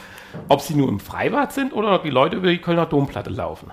[0.50, 3.72] Ob sie nur im Freibad sind oder ob die Leute über die Kölner Domplatte laufen.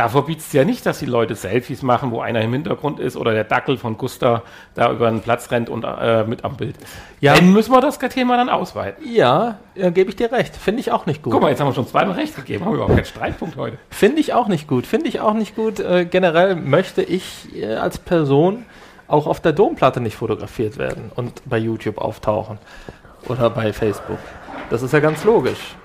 [0.00, 3.18] Da verbietet es ja nicht, dass die Leute Selfies machen, wo einer im Hintergrund ist
[3.18, 4.42] oder der Dackel von Gusta
[4.74, 6.74] da über den Platz rennt und äh, mit am Bild.
[7.20, 7.34] Ja.
[7.34, 9.04] Dann müssen wir das Thema dann ausweiten.
[9.06, 10.56] Ja, äh, gebe ich dir recht.
[10.56, 11.34] Finde ich auch nicht gut.
[11.34, 12.64] Guck mal, jetzt haben wir schon zweimal recht gegeben.
[12.64, 13.76] Haben wir überhaupt keinen Streitpunkt heute.
[13.90, 14.86] Finde ich auch nicht gut.
[14.86, 15.80] Finde ich auch nicht gut.
[15.80, 18.64] Äh, generell möchte ich äh, als Person
[19.06, 22.56] auch auf der Domplatte nicht fotografiert werden und bei YouTube auftauchen
[23.28, 24.16] oder bei Facebook.
[24.70, 25.76] Das ist ja ganz logisch.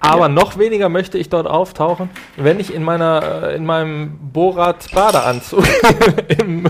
[0.00, 4.90] Aber noch weniger möchte ich dort auftauchen, wenn ich in meiner äh, in meinem Borat
[4.92, 5.64] Badeanzug
[6.38, 6.66] im,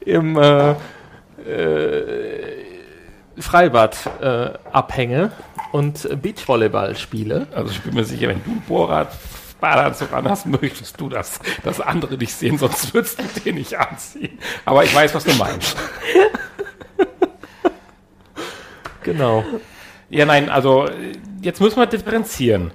[0.00, 0.72] im äh,
[1.48, 2.62] äh,
[3.38, 5.30] Freibad äh, abhänge
[5.70, 7.46] und Beachvolleyball spiele.
[7.54, 9.12] Also ich bin mir sicher, wenn du Borat
[9.60, 13.78] Badeanzug an hast, möchtest du das, dass andere dich sehen, sonst würdest du den nicht
[13.78, 14.38] anziehen.
[14.64, 15.76] Aber ich weiß, was du meinst.
[19.04, 19.44] Genau.
[20.12, 20.88] Ja, nein, also
[21.40, 22.70] jetzt müssen wir differenzieren.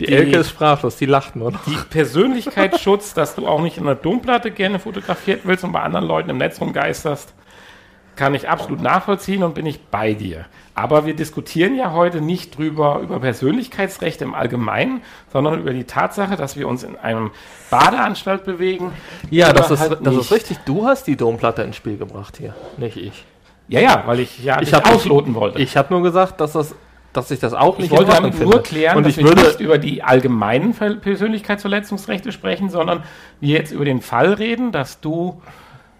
[0.00, 1.64] Die, Die- Elke ist sprachlos, die lacht nur noch.
[1.64, 6.06] Die Persönlichkeitsschutz, dass du auch nicht in der Domplatte gerne fotografiert willst und bei anderen
[6.06, 7.34] Leuten im Netz rumgeisterst,
[8.16, 10.46] kann ich absolut nachvollziehen und bin ich bei dir.
[10.74, 15.02] Aber wir diskutieren ja heute nicht drüber über Persönlichkeitsrechte im Allgemeinen,
[15.32, 17.30] sondern über die Tatsache, dass wir uns in einem
[17.70, 18.92] Badeanstalt bewegen.
[19.30, 20.58] Ja, das ist, halt das ist richtig.
[20.64, 23.24] Du hast die Domplatte ins Spiel gebracht hier, nicht ich.
[23.68, 25.60] Ja, ja, weil ich ja Ich hab ausloten wollte.
[25.60, 26.74] Ich habe nur gesagt, dass, das,
[27.12, 29.18] dass ich das auch Ich nicht wollte in Ordnung damit nur klären, Und dass ich
[29.18, 33.02] wir würde, nicht über die allgemeinen Ver- Persönlichkeitsverletzungsrechte sprechen, sondern
[33.40, 35.40] wir jetzt über den Fall reden, dass du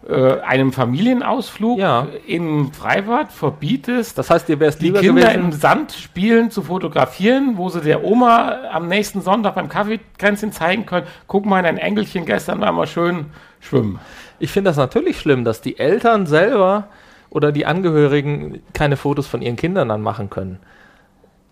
[0.09, 2.09] äh, einem Familienausflug Ja.
[2.27, 5.61] im Freibad verbietest, das heißt, dir wäre es die lieber Kinder im gewesen.
[5.61, 11.07] Sand spielen zu fotografieren, wo sie der Oma am nächsten Sonntag beim Kaffeekränzchen zeigen können,
[11.29, 13.27] guck mal, ein Engelchen gestern war mal schön
[13.61, 14.01] schwimmen.
[14.41, 16.89] Ich finde das natürlich schlimm, dass die Eltern selber
[17.33, 20.59] oder die Angehörigen keine Fotos von ihren Kindern dann machen können.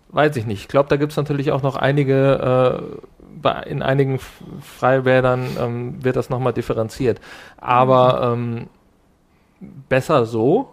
[0.09, 0.61] Weiß ich nicht.
[0.61, 3.07] Ich glaube, da gibt es natürlich auch noch einige, äh,
[3.41, 4.19] bei, in einigen
[4.61, 7.19] Freibädern ähm, wird das nochmal differenziert.
[7.57, 8.67] Aber ähm,
[9.89, 10.69] besser so,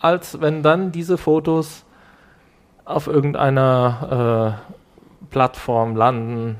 [0.00, 1.84] als wenn dann diese Fotos
[2.86, 6.56] auf irgendeiner äh, Plattform landen,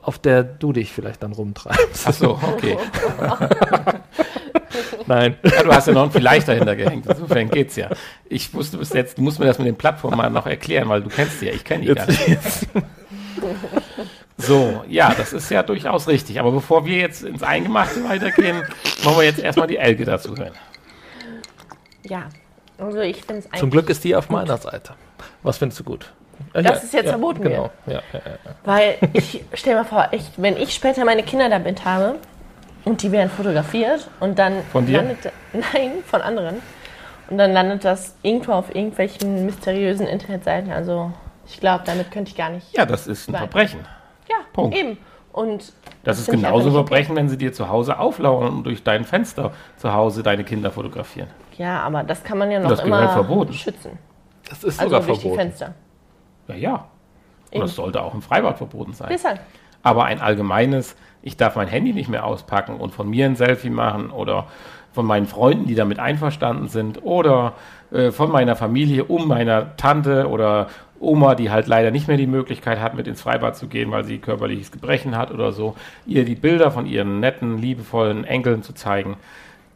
[0.00, 2.06] auf der du dich vielleicht dann rumtreibst.
[2.08, 2.78] Ach so, okay.
[5.06, 5.36] Nein.
[5.42, 7.06] Ja, du hast ja noch ein vielleicht dahinter gehängt.
[7.06, 7.90] Insofern geht's ja.
[8.28, 11.02] Ich wusste bis jetzt, du musst mir das mit den Plattformen mal noch erklären, weil
[11.02, 12.28] du kennst die ja, ich kenne die gar nicht.
[12.28, 12.68] Jetzt,
[14.38, 16.40] So, ja, das ist ja durchaus richtig.
[16.40, 18.62] Aber bevor wir jetzt ins Eingemachte weitergehen,
[19.02, 20.52] wollen wir jetzt erstmal die Elke dazu hören.
[22.04, 22.24] Ja.
[22.78, 23.60] Also ich finde es eigentlich.
[23.60, 24.94] Zum Glück ist die auf meiner Seite.
[25.42, 26.12] Was findest du gut?
[26.54, 27.70] Ja, Das ist jetzt verboten Genau.
[27.86, 28.50] Ja, ja, ja, ja.
[28.64, 32.16] Weil ich stell mir vor, ich, wenn ich später meine Kinder damit habe
[32.84, 34.98] und die werden fotografiert und dann Von dir?
[34.98, 36.56] landet nein von anderen
[37.30, 40.72] und dann landet das irgendwo auf irgendwelchen mysteriösen Internetseiten.
[40.72, 41.12] Also
[41.46, 42.76] ich glaube, damit könnte ich gar nicht.
[42.76, 43.34] Ja, das ist ein.
[43.36, 43.80] Verbrechen.
[44.28, 44.76] Ja, Punkt.
[44.76, 44.98] eben.
[45.32, 45.72] Und
[46.04, 49.52] Das ist genauso ein Verbrechen, wenn sie dir zu Hause auflauern und durch dein Fenster
[49.76, 51.28] zu Hause deine Kinder fotografieren.
[51.56, 53.52] Ja, aber das kann man ja noch Das gehört immer verboten.
[53.54, 53.98] schützen.
[54.48, 55.40] Das ist Also sogar durch die verboten.
[55.40, 55.74] Fenster.
[56.48, 56.72] Ja, ja.
[56.74, 56.84] Und
[57.52, 57.60] Eben.
[57.62, 59.08] das sollte auch im Freibad verboten sein.
[59.10, 59.40] Deshalb.
[59.82, 63.70] Aber ein allgemeines, ich darf mein Handy nicht mehr auspacken und von mir ein Selfie
[63.70, 64.46] machen oder
[64.92, 67.54] von meinen Freunden, die damit einverstanden sind oder
[67.90, 70.68] äh, von meiner Familie um meiner Tante oder
[71.00, 74.04] Oma, die halt leider nicht mehr die Möglichkeit hat, mit ins Freibad zu gehen, weil
[74.04, 75.74] sie körperliches Gebrechen hat oder so,
[76.06, 79.16] ihr die Bilder von ihren netten, liebevollen Enkeln zu zeigen.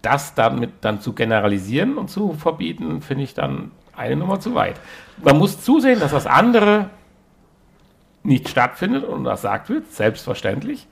[0.02, 4.76] Das damit dann zu generalisieren und zu verbieten, finde ich dann eine Nummer zu weit.
[5.22, 6.90] Man muss zusehen, dass das andere
[8.22, 10.86] nicht stattfindet und das sagt wird, selbstverständlich.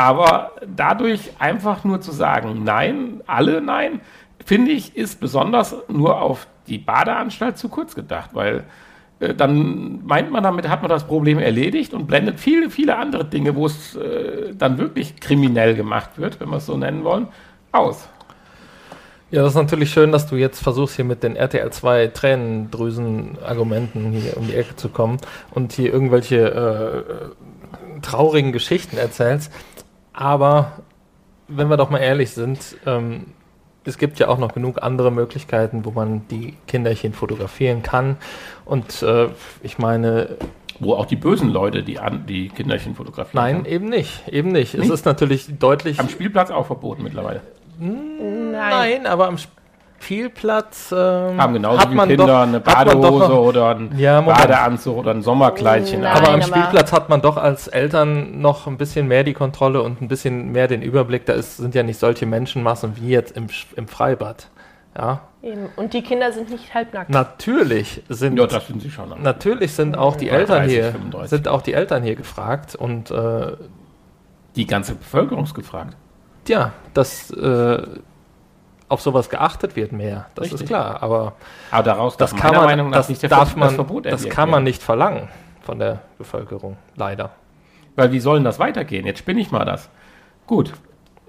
[0.00, 4.00] Aber dadurch einfach nur zu sagen, nein, alle nein,
[4.42, 8.64] finde ich, ist besonders nur auf die Badeanstalt zu kurz gedacht, weil
[9.18, 13.26] äh, dann meint man, damit hat man das Problem erledigt und blendet viele, viele andere
[13.26, 17.28] Dinge, wo es äh, dann wirklich kriminell gemacht wird, wenn wir es so nennen wollen,
[17.70, 18.08] aus.
[19.30, 24.12] Ja, das ist natürlich schön, dass du jetzt versuchst, hier mit den RTL 2 Tränendrüsen-Argumenten
[24.12, 25.18] hier um die Ecke zu kommen
[25.50, 27.02] und hier irgendwelche äh,
[28.00, 29.52] traurigen Geschichten erzählst.
[30.12, 30.72] Aber
[31.48, 33.26] wenn wir doch mal ehrlich sind, ähm,
[33.84, 38.16] es gibt ja auch noch genug andere Möglichkeiten, wo man die Kinderchen fotografieren kann.
[38.64, 39.28] Und äh,
[39.62, 40.36] ich meine.
[40.78, 43.44] Wo auch die bösen Leute die, an, die Kinderchen fotografieren.
[43.44, 43.72] Nein, kann.
[43.72, 44.28] eben nicht.
[44.28, 44.74] Eben nicht.
[44.74, 44.84] nicht.
[44.84, 46.00] Es ist natürlich deutlich.
[46.00, 47.42] Am Spielplatz auch verboten mittlerweile.
[47.78, 49.59] Nein, Nein aber am Spielplatz
[50.00, 54.96] Spielplatz ähm, haben genauso hat man Kinder doch, eine Badehose noch, oder ein ja, Badeanzug
[54.96, 56.00] oder ein Sommerkleidchen.
[56.00, 59.82] Nein, aber am Spielplatz hat man doch als Eltern noch ein bisschen mehr die Kontrolle
[59.82, 61.26] und ein bisschen mehr den Überblick.
[61.26, 63.46] Da ist, sind ja nicht solche Menschenmassen wie jetzt im,
[63.76, 64.48] im Freibad.
[64.98, 65.20] Ja.
[65.42, 65.68] Eben.
[65.76, 67.10] Und die Kinder sind nicht halbnackt.
[67.10, 69.14] Natürlich sind, ja, das sind sie schon.
[69.22, 71.30] Natürlich sind auch die Eltern 30, hier 35.
[71.30, 73.52] sind auch die Eltern hier gefragt und äh,
[74.56, 75.96] die ganze Bevölkerung ist gefragt.
[76.48, 77.82] Ja, das äh,
[78.90, 80.26] auf sowas geachtet wird mehr.
[80.34, 80.62] Das Richtig.
[80.62, 81.02] ist klar.
[81.02, 81.34] Aber,
[81.70, 84.64] aber daraus das kann man, Meinung das nicht darf man, das, Verbot das kann man
[84.64, 85.28] nicht verlangen
[85.62, 87.30] von der Bevölkerung, leider.
[87.94, 89.06] Weil wie soll denn das weitergehen?
[89.06, 89.88] Jetzt spinne ich mal das.
[90.46, 90.72] Gut,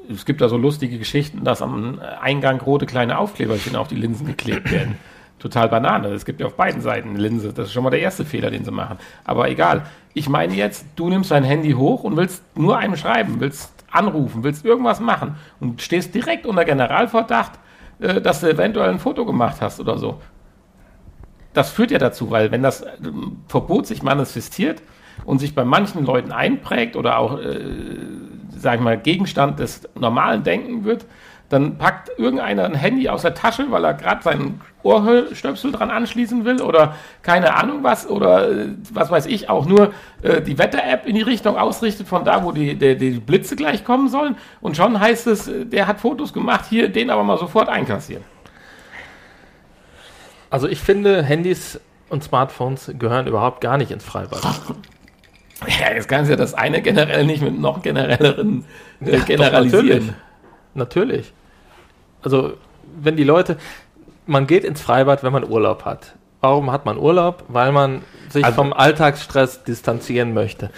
[0.09, 4.25] es gibt da so lustige Geschichten, dass am Eingang rote kleine Aufkleberchen auf die Linsen
[4.25, 4.97] geklebt werden.
[5.37, 6.09] Total Banane.
[6.09, 7.53] Es gibt ja auf beiden Seiten eine Linse.
[7.53, 8.97] Das ist schon mal der erste Fehler, den sie machen.
[9.23, 9.85] Aber egal.
[10.13, 14.43] Ich meine jetzt, du nimmst dein Handy hoch und willst nur einem schreiben, willst anrufen,
[14.43, 17.59] willst irgendwas machen und stehst direkt unter Generalverdacht,
[17.99, 20.19] äh, dass du eventuell ein Foto gemacht hast oder so.
[21.53, 22.89] Das führt ja dazu, weil wenn das äh,
[23.47, 24.81] Verbot sich manifestiert
[25.25, 27.59] und sich bei manchen Leuten einprägt oder auch, äh,
[28.49, 31.05] sag ich mal, Gegenstand des normalen Denken wird,
[31.51, 36.45] dann packt irgendeiner ein Handy aus der Tasche, weil er gerade seinen Ohrstöpsel dran anschließen
[36.45, 41.05] will oder keine Ahnung was oder äh, was weiß ich, auch nur äh, die Wetter-App
[41.05, 44.37] in die Richtung ausrichtet von da, wo die, die, die, Blitze gleich kommen sollen.
[44.61, 48.23] Und schon heißt es, äh, der hat Fotos gemacht, hier den aber mal sofort einkassieren.
[50.49, 51.79] Also ich finde, Handys
[52.09, 54.41] und Smartphones gehören überhaupt gar nicht ins Freibad.
[55.79, 58.65] Ja, jetzt kannst du ja das eine generell nicht mit noch generelleren
[58.99, 60.07] äh, generalisieren.
[60.07, 60.13] Ja,
[60.73, 61.31] natürlich.
[61.31, 61.33] natürlich.
[62.23, 62.53] Also
[63.01, 63.57] wenn die Leute,
[64.25, 66.13] man geht ins Freibad, wenn man Urlaub hat.
[66.41, 67.43] Warum hat man Urlaub?
[67.47, 70.71] Weil man sich also, vom Alltagsstress distanzieren möchte.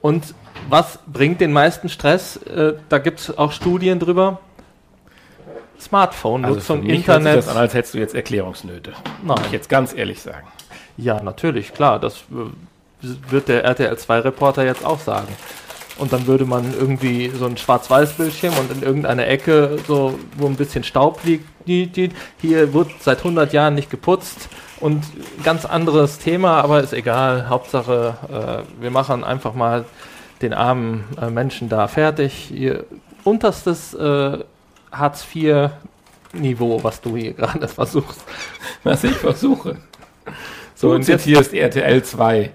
[0.00, 0.34] Und
[0.68, 2.36] was bringt den meisten Stress?
[2.36, 4.40] Äh, da gibt es auch Studien drüber.
[5.80, 7.32] Smartphone-Nutzung, also Internet.
[7.32, 8.92] Hört sich das an, als hättest du jetzt Erklärungsnöte.
[9.22, 9.28] Nein.
[9.38, 10.46] Muss ich jetzt ganz ehrlich sagen.
[10.98, 11.98] Ja, natürlich, klar.
[11.98, 15.28] Das äh, wird der RTL 2-Reporter jetzt auch sagen
[16.00, 20.56] und dann würde man irgendwie so ein Schwarz-Weiß-Bildschirm und in irgendeiner Ecke, so wo ein
[20.56, 24.48] bisschen Staub liegt, hier wird seit 100 Jahren nicht geputzt
[24.80, 25.04] und
[25.44, 27.50] ganz anderes Thema, aber ist egal.
[27.50, 29.84] Hauptsache, äh, wir machen einfach mal
[30.40, 32.50] den armen äh, Menschen da fertig.
[32.50, 32.86] Ihr
[33.24, 34.38] unterstes äh,
[34.90, 38.24] Hartz-IV-Niveau, was du hier gerade versuchst.
[38.84, 39.76] Was ich versuche.
[40.74, 42.50] So, und jetzt hier ist RTL 2.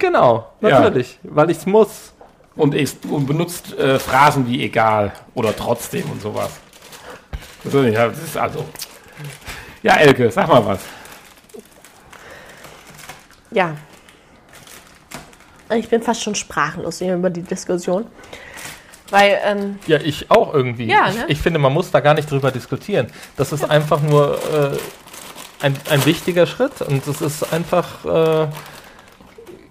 [0.00, 1.30] Genau, natürlich, ja.
[1.32, 2.12] weil ich es muss
[2.58, 2.74] und,
[3.10, 6.50] und benutzt äh, Phrasen wie egal oder trotzdem und sowas.
[7.64, 8.64] Ja, das ist also.
[9.82, 10.80] Ja, Elke, sag mal was.
[13.50, 13.76] Ja.
[15.74, 18.06] Ich bin fast schon sprachlos über die Diskussion.
[19.10, 20.86] Weil, ähm, ja, ich auch irgendwie.
[20.86, 21.24] Ja, ne?
[21.26, 23.08] ich, ich, finde, man muss da gar nicht drüber diskutieren.
[23.36, 23.68] Das ist ja.
[23.68, 28.48] einfach nur äh, ein, ein wichtiger Schritt und es ist einfach äh,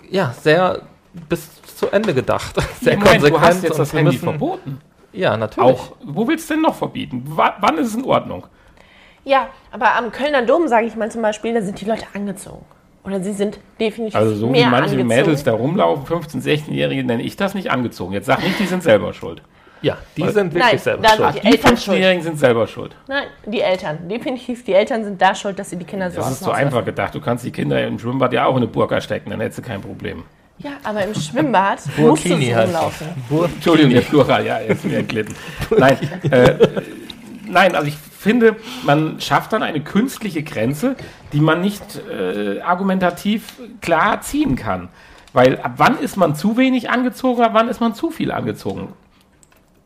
[0.10, 0.82] ja sehr
[1.30, 2.56] bis zu Ende gedacht.
[2.82, 4.82] Sehr ja, Moment, du hast jetzt das Handy müssen, verboten.
[5.14, 5.70] Ja, natürlich.
[5.70, 7.24] Auch, wo willst du denn noch verbieten?
[7.26, 8.46] W wann ist es in Ordnung?
[9.24, 12.66] Ja, aber am Kölner Dom, sage ich mal zum Beispiel, da sind die Leute angezogen.
[13.04, 15.08] Oder sie sind definitiv Also so mehr wie manche angezogen.
[15.08, 18.14] Mädels da rumlaufen, 15-, 16-Jährige, nenne ich das nicht angezogen.
[18.14, 19.42] Jetzt sag nicht, die sind selber schuld.
[19.82, 21.44] Ja, die Weil, sind wirklich nein, selber schuld.
[21.44, 22.96] Die, die 15-Jährigen sind selber schuld.
[23.08, 24.08] Nein, die Eltern.
[24.10, 26.84] Definitiv, die Eltern sind da schuld, dass sie die Kinder so Das ist so einfach
[26.84, 27.14] gedacht.
[27.14, 29.62] Du kannst die Kinder im Schwimmbad ja auch in eine Burka stecken, dann hättest du
[29.62, 30.24] kein Problem.
[30.60, 33.52] Ja, aber im Schwimmbad musst du Burkini so das.
[33.54, 35.36] Entschuldigung, der Plural, ja, jetzt ist mir entglitten.
[35.78, 35.98] Nein,
[36.32, 36.56] äh,
[37.46, 40.96] nein, also ich finde, man schafft dann eine künstliche Grenze,
[41.32, 44.90] die man nicht äh, argumentativ klar ziehen kann.
[45.34, 48.94] Weil ab wann ist man zu wenig angezogen, ab wann ist man zu viel angezogen?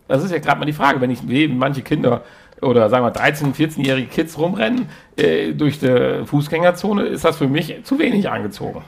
[0.07, 2.23] Das ist ja gerade mal die Frage, wenn ich sehe, wie manche Kinder
[2.61, 4.87] oder sagen wir 13-, 14-jährige Kids rumrennen
[5.17, 8.83] äh, durch die Fußgängerzone, ist das für mich zu wenig angezogen.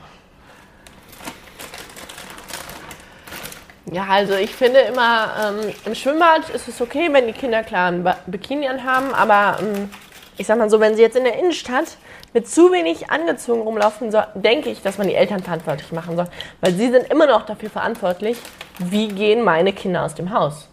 [3.92, 7.90] Ja, also ich finde immer, ähm, im Schwimmbad ist es okay, wenn die Kinder klar
[7.92, 9.90] ein Ba- Bikini anhaben, aber ähm,
[10.38, 11.98] ich sag mal so, wenn sie jetzt in der Innenstadt
[12.32, 16.26] mit zu wenig angezogen rumlaufen, so, denke ich, dass man die Eltern verantwortlich machen soll.
[16.60, 18.38] Weil sie sind immer noch dafür verantwortlich,
[18.78, 20.68] wie gehen meine Kinder aus dem Haus.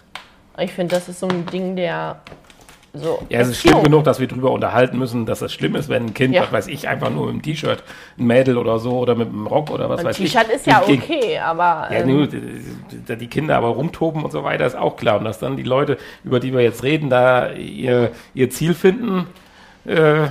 [0.57, 2.21] Ich finde, das ist so ein Ding, der
[2.93, 3.19] so.
[3.29, 6.07] Ja, es ist schlimm genug, dass wir darüber unterhalten müssen, dass es schlimm ist, wenn
[6.07, 6.41] ein Kind, Ja.
[6.43, 7.83] was weiß ich, einfach nur mit dem T-Shirt,
[8.17, 10.31] ein Mädel oder so oder mit einem Rock oder was Ein weiß ich.
[10.33, 11.87] T-Shirt ist ja gegen- okay, aber.
[11.89, 15.19] Ja, ähm, nur, die- die Kinder aber rumtoben und so weiter ist auch klar.
[15.19, 19.27] Und dass dann die Leute, über die wir jetzt reden, da ihr, ihr Ziel finden,
[19.85, 20.27] äh,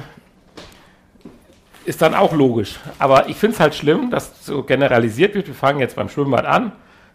[1.87, 2.79] ist dann auch logisch.
[2.99, 5.47] Aber ich finde es halt schlimm, dass so generalisiert wird.
[5.47, 6.73] Wir fangen jetzt beim Schwimmbad an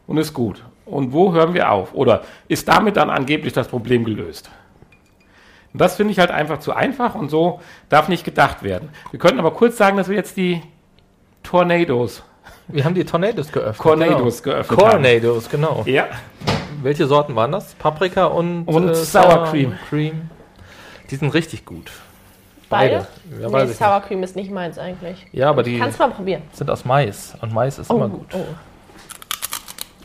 [0.08, 0.64] und ist gut.
[0.86, 1.94] Und wo hören wir auf?
[1.94, 4.50] Oder ist damit dann angeblich das Problem gelöst?
[5.76, 8.88] Und das finde ich halt einfach zu einfach und so darf nicht gedacht werden.
[9.12, 10.62] Wir könnten aber kurz sagen, dass wir jetzt die
[11.44, 12.24] Tornados,
[12.70, 13.84] Wir haben die Tornados geöffnet.
[13.84, 14.56] Tornados genau.
[14.56, 14.80] geöffnet.
[14.80, 15.84] Tornados, genau.
[15.86, 16.08] Ja,
[16.82, 17.74] Welche Sorten waren das?
[17.74, 19.74] Paprika und, Und Sour Cream.
[19.90, 20.30] Cream.
[21.12, 21.92] Die sind richtig gut.
[22.70, 23.06] beide?
[23.42, 25.28] Ja, nee, Sour Cream ist nicht meins eigentlich.
[25.34, 26.44] Ja, aber die Kannst du mal probieren.
[26.54, 27.36] sind aus Mais.
[27.42, 28.28] Und Mais ist immer gut.
[28.34, 28.46] Oh.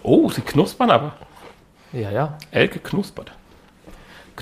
[0.03, 1.13] Oh, sie knuspern aber.
[1.93, 2.39] Ja, ja.
[2.51, 3.31] Elke knuspert.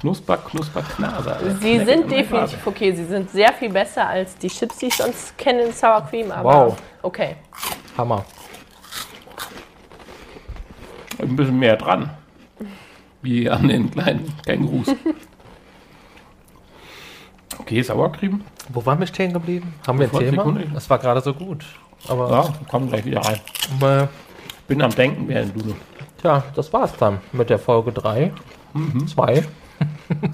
[0.01, 1.39] Knusper, knusper, knaser.
[1.61, 2.93] Sie sind definitiv okay.
[2.93, 6.31] Sie sind sehr viel besser als die Chips, die ich sonst kenne in Sour Cream.
[6.31, 6.77] Aber Wow.
[7.03, 7.37] okay.
[7.97, 8.25] Hammer.
[11.21, 12.11] Ein bisschen mehr dran.
[13.23, 14.95] Wie an den kleinen Kängurus.
[17.59, 18.41] Okay, Sauercreme.
[18.69, 19.75] Wo waren wir stehen geblieben?
[19.87, 20.31] Haben wir ein Thema?
[20.45, 20.71] Sekunde.
[20.73, 21.65] Das war gerade so gut.
[22.07, 23.41] Aber Ja, kommen gleich wieder rein.
[23.83, 24.07] äh,
[24.69, 25.75] Bin am Denken, während du.
[26.23, 28.33] ja, das war's dann mit der Folge 3.
[29.13, 29.45] 2.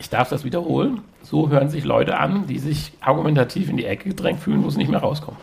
[0.00, 1.02] Ich darf das wiederholen.
[1.22, 4.78] So hören sich Leute an, die sich argumentativ in die Ecke gedrängt fühlen, wo sie
[4.78, 5.38] nicht mehr rauskommen.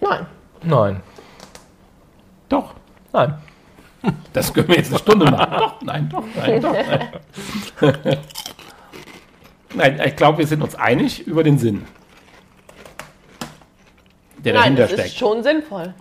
[0.00, 0.26] Nein.
[0.62, 1.00] Nein.
[2.48, 2.74] Doch.
[3.12, 3.34] Nein.
[4.32, 5.52] Das können wir jetzt eine Stunde machen.
[5.58, 8.18] Doch, nein, doch, nein, doch, nein.
[9.74, 11.84] Nein, ich glaube, wir sind uns einig über den Sinn,
[14.38, 15.08] der Nein, dahinter das steckt.
[15.08, 15.94] ist schon sinnvoll.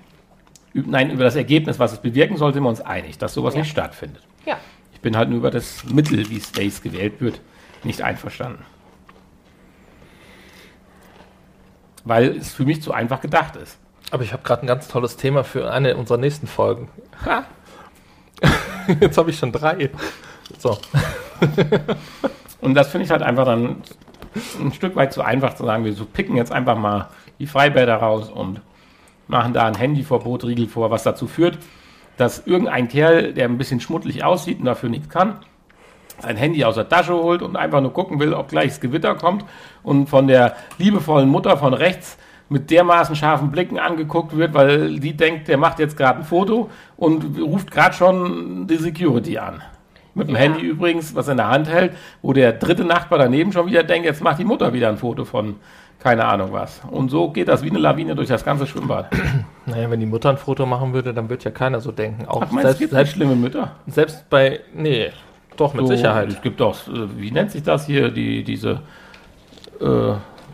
[0.74, 3.60] Nein, über das Ergebnis, was es bewirken soll, sind wir uns einig, dass sowas Ja.
[3.62, 4.24] nicht stattfindet.
[4.46, 4.58] Ja.
[5.02, 7.42] Ich bin halt nur über das Mittel, wie Stace gewählt wird,
[7.84, 8.64] nicht einverstanden.
[12.04, 13.80] Weil es für mich zu einfach gedacht ist.
[14.12, 16.88] Aber ich habe gerade ein ganz tolles Thema für eine unserer nächsten Folgen.
[19.00, 19.90] Jetzt habe ich schon drei.
[20.60, 20.78] So.
[22.62, 23.78] Und das finde ich halt einfach dann
[24.60, 27.10] ein Stück weit zu einfach zu sagen, wir so picken jetzt einfach mal
[27.40, 28.62] die Freibäder raus und
[29.28, 31.58] machen da ein Handyverbot-Riegel vor, was dazu führt,
[32.18, 35.38] dass irgendein Kerl, der ein bisschen schmuddelig aussieht und dafür nichts kann,
[36.20, 39.16] sein Handy aus der Tasche holt und einfach nur gucken will, ob gleich das Gewitter
[39.16, 39.44] kommt
[39.84, 42.18] und von der liebevollen Mutter von rechts
[42.50, 46.70] mit dermaßen scharfen Blicken angeguckt wird, weil die denkt, der macht jetzt gerade ein Foto
[46.98, 49.62] und ruft gerade schon die Security an.
[50.14, 50.42] Mit dem Ja.
[50.42, 53.84] Handy übrigens, was er in der Hand hält, wo der dritte Nachbar daneben schon wieder
[53.84, 55.56] denkt, jetzt macht die Mutter wieder ein Foto von
[56.02, 56.82] keine Ahnung was.
[56.90, 59.08] Und so geht das wie eine Lawine durch das ganze Schwimmbad.
[59.68, 62.26] Naja, wenn die Mutter ein Foto machen würde, dann wird ja keiner so denken.
[62.26, 63.72] Auch Ach, meinst du, es selbst, gibt selbst, schlimme Mütter?
[63.86, 64.60] selbst bei.
[64.74, 65.12] Nee,
[65.56, 66.30] doch, mit So, Sicherheit.
[66.30, 68.82] Es gibt doch, äh, wie nennt sich das hier, die, diese
[69.80, 70.14] äh,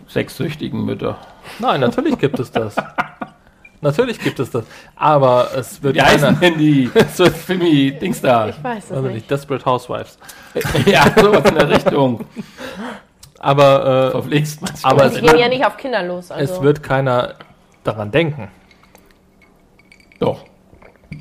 [0.09, 1.17] sexsüchtigen Mütter.
[1.59, 2.75] Nein, natürlich gibt es das.
[3.81, 4.65] natürlich gibt es das.
[4.97, 8.49] Aber es wird Wie heißen denn die Es wird, Filmi-Dings da?
[8.49, 9.13] Ich weiß es also nicht.
[9.15, 10.17] nicht Desperate Housewives.
[10.85, 12.25] ja, sowas in der Richtung.
[13.39, 16.31] Aber, äh, Verpflegst Aber es wird- gehen ja nicht auf Kinder los.
[16.31, 16.53] Also.
[16.55, 17.35] es wird keiner
[17.83, 18.49] daran denken.
[20.19, 20.43] Doch.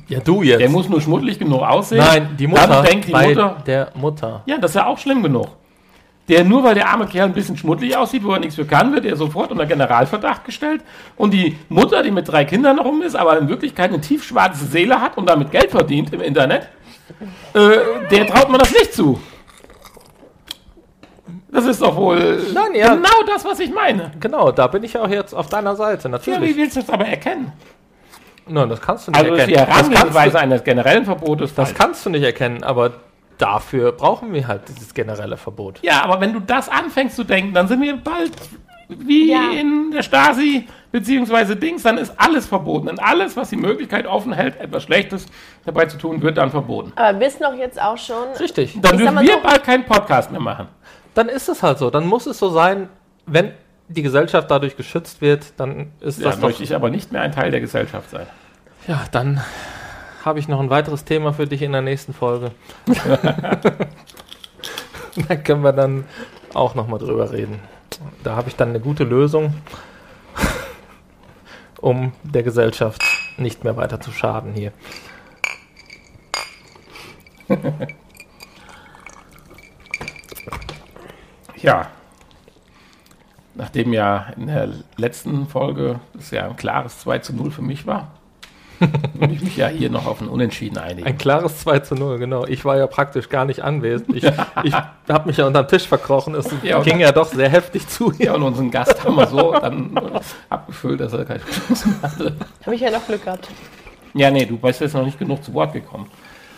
[0.07, 0.59] Ja, du jetzt.
[0.59, 1.99] Der muss nur schmuddelig genug aussehen.
[1.99, 2.67] Nein, die Mutter.
[2.67, 4.43] Dann denkt die bei Mutter, der Mutter.
[4.45, 5.47] ja, das ist ja auch schlimm genug.
[6.27, 8.93] Der nur weil der arme Kerl ein bisschen schmuddelig aussieht, wo er nichts für kann,
[8.93, 10.81] wird er sofort unter Generalverdacht gestellt.
[11.15, 14.99] Und die Mutter, die mit drei Kindern rum ist, aber in Wirklichkeit eine tiefschwarze Seele
[14.99, 16.67] hat und damit Geld verdient im Internet,
[17.53, 17.59] äh,
[18.11, 19.21] der traut man das nicht zu.
[21.49, 22.93] Das ist doch wohl Nein, ja.
[22.95, 24.11] genau das, was ich meine.
[24.19, 26.57] Genau, da bin ich auch jetzt auf deiner Seite, Ja, wie natürlich.
[26.57, 27.51] willst du das aber erkennen?
[28.47, 29.57] Nein, das kannst du nicht Also die erkennen.
[29.57, 31.79] Das kannst, Herangehensweise eines generellen Verbotes das falsch.
[31.79, 32.91] kannst du nicht erkennen, aber
[33.37, 35.79] dafür brauchen wir halt dieses generelle Verbot.
[35.83, 38.31] Ja, aber wenn du das anfängst zu denken, dann sind wir bald
[38.89, 39.51] wie Ja.
[39.51, 42.87] in der Stasi beziehungsweise Dings, dann ist alles verboten.
[42.87, 45.25] Und alles, was die Möglichkeit offen hält, etwas Schlechtes
[45.65, 46.93] dabei zu tun, wird dann verboten.
[46.95, 48.29] Aber wissen doch jetzt auch schon.
[48.39, 48.77] Richtig.
[48.81, 50.67] Dann dürfen wir so- bald keinen Podcast mehr machen.
[51.17, 51.89] Dann ist es halt so.
[51.89, 52.89] Dann muss es so sein,
[53.25, 53.51] wenn
[53.87, 57.23] die Gesellschaft dadurch geschützt wird, dann ist Da das doch möchte ich aber nicht mehr
[57.23, 58.27] ein Teil der Gesellschaft sein.
[58.87, 59.41] Ja, dann
[60.23, 62.51] habe ich noch ein weiteres Thema für dich in der nächsten Folge.
[65.27, 66.05] da können wir dann
[66.53, 67.61] auch nochmal drüber reden.
[68.23, 69.55] Da habe ich dann eine gute Lösung,
[71.81, 73.01] um der Gesellschaft
[73.37, 74.71] nicht mehr weiter zu schaden hier.
[81.63, 81.87] Ja.
[83.55, 87.87] Nachdem ja in der letzten Folge es ja ein klares 2 zu 0 für mich
[87.87, 88.11] war,
[89.15, 91.07] würde ich mich ja hier noch auf ein Unentschieden einigen.
[91.07, 92.45] Ein klares 2 zu 0, genau.
[92.45, 94.15] Ich war ja praktisch gar nicht anwesend.
[94.15, 94.23] Ich,
[94.63, 96.35] ich habe mich ja unterm Tisch verkrochen.
[96.35, 98.25] Es Ja, ging ja doch sehr heftig zu hier.
[98.27, 99.97] Ja, und unseren Gast haben wir so dann
[100.49, 102.35] abgefüllt, dass er keine Chance mehr hatte.
[102.63, 103.47] Habe ich ja noch Glück gehabt.
[104.13, 106.07] Ja, nee, du bist jetzt noch nicht genug zu Wort gekommen.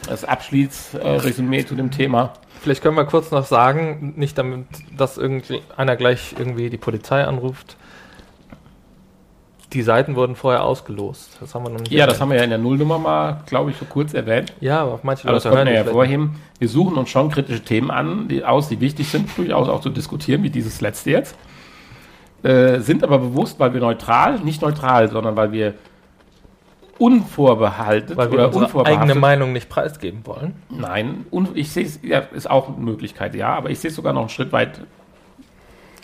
[0.08, 2.34] Das Abschließresümee zu dem Thema.
[2.62, 4.66] Vielleicht können wir kurz noch sagen, nicht damit,
[4.96, 7.78] dass irgendwie einer gleich irgendwie die Polizei anruft.
[9.72, 11.38] Die Seiten wurden vorher ausgelost.
[11.40, 11.92] Das haben wir noch nicht.
[11.92, 12.22] Ja, das erwähnt.
[12.22, 14.52] haben wir ja in der Nullnummer mal, glaube ich, so kurz erwähnt.
[14.60, 16.36] Ja, aber manche Aber das Leute können wir ja die hervorheben.
[16.58, 19.90] Wir suchen uns schon kritische Themen an, die aus, die wichtig sind, durchaus auch zu
[19.90, 21.36] diskutieren, wie dieses letzte jetzt.
[22.42, 25.76] Äh, sind aber bewusst, weil wir neutral, nicht neutral, sondern weil wir
[27.00, 30.56] unvorbehalten weil wir oder unsere eigene Meinung nicht preisgeben wollen.
[30.70, 33.96] Nein, und ich sehe es, ja, ist auch eine Möglichkeit, ja, aber ich sehe es
[33.96, 34.82] sogar noch einen Schritt weit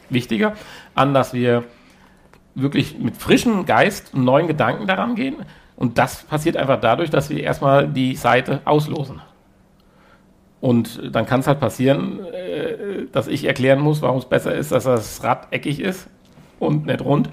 [0.09, 0.53] wichtiger
[0.95, 1.63] an, dass wir
[2.55, 5.35] wirklich mit frischem Geist und neuen Gedanken daran gehen.
[5.75, 9.21] Und das passiert einfach dadurch, dass wir erstmal die Seite auslosen.
[10.61, 14.71] Und dann kann es halt passieren, äh, dass ich erklären muss, warum es besser ist,
[14.71, 16.07] dass das Rad eckig ist
[16.59, 17.29] und nicht rund.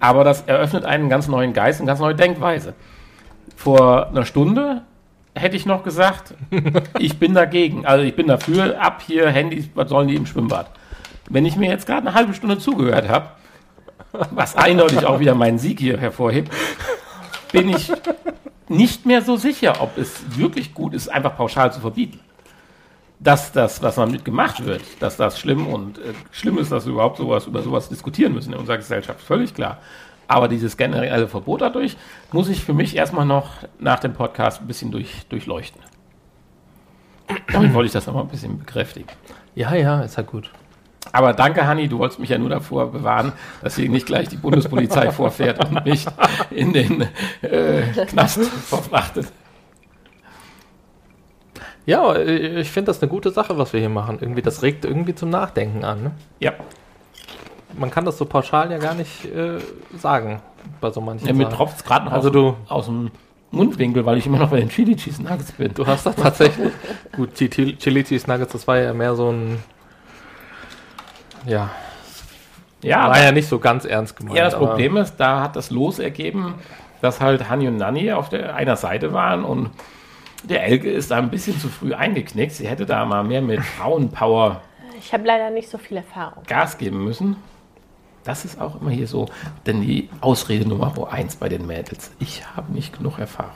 [0.00, 2.74] Aber das eröffnet einen ganz neuen Geist, eine ganz neue Denkweise.
[3.56, 4.82] Vor einer Stunde
[5.34, 6.34] hätte ich noch gesagt,
[6.98, 7.86] ich bin dagegen.
[7.86, 10.70] Also ich bin dafür, ab hier Handys, was sollen die im Schwimmbad?
[11.28, 13.30] Wenn ich mir jetzt gerade eine halbe Stunde zugehört habe,
[14.30, 16.52] was eindeutig auch wieder meinen Sieg hier hervorhebt,
[17.52, 17.92] bin ich
[18.68, 22.20] nicht mehr so sicher, ob es wirklich gut ist, einfach pauschal zu verbieten.
[23.20, 26.92] Dass das, was damit gemacht wird, dass das schlimm und äh, schlimm ist, dass wir
[26.92, 29.78] überhaupt sowas über sowas diskutieren müssen in unserer Gesellschaft, völlig klar.
[30.28, 31.96] Aber dieses generelle Verbot dadurch
[32.32, 35.80] muss ich für mich erstmal noch nach dem Podcast ein bisschen durch, durchleuchten.
[37.52, 39.08] Damit wollte ich das nochmal ein bisschen bekräftigen.
[39.54, 40.50] Ja, ja, ist ja gut.
[41.12, 43.32] Aber danke, Hanni, du wolltest mich ja nur davor bewahren,
[43.62, 46.06] dass hier nicht gleich die Bundespolizei vorfährt und mich
[46.50, 47.08] in den
[47.42, 49.32] äh, Knast verfrachtet.
[51.88, 54.18] Ja, äh, ich finde das eine gute Sache, was wir hier machen.
[54.20, 56.02] Irgendwie, das regt irgendwie zum Nachdenken an.
[56.02, 56.10] Ne?
[56.40, 56.52] Ja,
[57.78, 59.58] Man kann das so pauschal ja gar nicht äh,
[59.96, 60.40] sagen
[60.82, 63.10] bei so manchen ja mir tropft es gerade noch Also aus, du- aus dem
[63.50, 65.72] Mundwinkel, weil ich immer noch bei den Chili Cheese Nuggets bin.
[65.72, 66.72] Du hast da tatsächlich.
[67.16, 69.58] gut, die Chili Cheese Nuggets, das war ja mehr so ein.
[71.46, 71.70] Ja,
[72.82, 74.36] Ja, war ja nicht so ganz ernst gemeint.
[74.36, 76.54] Ja, das Problem ist, da hat das Los ergeben,
[77.00, 79.70] dass halt Hanni und Nanni auf der einer Seite waren und
[80.44, 82.52] der Elke ist da ein bisschen zu früh eingeknickt.
[82.52, 84.62] Sie hätte da mal mehr mit Frauenpower
[84.98, 86.44] Ich habe leider nicht so viel Erfahrung.
[86.46, 87.36] Gas geben müssen.
[88.24, 89.26] Das ist auch immer hier so,
[89.66, 92.10] denn die Ausrede Nummer eins bei den Mädels.
[92.18, 93.52] Ich habe nicht genug Erfahrung.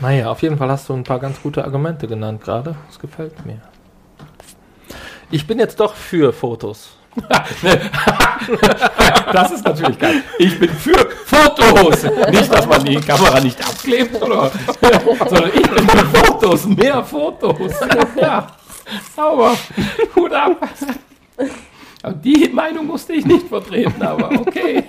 [0.00, 2.76] Naja, auf jeden Fall hast du ein paar ganz gute Argumente genannt gerade.
[2.86, 3.60] Das gefällt mir.
[5.30, 6.96] Ich bin jetzt doch für Fotos.
[9.32, 10.22] Das ist natürlich geil.
[10.38, 12.02] Ich bin für Fotos.
[12.30, 14.50] Nicht, dass man die Kamera nicht abklebt, oder,
[15.28, 16.66] sondern ich bin für Fotos.
[16.66, 17.72] Mehr Fotos.
[18.16, 18.48] Ja,
[19.14, 19.56] sauber.
[20.16, 20.68] Hut ab.
[22.02, 24.84] Aber die Meinung musste ich nicht vertreten, aber okay.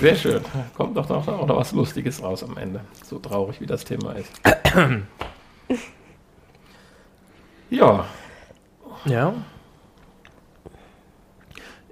[0.00, 0.40] Sehr schön.
[0.74, 2.80] Kommt doch noch, noch was Lustiges raus am Ende.
[3.04, 4.30] So traurig, wie das Thema ist.
[7.70, 8.04] Ja,
[9.04, 9.34] Ja.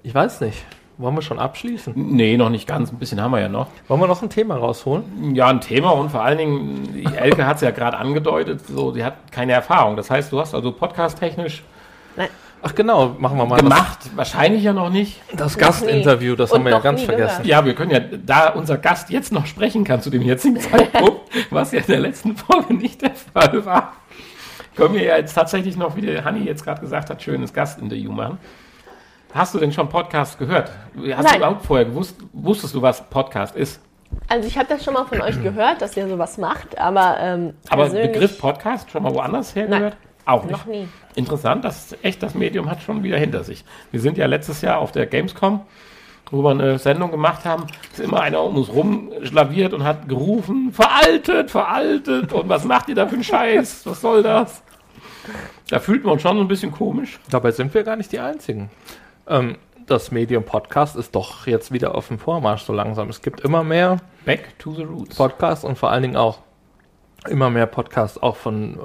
[0.03, 0.63] Ich weiß nicht.
[0.97, 1.93] Wollen wir schon abschließen?
[1.95, 2.91] nee, noch nicht ganz.
[2.91, 3.67] Ein bisschen haben wir ja noch.
[3.87, 5.33] Wollen wir noch ein Thema rausholen?
[5.33, 8.91] Ja, ein Thema und vor allen Dingen, die Elke hat es ja gerade angedeutet, so,
[8.91, 9.95] sie hat keine Erfahrung.
[9.95, 11.63] Das heißt, du hast also podcast-technisch
[12.63, 15.19] Ach genau, machen wir mal gemacht, wahrscheinlich ja noch nicht.
[15.31, 17.43] das, das Gastinterview, das Und haben wir ja ganz vergessen.
[17.43, 17.45] gehört.
[17.47, 21.21] Ja, wir können ja, da unser Gast jetzt noch sprechen kann zu dem jetzigen Zeitpunkt,
[21.49, 23.93] was ja in der letzten Folge nicht der Fall war,
[24.75, 28.11] können wir ja jetzt tatsächlich noch, wie der Hanni jetzt gerade gesagt hat, schönes Gastinterview
[28.11, 28.37] machen.
[29.33, 30.69] Hast du denn schon Podcast gehört?
[30.69, 31.23] Hast Nein.
[31.23, 33.81] du überhaupt vorher gewusst, wusstest du, was Podcast ist?
[34.27, 37.53] Also ich habe das schon mal von euch gehört, dass ihr sowas macht, aber ähm,
[37.69, 39.79] Aber Begriff Podcast schon mal woanders her Nein.
[39.79, 39.97] gehört?
[40.25, 40.51] Auch nicht.
[40.51, 40.87] Noch nie.
[41.15, 43.63] Interessant, das echt das Medium hat schon wieder hinter sich.
[43.91, 45.61] Wir sind ja letztes Jahr auf der Gamescom,
[46.31, 50.71] wo wir eine Sendung gemacht haben, ist immer einer um uns rumschlaviert und hat gerufen,
[50.71, 53.85] veraltet, veraltet und was macht ihr da für einen Scheiß?
[53.85, 54.63] Was soll das?
[55.69, 57.19] Da fühlt man uns schon so ein bisschen komisch.
[57.29, 58.71] Dabei sind wir gar nicht die Einzigen.
[59.27, 63.09] Ähm, das Medium Podcast ist doch jetzt wieder auf dem Vormarsch so langsam.
[63.09, 65.15] Es gibt immer mehr Back to the roots.
[65.15, 66.39] Podcasts und vor allen Dingen auch
[67.29, 68.79] immer mehr Podcasts auch von äh,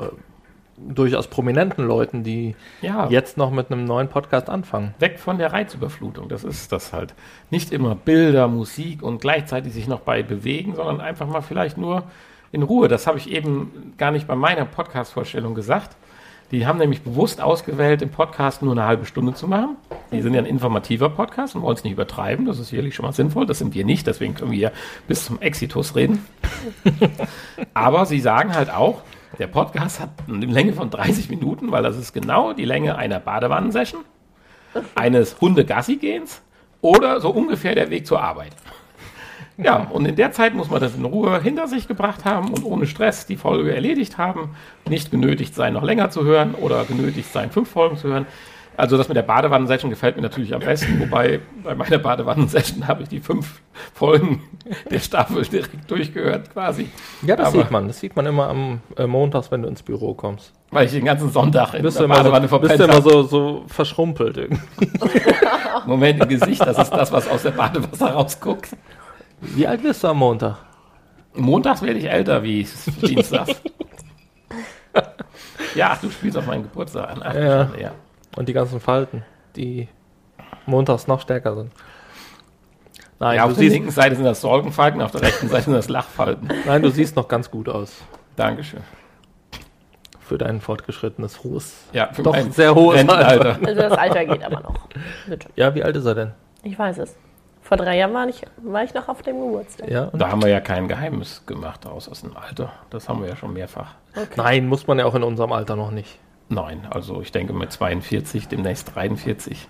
[0.79, 3.09] durchaus prominenten Leuten, die Ja.
[3.09, 4.95] jetzt noch mit einem neuen Podcast anfangen.
[4.99, 7.15] Weg von der Reizüberflutung, das ist das halt.
[7.51, 12.05] Nicht immer Bilder, Musik und gleichzeitig sich noch bei bewegen, sondern einfach mal vielleicht nur
[12.53, 12.89] in Ruhe.
[12.89, 15.97] Das habe ich eben gar nicht bei meiner Podcast-Vorstellung gesagt.
[16.53, 19.77] Die haben nämlich bewusst ausgewählt, im Podcast nur eine halbe Stunde zu machen.
[20.13, 22.47] Die sind ja ein informativer Podcast und wollen es nicht übertreiben.
[22.47, 23.47] Das ist sicherlich schon mal sinnvoll.
[23.47, 24.71] Das sind wir nicht, deswegen können wir
[25.09, 26.25] bis zum Exitus reden.
[27.75, 29.03] Aber sie sagen halt auch,
[29.39, 33.21] der Podcast hat eine Länge von 30 Minuten, weil das ist genau die Länge einer
[33.21, 34.05] Badewannensession,
[34.95, 36.43] eines Hunde-Gassi-Gehens
[36.81, 38.53] oder so ungefähr der Weg zur Arbeit.
[39.59, 42.63] Ja, und in der Zeit muss man das in Ruhe hinter sich gebracht haben und
[42.65, 44.55] ohne Stress die Folge erledigt haben,
[44.87, 48.27] nicht genötigt sein, noch länger zu hören oder genötigt sein, fünf Folgen zu hören.
[48.77, 53.03] Also das mit der Badewannensession gefällt mir natürlich am besten, wobei bei meiner Badewannensession habe
[53.05, 53.61] ich die fünf
[53.95, 54.43] Folgen
[54.91, 56.91] der Staffel direkt durchgehört quasi.
[57.23, 57.87] Ja, das Aber- sieht man.
[57.89, 60.53] Das sieht man immer am äh, Montags, wenn du ins Büro kommst.
[60.71, 63.01] Weil ich den ganzen Sonntag in Bist du der immer, Badewanne so, bist du immer
[63.01, 64.91] so, so verschrumpelt irgendwie.
[65.87, 68.71] Moment im Gesicht, das ist das, was aus der Badewasser rausguckt.
[69.41, 70.57] Wie alt bist du am Montag?
[71.35, 72.67] Montags werde ich älter wie
[73.03, 73.55] Dienstags.
[75.75, 77.23] ja, ach, du spielst auf meinen Geburtstag an.
[77.23, 77.71] Ach, Ja.
[77.79, 77.91] ja.
[78.37, 79.25] Und die ganzen Falten,
[79.57, 79.89] die
[80.67, 81.73] montags noch stärker sind.
[83.19, 85.89] Nein, ja, auf der linken Seite sind das Sorgenfalten, auf der rechten Seite sind das
[85.89, 86.51] Lachfalten.
[86.67, 88.03] nein, du siehst noch ganz gut aus
[88.37, 88.81] Dankeschön.
[90.21, 91.85] für dein fortgeschrittenes hohes.
[91.93, 93.59] Ja, für Doch, mein sehr hohes Rentenalter.
[93.65, 94.89] Also das Alter geht aber noch.
[95.27, 95.49] Bitte.
[95.57, 96.33] Ja, wie alt ist er denn?
[96.63, 97.17] Ich weiß es.
[97.63, 99.89] Vor drei Jahren war ich, war ich noch auf dem Geburtstag.
[99.91, 100.05] Ja.
[100.05, 102.71] und- Da haben wir ja kein Geheimnis gemacht aus, aus dem Alter.
[102.91, 103.95] Das haben wir ja schon mehrfach.
[104.37, 106.19] Nein, muss man ja auch in unserem Alter noch nicht.
[106.49, 109.67] Nein, also ich denke mit 42, demnächst 43.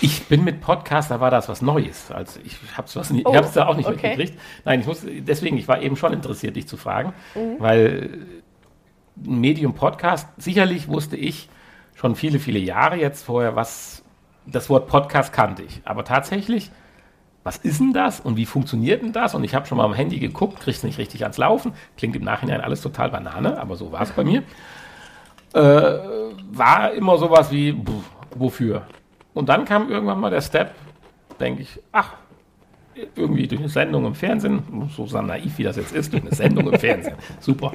[0.00, 2.10] Ich bin mit Podcast, da war das was Neues.
[2.10, 4.16] Also ich habe es nie, Oh, da auch nicht okay.
[4.16, 4.40] mitgekriegt.
[4.64, 7.12] Nein, ich muss deswegen, ich war eben schon interessiert, dich zu fragen,
[7.58, 8.26] weil
[9.24, 11.48] ein Medium Podcast, sicherlich wusste ich
[11.94, 14.02] schon viele, viele Jahre jetzt vorher, was
[14.46, 15.82] das Wort Podcast kannte ich.
[15.84, 16.72] Aber tatsächlich,
[17.44, 19.36] was ist denn das und wie funktioniert denn das?
[19.36, 21.74] Und ich habe schon mal am Handy geguckt, krieg's nicht richtig ans Laufen.
[21.96, 24.42] Klingt im Nachhinein alles total Banane, aber so war es bei mir
[25.54, 25.98] Äh,
[26.52, 28.82] war immer sowas wie, pff, wofür?
[29.34, 30.74] Und dann kam irgendwann mal der Step,
[31.40, 32.12] denke ich, ach,
[33.16, 34.62] irgendwie durch eine Sendung im Fernsehen,
[34.94, 37.72] so naiv wie das jetzt ist, durch eine Sendung im Fernsehen, super,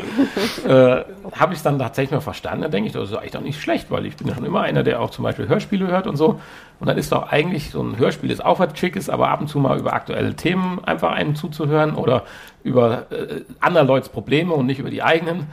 [0.68, 2.62] äh, habe ich es dann tatsächlich mal verstanden.
[2.64, 4.62] Dann denke ich, das ist eigentlich doch nicht schlecht, weil ich bin ja schon immer
[4.62, 6.40] einer, der auch zum Beispiel Hörspiele hört und so.
[6.80, 9.48] Und dann ist doch eigentlich so ein Hörspiel ist auch was Schickes, aber ab und
[9.48, 12.24] zu mal über aktuelle Themen einfach einem zuzuhören oder
[12.64, 15.48] über äh, anderer Leute's Probleme und nicht über die eigenen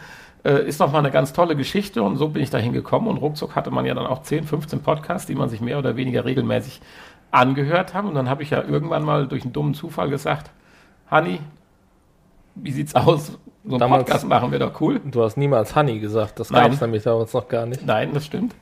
[0.45, 3.17] äh, ist doch mal eine ganz tolle Geschichte und so bin ich dahin gekommen und
[3.19, 6.25] ruckzuck hatte man ja dann auch 10, 15 Podcasts, die man sich mehr oder weniger
[6.25, 6.81] regelmäßig
[7.31, 10.51] angehört hat und dann habe ich ja irgendwann mal durch einen dummen Zufall gesagt,
[11.11, 11.41] Hanni,
[12.55, 13.39] wie sieht's aus?
[13.65, 15.01] So einen Damals- Podcast machen wir doch cool.
[15.05, 17.85] Du hast niemals Honey gesagt, das gab es nämlich damals noch gar nicht.
[17.85, 18.55] Nein, das stimmt.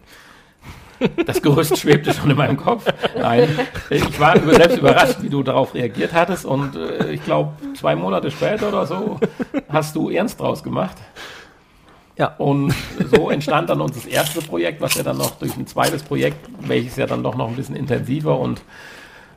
[1.26, 2.84] Das Gerücht schwebte schon in meinem Kopf.
[3.18, 3.48] Nein,
[3.90, 8.30] ich war selbst überrascht, wie du darauf reagiert hattest und äh, ich glaube, zwei Monate
[8.30, 9.18] später oder so
[9.68, 10.96] hast du ernst draus gemacht.
[12.22, 12.34] Ja.
[12.38, 12.72] Und
[13.10, 16.94] so entstand dann unser erstes Projekt, was ja dann noch durch ein zweites Projekt, welches
[16.96, 18.62] ja dann doch noch ein bisschen intensiver und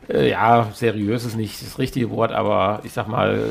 [0.07, 3.49] äh, ja, seriös ist nicht das richtige Wort, aber ich sag mal,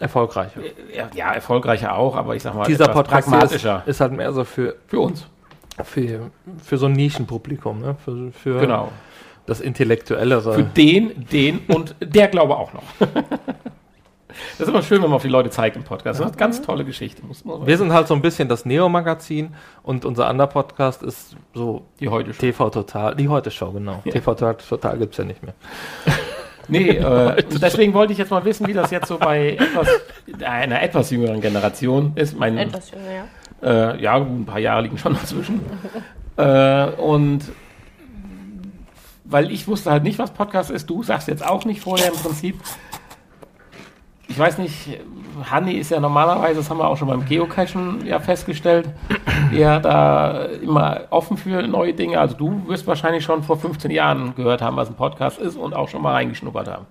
[0.00, 0.60] Erfolgreicher.
[0.60, 4.12] äh, ja, erfolgreicher auch, aber ich sag mal, Dieser etwas Podcast pragmatischer ist, ist halt
[4.12, 5.24] mehr so für, für uns.
[5.84, 6.32] für,
[6.64, 7.94] für so ein Nischenpublikum, ne?
[8.04, 8.90] für, für Genau.
[9.46, 10.52] das Intellektuellere.
[10.54, 12.82] Für den, den und der glaube auch noch.
[14.58, 16.20] Das ist immer schön, wenn man auf die Leute zeigt im Podcast.
[16.20, 17.24] Das ist eine ganz tolle Geschichte.
[17.24, 21.02] Muss, muss man Wir sind halt so ein bisschen das Neo-Magazin und unser anderer Podcast
[21.02, 22.40] ist so die heute schon.
[22.40, 24.02] TV Total, die Heute-Show, genau.
[24.04, 24.12] Ja.
[24.12, 25.54] TV Total, Total gibt es ja nicht mehr.
[26.66, 29.86] Nee, äh, deswegen wollte ich jetzt mal wissen, wie das jetzt so bei etwas,
[30.42, 32.38] einer etwas jüngeren Generation ist.
[32.38, 33.92] Mein, Etwas jünger, ja.
[33.92, 35.60] Äh, ja, gut, ein paar Jahre liegen schon dazwischen.
[36.36, 37.52] äh, und
[39.24, 40.88] weil ich wusste halt nicht, was Podcast ist.
[40.88, 42.60] Du sagst jetzt auch nicht vorher im Prinzip.
[44.34, 44.98] Ich weiß nicht,
[45.48, 48.88] Hanni ist ja normalerweise, das haben wir auch schon beim Geocachen ja festgestellt,
[49.52, 52.18] eher da immer offen für neue Dinge.
[52.18, 55.72] Also du wirst wahrscheinlich schon vor 15 Jahren gehört haben, was ein Podcast ist und
[55.72, 56.86] auch schon mal reingeschnuppert haben.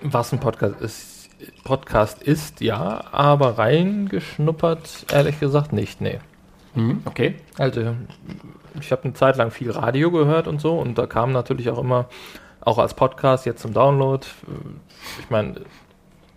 [0.00, 1.28] Was ein Podcast ist,
[1.64, 6.18] Podcast ist, ja, aber reingeschnuppert, ehrlich gesagt, nicht, nee.
[6.74, 7.34] Mhm, okay.
[7.58, 7.94] Also,
[8.80, 11.78] ich habe eine Zeit lang viel Radio gehört und so und da kam natürlich auch
[11.78, 12.06] immer,
[12.62, 14.26] auch als Podcast jetzt zum Download,
[15.18, 15.56] ich meine,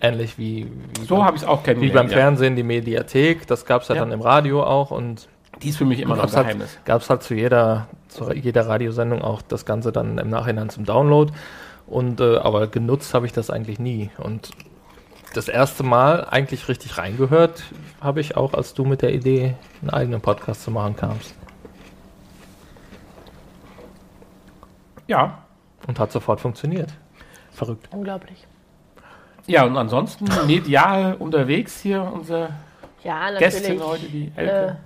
[0.04, 0.68] ähnlich wie,
[1.00, 1.96] wie So habe ich es auch wie kennengelernt.
[1.96, 2.18] beim ja.
[2.24, 4.02] Fernsehen die Mediathek, das gab es ja, Ja.
[4.02, 5.28] dann im Radio auch und
[5.62, 6.78] Die ist für mich immer noch ein halt, Geheimnis.
[6.86, 11.32] gab's halt zu jeder, zu jeder Radiosendung auch das Ganze dann im Nachhinein zum Download.
[11.88, 14.10] Und äh, aber genutzt habe ich das eigentlich nie.
[14.18, 14.52] Und
[15.34, 17.64] das erste Mal eigentlich richtig reingehört
[18.02, 21.36] habe ich auch, als du mit der Idee, einen eigenen Podcast zu machen kamst.
[25.08, 25.40] Ja.
[25.88, 26.94] Und hat sofort funktioniert.
[27.52, 27.90] Verrückt.
[27.92, 28.48] Unglaublich.
[29.48, 32.50] Ja, und ansonsten medial unterwegs hier unsere
[33.04, 33.38] Ja.
[33.38, 34.78] Gästin heute, die äh, Elke.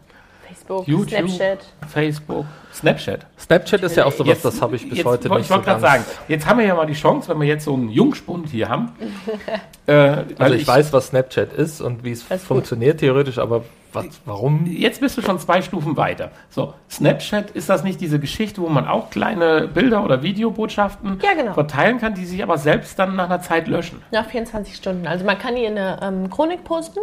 [0.48, 1.30] Facebook, YouTube.
[1.30, 1.60] Snapchat.
[1.88, 3.26] Facebook, Snapchat.
[3.38, 5.66] Snapchat ist ja auch sowas, das habe ich bis jetzt, heute nicht Ich wollte so
[5.66, 8.50] gerade sagen, jetzt haben wir ja mal die Chance, wenn wir jetzt so einen Jungspund
[8.50, 8.94] hier haben.
[9.86, 12.40] äh, weil Also ich, weiß, was Snapchat ist und wie es ist gut.
[12.40, 13.64] funktioniert theoretisch, aber
[13.94, 14.66] was, warum?
[14.66, 16.32] Jetzt bist du schon zwei Stufen weiter.
[16.50, 21.34] So, Snapchat, ist das nicht diese Geschichte, wo man auch kleine Bilder oder Videobotschaften Ja,
[21.34, 21.54] genau.
[21.54, 24.02] verteilen kann, die sich aber selbst dann nach einer Zeit löschen?
[24.12, 25.08] Nach 24 Stunden.
[25.08, 27.00] Also man kann die in eine ähm, Chronik posten.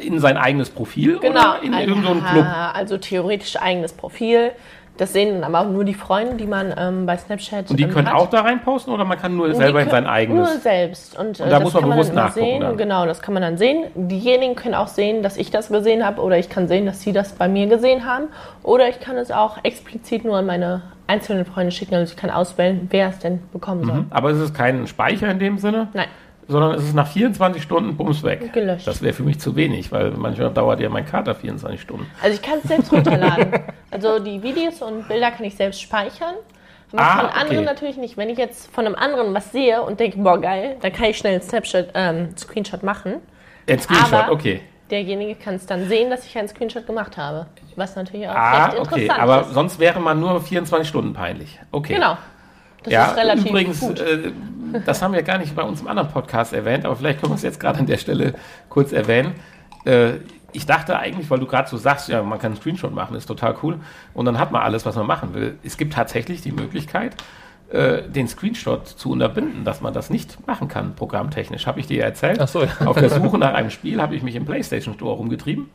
[0.00, 1.38] In sein eigenes Profil Genau.
[1.38, 2.46] oder in irgendeinen ja, Club?
[2.74, 4.50] Also theoretisch eigenes Profil.
[4.98, 7.84] Das sehen dann aber auch nur die Freunde, die man ähm, bei Snapchat Und die
[7.84, 8.16] ähm, können hat.
[8.16, 10.48] auch da rein posten oder man kann nur selber in sein eigenes?
[10.50, 11.18] Nur selbst.
[11.18, 12.60] Und, äh, Und da das muss man bewusst dann immer nachgucken Sehen.
[12.60, 12.76] dann.
[12.76, 13.84] Genau, das kann man dann sehen.
[13.94, 17.12] Diejenigen können auch sehen, dass ich das gesehen habe oder ich kann sehen, dass sie
[17.12, 18.24] das bei mir gesehen haben.
[18.62, 21.94] Oder ich kann es auch explizit nur an meine einzelnen Freunde schicken.
[21.94, 24.04] Also ich kann auswählen, wer es denn bekommen soll.
[24.10, 26.08] Aber es ist kein Speicher in dem Sinne, Nein,
[26.48, 28.52] sondern es ist nach 24 Stunden Bums weg.
[28.52, 28.86] gelöscht.
[28.86, 32.06] Das wäre für mich zu wenig, weil manchmal dauert ja mein Kater 24 Stunden.
[32.22, 33.52] Also ich kann es selbst runterladen.
[33.90, 36.34] Also die Videos und Bilder kann ich selbst speichern.
[36.92, 37.66] Aber Ah, von anderen okay.
[37.66, 38.16] natürlich nicht.
[38.16, 41.18] Wenn ich jetzt von einem anderen was sehe und denke, boah geil, dann kann ich
[41.18, 43.16] schnell einen Snapchat, ähm, Screenshot machen.
[43.68, 44.62] Ein Screenshot, Aber- okay.
[44.90, 47.44] Derjenige kann es dann sehen, dass ich einen Screenshot gemacht habe.
[47.76, 49.02] Was natürlich auch Ah, recht okay.
[49.02, 49.52] interessant Aber ist.
[49.52, 51.58] sonst wäre man nur 24 Stunden peinlich.
[51.72, 51.92] Okay.
[51.94, 52.16] Genau.
[52.84, 54.00] Das ja, ist relativ übrigens, gut.
[54.00, 54.32] äh,
[54.86, 57.36] das haben wir gar nicht bei uns im anderen Podcast erwähnt, aber vielleicht können wir
[57.36, 58.34] es jetzt gerade an der Stelle
[58.68, 59.34] kurz erwähnen.
[59.84, 60.14] Äh,
[60.52, 63.26] ich dachte eigentlich, weil du gerade so sagst, ja, man kann einen Screenshot machen, ist
[63.26, 63.78] total cool.
[64.14, 65.58] Und dann hat man alles, was man machen will.
[65.62, 67.14] Es gibt tatsächlich die Möglichkeit,
[67.70, 71.66] äh, den Screenshot zu unterbinden, dass man das nicht machen kann, programmtechnisch.
[71.66, 72.40] Habe ich dir ja erzählt.
[72.40, 72.70] Ach so, ja.
[72.86, 75.68] Auf der Suche nach einem Spiel habe ich mich im PlayStation Store rumgetrieben,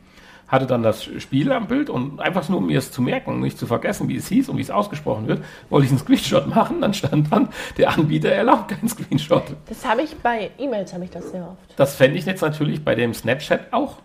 [0.54, 3.58] hatte dann das Spiel am Bild und einfach nur, um mir es zu merken, nicht
[3.58, 6.80] zu vergessen, wie es hieß und wie es ausgesprochen wird, wollte ich einen Screenshot machen.
[6.80, 9.44] Dann stand dann, der Anbieter erlaubt keinen Screenshot.
[9.68, 11.58] Das habe ich bei E-Mails, habe ich das sehr oft.
[11.76, 13.98] Das fände ich jetzt natürlich bei dem Snapchat auch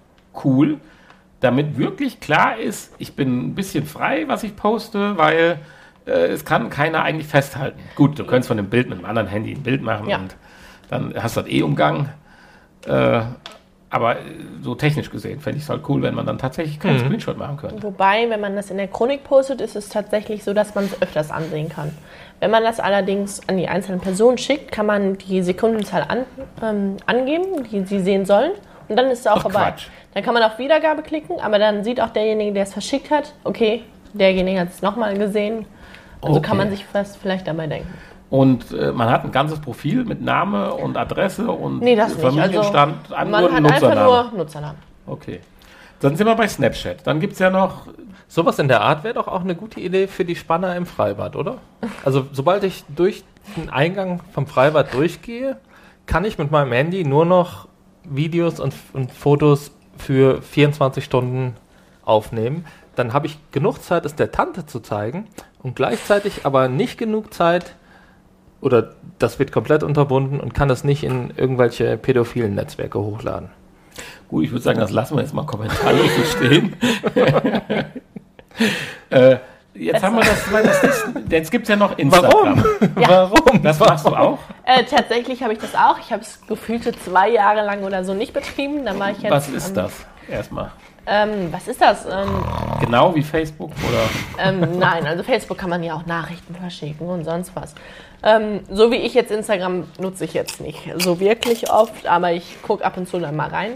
[0.43, 0.77] cool,
[1.39, 5.59] damit wirklich klar ist, ich bin ein bisschen frei, was ich poste, weil
[6.05, 7.79] äh, es kann keiner eigentlich festhalten.
[7.95, 10.17] Gut, du könntest von dem Bild mit einem anderen Handy ein Bild machen Ja.
[10.17, 10.35] und
[10.89, 12.09] dann hast du das eh umgangen.
[12.85, 13.21] Äh,
[13.89, 14.21] aber äh,
[14.61, 17.57] so technisch gesehen fände ich es halt cool, wenn man dann tatsächlich keinen Screenshot machen
[17.57, 17.81] könnte.
[17.83, 21.01] Wobei, wenn man das in der Chronik postet, ist es tatsächlich so, dass man es
[21.01, 21.91] öfters ansehen kann.
[22.39, 26.25] Wenn man das allerdings an die einzelnen Personen schickt, kann man die Sekundenzahl an,
[26.63, 28.51] ähm, angeben, die sie sehen sollen.
[28.87, 29.63] Und dann ist es auch Ach, vorbei.
[29.71, 29.87] Quatsch.
[30.13, 33.33] Dann kann man auf Wiedergabe klicken, aber dann sieht auch derjenige, der es verschickt hat,
[33.43, 33.83] okay,
[34.13, 35.65] derjenige hat es nochmal gesehen.
[36.21, 36.47] Also Okay.
[36.47, 37.93] kann man sich was vielleicht dabei denken.
[38.29, 42.23] Und äh, man hat ein ganzes Profil mit Name und Adresse und Nee, das nicht.
[42.23, 44.29] Also, Familienstand, an- man hat einen einfach Nutzernamen.
[44.31, 44.77] nur Nutzernamen.
[45.07, 45.39] Okay.
[45.99, 47.05] Dann sind wir bei Snapchat.
[47.05, 47.87] Dann gibt es ja noch
[48.31, 51.35] Sowas in der Art wäre doch auch eine gute Idee für die Spanner im Freibad,
[51.35, 51.57] oder?
[52.05, 53.23] Also sobald ich durch
[53.57, 55.57] den Eingang vom Freibad durchgehe,
[56.05, 57.67] kann ich mit meinem Handy nur noch
[58.03, 61.55] Videos und, und Fotos für 24 Stunden
[62.05, 62.65] aufnehmen.
[62.95, 65.27] Dann habe ich genug Zeit, es der Tante zu zeigen
[65.63, 67.73] und gleichzeitig aber nicht genug Zeit
[68.61, 73.49] oder das wird komplett unterbunden und kann das nicht in irgendwelche pädophilen Netzwerke hochladen.
[74.27, 76.75] Gut, ich würde sagen, das lassen wir jetzt mal kommentarlos stehen.
[79.09, 79.37] äh,
[79.73, 82.63] jetzt haben wir das, weil das ist, jetzt gibt es ja noch Instagram.
[82.95, 83.63] Warum?
[83.63, 84.39] Das machst du auch?
[84.65, 85.97] Äh, tatsächlich habe ich das auch.
[85.99, 88.85] Ich habe es gefühlte zwei Jahre lang oder so nicht betrieben.
[88.85, 89.31] Dann war ich jetzt.
[89.31, 89.93] Was ist ähm, das?
[90.29, 90.71] Erstmal.
[91.09, 92.05] Ähm, was ist das?
[92.05, 92.29] Ähm,
[92.79, 94.47] Genau wie Facebook oder?
[94.47, 97.73] ähm, nein, also Facebook kann man ja auch Nachrichten verschicken und sonst was.
[98.21, 102.61] Ähm, so wie ich jetzt Instagram nutze ich jetzt nicht so wirklich oft, aber ich
[102.61, 103.71] gucke ab und zu dann mal rein.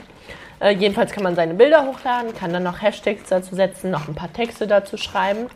[0.59, 4.15] Äh, jedenfalls kann man seine Bilder hochladen, kann dann noch Hashtags dazu setzen, noch ein
[4.15, 5.47] paar Texte dazu schreiben.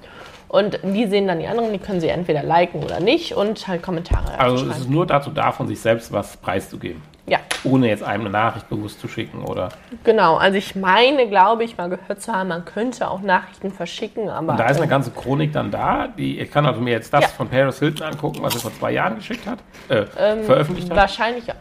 [0.47, 3.83] Und die sehen dann die anderen, die können sie entweder liken oder nicht und halt
[3.83, 7.01] Kommentare Also es ist nur dazu da, von sich selbst was preiszugeben.
[7.29, 9.67] Ja, Ohne jetzt einem eine Nachricht bewusst zu schicken oder.
[10.05, 10.37] genau.
[10.37, 14.51] Also ich meine, glaube ich, mal gehört zu haben, man könnte auch Nachrichten verschicken, aber
[14.53, 16.07] Und da ist eine ganze Chronik dann da.
[16.07, 17.27] Die, ich kann also mir jetzt das Ja.
[17.27, 19.59] von Paris Hilton angucken, was er vor zwei Jahren geschickt hat,
[19.89, 20.05] äh,
[20.43, 20.95] veröffentlicht hat.
[20.97, 21.55] wahrscheinlich ja.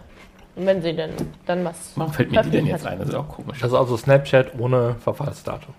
[0.55, 1.11] Und wenn sie denn
[1.47, 2.93] dann was Warum fällt mir die denn jetzt hat.
[2.93, 2.99] ein?
[3.01, 3.59] Das ist auch komisch.
[3.61, 5.75] Das ist also Snapchat ohne Verfallsdatum.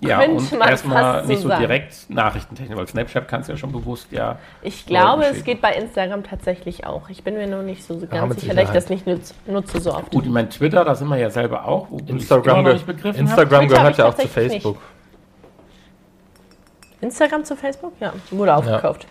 [0.00, 1.60] Ja, und man erstmal nicht so sagen.
[1.60, 4.38] direkt Nachrichtentechnik, weil Snapchat kannst du ja schon bewusst ja.
[4.62, 7.08] Ich glaube, es geht bei Instagram tatsächlich auch.
[7.08, 9.80] Ich bin mir noch nicht so ganz mit sicher, dass ich das nicht nutze, nutze
[9.80, 10.12] so oft.
[10.12, 13.66] Gut, ich meine, Twitter, da sind wir ja selber auch, Instagram, ge nicht begriffen Instagram
[13.66, 14.78] gehört ja auch zu Facebook.
[17.00, 17.92] Instagram zu Facebook?
[18.00, 19.06] Ja, wurde aufgekauft.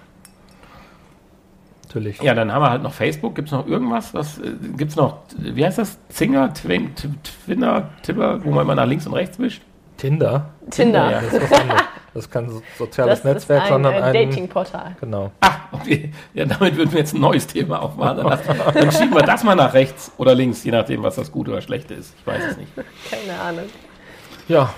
[1.87, 2.21] Natürlich.
[2.21, 3.33] Ja, dann haben wir halt noch Facebook.
[3.35, 4.13] Gibt es noch irgendwas?
[4.13, 5.19] Was äh, gibt es noch?
[5.37, 5.97] Wie heißt das?
[6.09, 7.13] Zinger, Twin, Tw-
[7.45, 9.61] Twinner, Tipper, wo man immer nach links und rechts wischt?
[9.97, 11.11] Tinder, Tinder.
[11.11, 11.21] Ja.
[11.21, 11.81] das ist was anderes.
[12.13, 14.13] Das ist kein so- soziales Das Netzwerk, ist ein, sondern ein.
[14.13, 14.95] Datingportal.
[14.99, 15.31] Genau.
[15.41, 16.11] Ach, okay.
[16.33, 18.17] Ja, damit würden wir jetzt ein neues Thema aufmachen.
[18.17, 21.31] Dann, lass- dann schieben wir das mal nach rechts oder links, je nachdem, was das
[21.31, 22.15] Gute oder Schlechte ist.
[22.19, 22.71] Ich weiß es nicht.
[23.09, 23.65] Keine Ahnung.
[24.47, 24.69] Ja,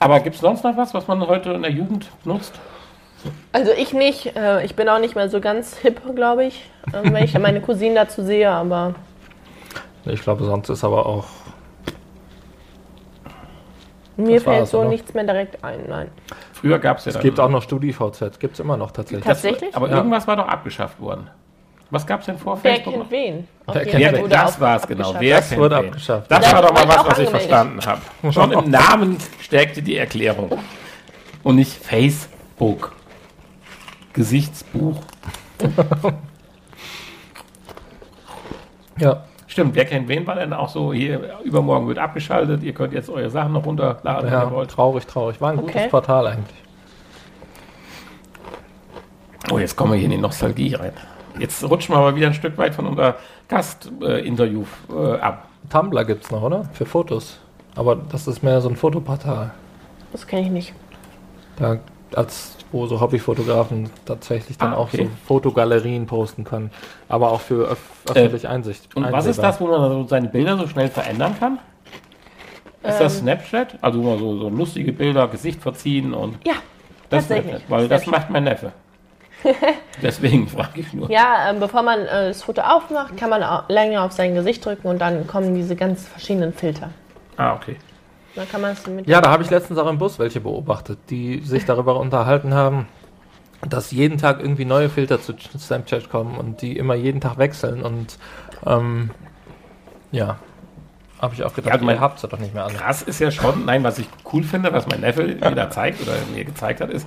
[0.00, 2.52] Aber gibt es sonst noch was, was man heute in der Jugend nutzt?
[3.52, 4.36] Also ich nicht.
[4.36, 7.62] Äh, ich bin auch nicht mehr so ganz hip, glaube ich, ähm, wenn ich meine
[7.62, 8.50] Cousinen dazu sehe.
[8.50, 8.94] Aber
[10.04, 11.24] ich glaube, sonst ist aber auch.
[14.16, 14.88] Mir Das fällt so oder?
[14.88, 15.80] nichts mehr direkt ein.
[15.88, 16.08] Nein.
[16.52, 18.38] Früher gab es ja Es gibt auch noch StudiVZ.
[18.38, 19.24] Gibt es immer noch tatsächlich.
[19.24, 19.74] Das- Tatsächlich?
[19.76, 19.96] Aber Ja.
[19.96, 21.28] irgendwas war doch abgeschafft worden.
[21.90, 22.94] Was gab es denn vor Wer Facebook?
[22.94, 23.48] kennt wen?
[23.72, 24.28] Wer kennt wen?
[24.28, 25.14] das war es genau.
[25.18, 25.86] Wer Das kennt wurde wen?
[25.86, 26.30] abgeschafft.
[26.30, 28.00] Das Da war doch mal was, was ich verstanden habe.
[28.32, 30.50] Schon im Namen steckte die Erklärung.
[31.42, 32.92] Und nicht Facebook.
[34.12, 35.00] Gesichtsbuch.
[38.98, 39.24] Ja,
[39.54, 43.08] Stimmt, wer kennt wen war denn auch so, hier übermorgen wird abgeschaltet, ihr könnt jetzt
[43.08, 44.68] eure Sachen noch runterladen, wenn ja ihr wollt.
[44.68, 45.40] traurig, traurig.
[45.40, 45.72] War ein Okay.
[45.74, 46.56] gutes Portal eigentlich.
[49.52, 50.90] Oh, jetzt kommen wir hier in die Nostalgie rein.
[51.38, 53.14] Jetzt rutschen wir aber wieder ein Stück weit von unser
[53.46, 55.46] Gastinterview äh, ab.
[55.70, 56.64] Tumblr gibt es noch, oder?
[56.72, 57.38] Für Fotos.
[57.76, 59.52] Aber das ist mehr so ein Fotoportal.
[60.10, 60.74] Das kenne ich nicht.
[61.54, 61.76] Da,
[62.16, 65.04] als wo so Hobbyfotografen tatsächlich dann Ah, auch okay.
[65.04, 66.70] so Fotogalerien posten können.
[67.08, 67.78] Aber auch für öff
[68.10, 68.94] öffentlich Einsicht.
[68.96, 69.50] Und was ist einsehbar.
[69.52, 71.58] das, wo man so seine Bilder so schnell verändern kann?
[72.82, 72.98] Ist Ähm.
[72.98, 73.78] das Snapchat?
[73.80, 76.54] Also wo man so, so lustige Bilder, Gesicht verziehen und Ja,
[77.10, 77.50] das tatsächlich.
[77.52, 78.22] Snapchat, weil das Snapchat.
[78.22, 78.72] macht mein Neffe.
[80.02, 81.10] Deswegen frage ich nur.
[81.10, 84.64] Ja, ähm, bevor man äh, das Foto aufmacht, kann man auch länger auf sein Gesicht
[84.64, 86.90] drücken und dann kommen diese ganz verschiedenen Filter.
[87.36, 87.76] Ah, okay.
[88.34, 89.06] Dann kann man es mit.
[89.06, 92.86] Ja, da habe ich letztens auch im Bus welche beobachtet, die sich darüber unterhalten haben,
[93.68, 97.82] dass jeden Tag irgendwie neue Filter zu Snapchat kommen und die immer jeden Tag wechseln
[97.82, 98.18] und
[98.66, 99.10] ähm,
[100.12, 100.38] ja,
[101.20, 102.74] habe ich auch gedacht, Ja, also mein- ihr habt sie doch nicht mehr alle.
[102.74, 106.02] Krass ist ja schon, nein, was ich cool finde, was mein Neffe mir da zeigt
[106.02, 107.06] oder mir gezeigt hat, ist,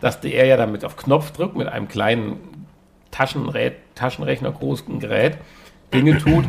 [0.00, 2.66] dass der ja damit auf Knopf drückt mit einem kleinen
[3.10, 5.38] Taschenrät, Taschenrechner großen Gerät
[5.94, 6.44] Dinge tut,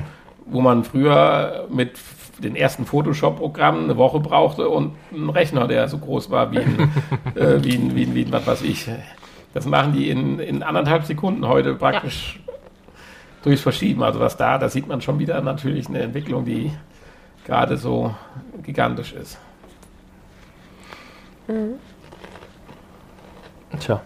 [0.48, 1.98] wo man früher mit
[2.40, 6.92] den ersten Photoshop-Programmen eine Woche brauchte und einen Rechner, der so groß war wie ein,
[7.36, 8.90] äh, wie ein, wie ein, wie ein was weiß ich.
[9.54, 12.40] Das machen die in, in anderthalb Sekunden heute praktisch
[13.44, 14.04] durchs Verschieben.
[14.04, 16.72] Also was da, da sieht man schon wieder natürlich eine Entwicklung, die
[17.46, 18.14] gerade so
[18.64, 19.38] gigantisch ist.
[23.80, 24.02] Tja,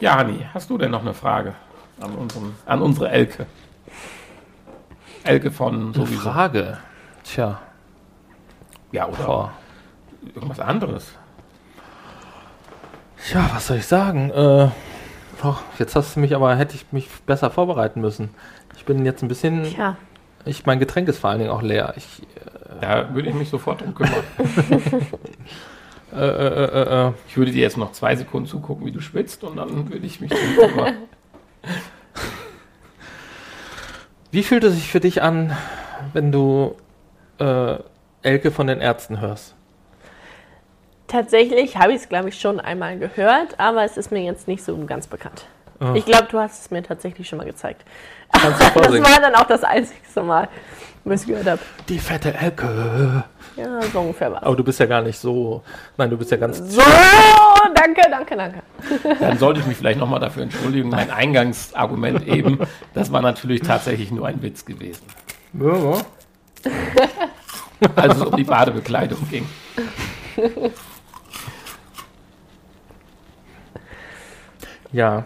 [0.00, 1.54] Ja, Hanni, hast du denn noch eine Frage
[2.00, 3.46] an, unseren, an unsere Elke?
[5.24, 6.30] Elke von eine sowieso.
[6.30, 6.78] Frage.
[7.24, 7.60] Tja,
[8.90, 9.52] Ja, oder boah.
[10.34, 11.12] irgendwas anderes.
[13.32, 14.30] Ja, was soll ich sagen?
[14.30, 14.68] Äh,
[15.44, 18.30] oh, jetzt hast du mich aber, hätte ich mich besser vorbereiten müssen.
[18.76, 19.96] Ich bin jetzt ein bisschen, Tja,
[20.44, 21.94] ich, mein Getränk ist vor allen Dingen auch leer.
[21.96, 22.22] Ich,
[22.80, 24.24] Da würde ich mich sofort drum kümmern.
[26.12, 29.44] äh, äh, äh, äh, Ich würde dir jetzt noch zwei Sekunden zugucken, wie du schwitzt
[29.44, 30.94] und dann würde ich mich drum kümmern.
[34.32, 35.54] Wie fühlt es sich für dich an,
[36.14, 36.74] wenn du
[37.42, 37.78] äh,
[38.22, 39.54] Elke von den Ärzten hörst?
[41.12, 44.64] tatsächlich habe ich es, glaube ich, schon einmal gehört, aber es ist mir jetzt nicht
[44.64, 45.46] so ganz bekannt.
[45.80, 45.92] Oh.
[45.94, 47.84] Ich glaube, du hast es mir tatsächlich schon mal gezeigt.
[48.32, 50.48] Das war dann auch das einzigste Mal,
[51.04, 51.60] wo ich es gehört habe.
[51.86, 53.24] Die fette Elke.
[53.56, 55.62] Ja, so ungefähr war Aber du bist ja gar nicht so.
[55.98, 56.56] Nein, du bist ja ganz.
[56.58, 56.80] So,
[57.74, 58.62] danke, danke, danke.
[59.20, 60.88] Dann sollte ich mich vielleicht nochmal dafür entschuldigen.
[60.88, 62.58] Mein Eingangsargument eben,
[62.94, 65.04] das war natürlich tatsächlich nur ein Witz gewesen.
[65.52, 66.00] Ja,
[67.96, 69.46] Als es um die Badebekleidung ging.
[74.92, 75.24] ja.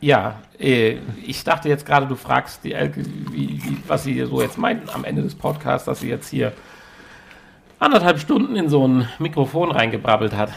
[0.00, 3.02] Ja, äh, ich dachte jetzt gerade, du fragst die Elke,
[3.32, 6.52] wie, wie, was sie so jetzt meint am Ende des Podcasts, dass sie jetzt hier
[7.78, 10.50] anderthalb Stunden in so ein Mikrofon reingebrabbelt hat.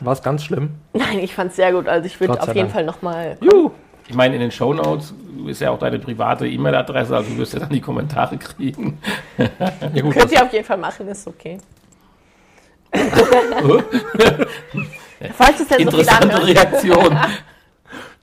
[0.00, 0.76] War es ganz schlimm?
[0.92, 1.88] Nein, ich fand es sehr gut.
[1.88, 2.72] Also ich würde auf jeden Dank.
[2.72, 3.38] Fall nochmal.
[4.10, 5.14] Ich meine, in den Shownotes
[5.46, 8.98] ist ja auch deine private E-Mail-Adresse, also du wirst ja dann die Kommentare kriegen.
[9.38, 11.58] Ja, gut, Könnt ihr auf jeden Fall machen, ist okay.
[15.32, 16.46] Falls es denn so viel Interessante anhört.
[16.48, 17.18] Reaktion.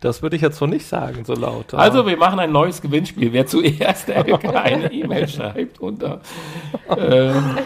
[0.01, 1.73] das würde ich jetzt so nicht sagen, so laut.
[1.73, 3.31] Also, wir machen ein neues Gewinnspiel.
[3.31, 6.19] Wer zuerst Elke eine E-Mail schreibt unter.
[6.89, 7.57] Ähm,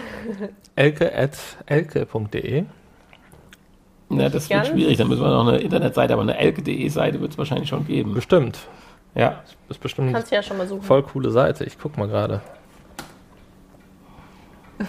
[0.75, 2.65] elke.elke.de.
[4.17, 4.67] Na, das wird Ganz?
[4.69, 4.97] schwierig.
[4.97, 8.13] Dann müssen wir noch eine Internetseite, aber eine elke.de-Seite wird es wahrscheinlich schon geben.
[8.13, 8.59] Bestimmt.
[9.15, 9.41] Ja.
[9.67, 10.81] Das ist bestimmt Kannst du ja schon mal suchen.
[10.81, 11.63] voll coole Seite.
[11.65, 12.41] Ich guck mal gerade.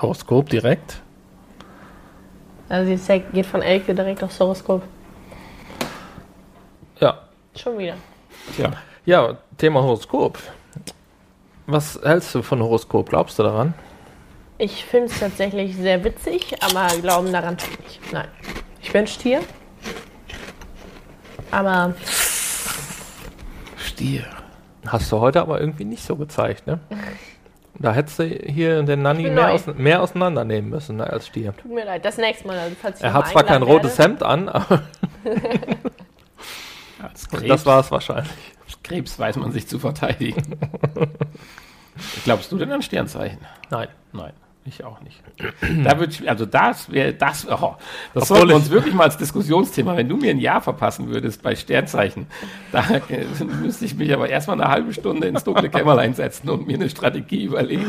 [0.00, 1.00] Horoskop direkt.
[2.68, 4.82] Also jetzt geht von Elke direkt aufs Horoskop.
[7.00, 7.18] Ja.
[7.56, 7.94] Schon wieder.
[8.54, 8.72] Tja.
[9.06, 10.38] Ja, Thema Horoskop.
[11.66, 13.08] Was hältst du von Horoskop?
[13.08, 13.74] Glaubst du daran?
[14.58, 18.12] Ich finde es tatsächlich sehr witzig, aber glauben daran tue ich nicht.
[18.12, 18.28] Nein.
[18.82, 19.40] Ich bin Stier.
[21.50, 21.94] Aber
[23.76, 24.24] Stier.
[24.86, 26.80] Hast du heute aber irgendwie nicht so gezeigt, ne?
[27.80, 31.54] Da hättest du hier den Nanny mehr, aus, mehr auseinandernehmen müssen ne, als Stier.
[31.56, 32.58] tut mir leid, das nächste Mal.
[32.58, 34.10] Also, falls ich Er hat zwar kein rotes werde.
[34.10, 34.82] Hemd an, aber
[37.00, 38.32] Als Krebs, das war es wahrscheinlich.
[38.82, 40.58] Krebs weiß man sich zu verteidigen.
[42.24, 43.38] Glaubst du denn an Sternzeichen?
[43.70, 43.88] Nein.
[44.12, 44.32] Nein,
[44.68, 45.22] ich auch nicht.
[45.84, 47.76] Da würde ich, also das wäre, das, oh,
[48.14, 51.42] das sollten wir uns wirklich mal als Diskussionsthema, wenn du mir ein Jahr verpassen würdest
[51.42, 52.26] bei Sternzeichen,
[52.72, 53.26] da äh,
[53.62, 56.90] müsste ich mich aber erstmal eine halbe Stunde ins dunkle Kämmerlein setzen und mir eine
[56.90, 57.86] Strategie überlegen.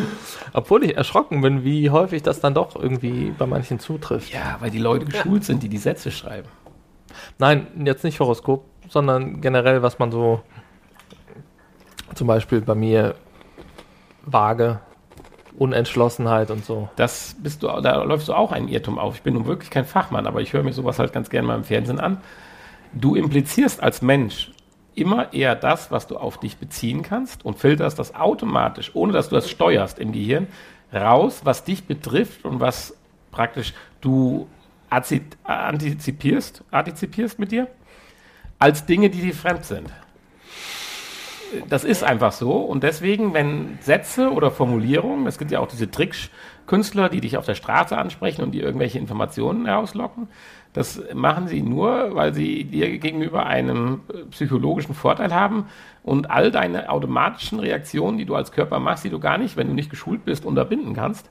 [0.53, 4.33] Obwohl ich erschrocken bin, wie häufig das dann doch irgendwie bei manchen zutrifft.
[4.33, 6.47] Ja, weil die Leute geschult sind, die die Sätze schreiben.
[7.37, 10.41] Nein, jetzt nicht Horoskop, sondern generell, was man so
[12.15, 13.15] zum Beispiel bei mir
[14.23, 14.79] vage,
[15.59, 16.89] Unentschlossenheit und so.
[16.95, 19.15] Das bist du, da läufst du auch einen Irrtum auf.
[19.15, 21.55] Ich bin nun wirklich kein Fachmann, aber ich höre mir sowas halt ganz gerne mal
[21.55, 22.17] im Fernsehen an.
[22.93, 24.51] Du implizierst als Mensch
[24.95, 29.29] immer eher das, was du auf dich beziehen kannst und filterst das automatisch, ohne dass
[29.29, 30.47] du das steuerst im Gehirn,
[30.93, 32.95] raus, was dich betrifft und was
[33.31, 34.47] praktisch du
[34.89, 37.67] antizipierst, antizipierst mit dir,
[38.57, 39.89] als Dinge, die dir fremd sind.
[41.69, 42.51] Das ist einfach so.
[42.51, 47.45] Und deswegen, wenn Sätze oder Formulierungen, es gibt ja auch diese Trickkünstler, die dich auf
[47.45, 50.27] der Straße ansprechen und dir irgendwelche Informationen herauslocken,
[50.73, 55.65] das machen sie nur, weil sie dir gegenüber einen äh, psychologischen Vorteil haben
[56.03, 59.67] und all deine automatischen Reaktionen, die du als Körper machst, die du gar nicht, wenn
[59.67, 61.29] du nicht geschult bist, unterbinden kannst,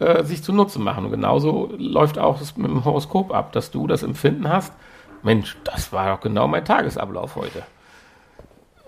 [0.00, 1.04] äh, sich zunutze machen.
[1.04, 4.72] Und genauso läuft auch das mit dem Horoskop ab, dass du das Empfinden hast,
[5.22, 7.62] Mensch, das war doch genau mein Tagesablauf heute.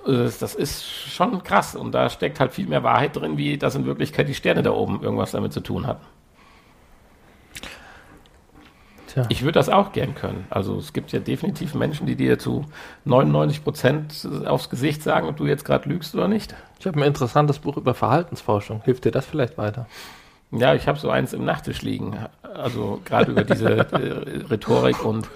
[0.09, 3.75] Äh, Das ist schon krass und da steckt halt viel mehr Wahrheit drin, wie dass
[3.75, 6.05] in Wirklichkeit die Sterne da oben irgendwas damit zu tun hatten.
[9.09, 9.25] Tja.
[9.31, 10.47] Ich würde das auch gern können.
[10.51, 12.67] Also es gibt ja definitiv Menschen, die dir zu
[13.05, 16.55] 99 Prozent aufs Gesicht sagen, ob du jetzt gerade lügst oder nicht.
[16.79, 18.83] Ich habe ein interessantes Buch über Verhaltensforschung.
[18.85, 19.87] Hilft dir das vielleicht weiter?
[20.51, 22.19] Ja, ich habe so eins im Nachttisch liegen.
[22.43, 25.29] Also gerade über diese äh, Rhetorik und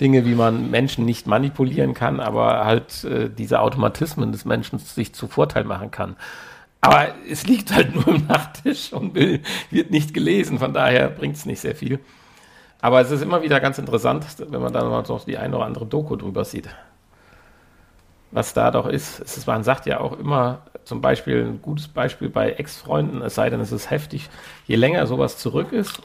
[0.00, 5.12] Dinge, wie man Menschen nicht manipulieren kann, aber halt äh, diese Automatismen des Menschen sich
[5.14, 6.16] zu Vorteil machen kann.
[6.80, 11.44] Aber es liegt halt nur im Nachttisch und wird nicht gelesen, von daher bringt es
[11.44, 11.98] nicht sehr viel.
[12.80, 15.86] Aber es ist immer wieder ganz interessant, wenn man dann noch die eine oder andere
[15.86, 16.68] Doku drüber sieht.
[18.30, 22.28] Was da doch ist, ist, man sagt ja auch immer, zum Beispiel ein gutes Beispiel
[22.28, 24.28] bei Ex-Freunden, es sei denn, es ist heftig,
[24.66, 26.00] je länger sowas zurück ist,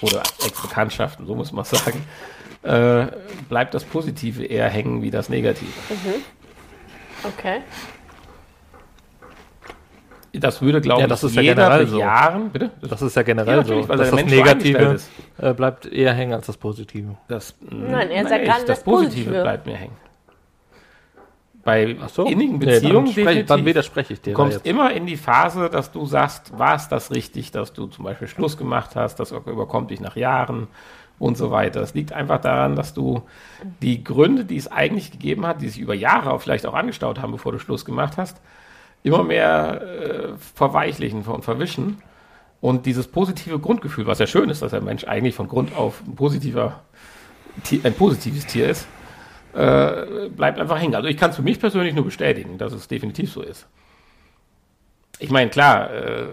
[0.00, 2.02] oder Ex-Bekanntschaften, so muss man sagen,
[2.64, 3.06] äh,
[3.48, 5.70] bleibt das Positive eher hängen wie das Negative.
[7.24, 7.60] Okay.
[10.32, 11.94] Das würde, glaube Ja, das ich, ist ja generell so.
[11.96, 12.50] bejahen.
[12.50, 12.70] Bitte?
[12.80, 13.88] Das ist ja generell Ja, so.
[13.88, 15.02] weil dass das Mensch so Negative eingestellt
[15.38, 17.16] äh, bleibt eher hängen als das Positive.
[17.28, 18.50] Das, Nein, er sagt nicht.
[18.52, 19.96] gerade das Positive bleibt mir hängen.
[21.62, 22.24] Bei so.
[22.26, 23.46] innigen Nee, Beziehungen dann, sprech, definitiv.
[23.48, 24.30] dann widerspreche ich dir.
[24.32, 24.66] Du kommst jetzt.
[24.66, 28.28] immer in die Phase, dass du sagst, war es das richtig, dass du zum Beispiel
[28.28, 30.66] Schluss gemacht hast, das überkommt dich nach Jahren
[31.18, 31.80] und so weiter.
[31.80, 33.22] Es liegt einfach daran, dass du
[33.82, 37.32] die Gründe, die es eigentlich gegeben hat, die sich über Jahre vielleicht auch angestaut haben,
[37.32, 38.40] bevor du Schluss gemacht hast,
[39.02, 41.98] immer mehr äh, verweichlichen und verwischen.
[42.60, 46.02] Und dieses positive Grundgefühl, was ja schön ist, dass der Mensch eigentlich von Grund auf
[46.06, 46.80] ein, positiver,
[47.84, 48.88] ein positives Tier ist,
[49.54, 50.94] äh, bleibt einfach hängen.
[50.94, 53.66] Also ich kann es für mich persönlich nur bestätigen, dass es definitiv so ist.
[55.18, 56.26] Ich meine, klar, äh,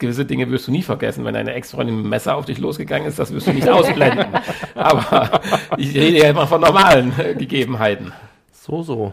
[0.00, 1.24] gewisse Dinge wirst du nie vergessen.
[1.24, 4.26] Wenn deine Ex-Freundin mit dem Messer auf dich losgegangen ist, das wirst du nicht ausblenden.
[4.74, 5.40] Aber
[5.76, 8.12] ich rede ja immer von normalen Gegebenheiten.
[8.52, 9.12] So, so.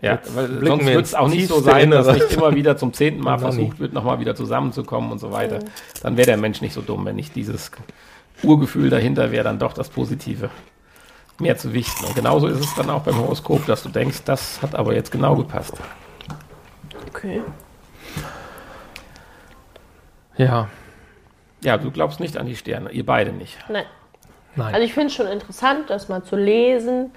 [0.00, 2.76] Ja, Jetzt weil sonst wir wird es auch nicht so sein, dass nicht immer wieder
[2.76, 5.60] zum zehnten Mal versucht wird, nochmal wieder zusammenzukommen und so weiter.
[6.02, 7.70] Dann wäre der Mensch nicht so dumm, wenn nicht dieses
[8.42, 10.50] Urgefühl dahinter wäre, dann doch das Positive
[11.38, 12.04] mehr zu wichten.
[12.04, 15.10] Und genauso ist es dann auch beim Horoskop, dass du denkst, das hat aber jetzt
[15.10, 15.74] genau gepasst.
[17.08, 17.40] Okay.
[20.36, 20.68] Ja.
[21.62, 23.58] Ja, du glaubst nicht an die Sterne, ihr beide nicht.
[23.68, 23.86] Nein.
[24.56, 24.74] Nein.
[24.74, 27.10] Also ich finde es schon interessant, das mal zu lesen.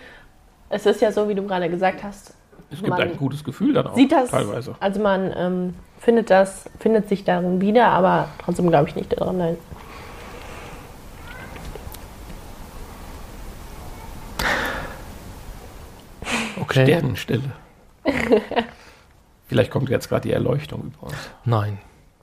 [0.70, 2.36] Es ist ja so, wie du gerade gesagt hast.
[2.72, 4.76] Es gibt ein gutes Gefühl dann auch sieht das, teilweise.
[4.80, 9.38] Also man ähm, findet das, findet sich darin wieder, aber trotzdem glaube ich nicht daran.
[9.38, 9.58] Nein.
[16.62, 16.84] Okay.
[16.84, 17.52] Sternenstille.
[19.48, 21.30] Vielleicht kommt jetzt gerade die Erleuchtung über uns.
[21.46, 21.80] Nein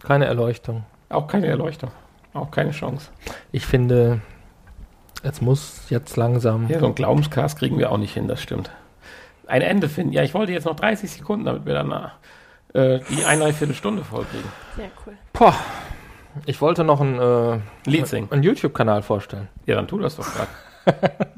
[0.06, 0.84] keine Erleuchtung.
[1.08, 1.90] Auch keine Erleuchtung.
[2.32, 3.10] Auch keine Chance.
[3.52, 4.20] Ich finde,
[5.22, 6.68] es muss jetzt langsam.
[6.68, 8.70] Ja, so ein Glaubenscast kriegen wir auch nicht hin, das stimmt.
[9.46, 10.12] Ein Ende finden.
[10.12, 11.92] Ja, ich wollte jetzt noch 30 Sekunden, damit wir dann
[12.74, 14.50] äh, die eine Viertelstunde vollkriegen.
[14.76, 15.14] Sehr cool.
[15.32, 15.54] Boah,
[16.44, 18.30] ich wollte noch einen, äh, Lied singen.
[18.30, 19.48] einen YouTube-Kanal vorstellen.
[19.66, 20.48] Ja, dann tu das doch gerade.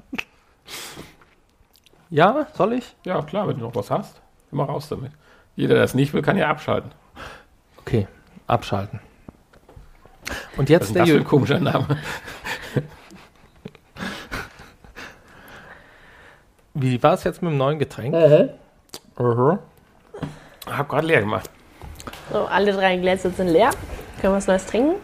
[2.11, 2.97] Ja, soll ich?
[3.05, 4.20] Ja, klar, wenn du noch was hast,
[4.51, 5.12] immer raus damit.
[5.57, 6.90] Jeder, der es nicht will, kann ja abschalten.
[7.81, 8.07] Okay,
[8.49, 9.01] abschalten.
[10.57, 11.99] Und Was jetzt der das für ein Ju- komischer Name?
[16.75, 18.15] Wie war es jetzt mit dem neuen Getränk?
[19.19, 19.59] Mhm.
[20.70, 21.51] Hab gerade leer gemacht.
[22.31, 23.70] So, alle drei Gläser sind leer.
[24.20, 24.97] Können wir was Neues trinken?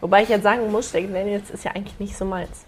[0.00, 2.64] Wobei ich jetzt sagen muss, Jack Daniels ist ja eigentlich nicht so meins.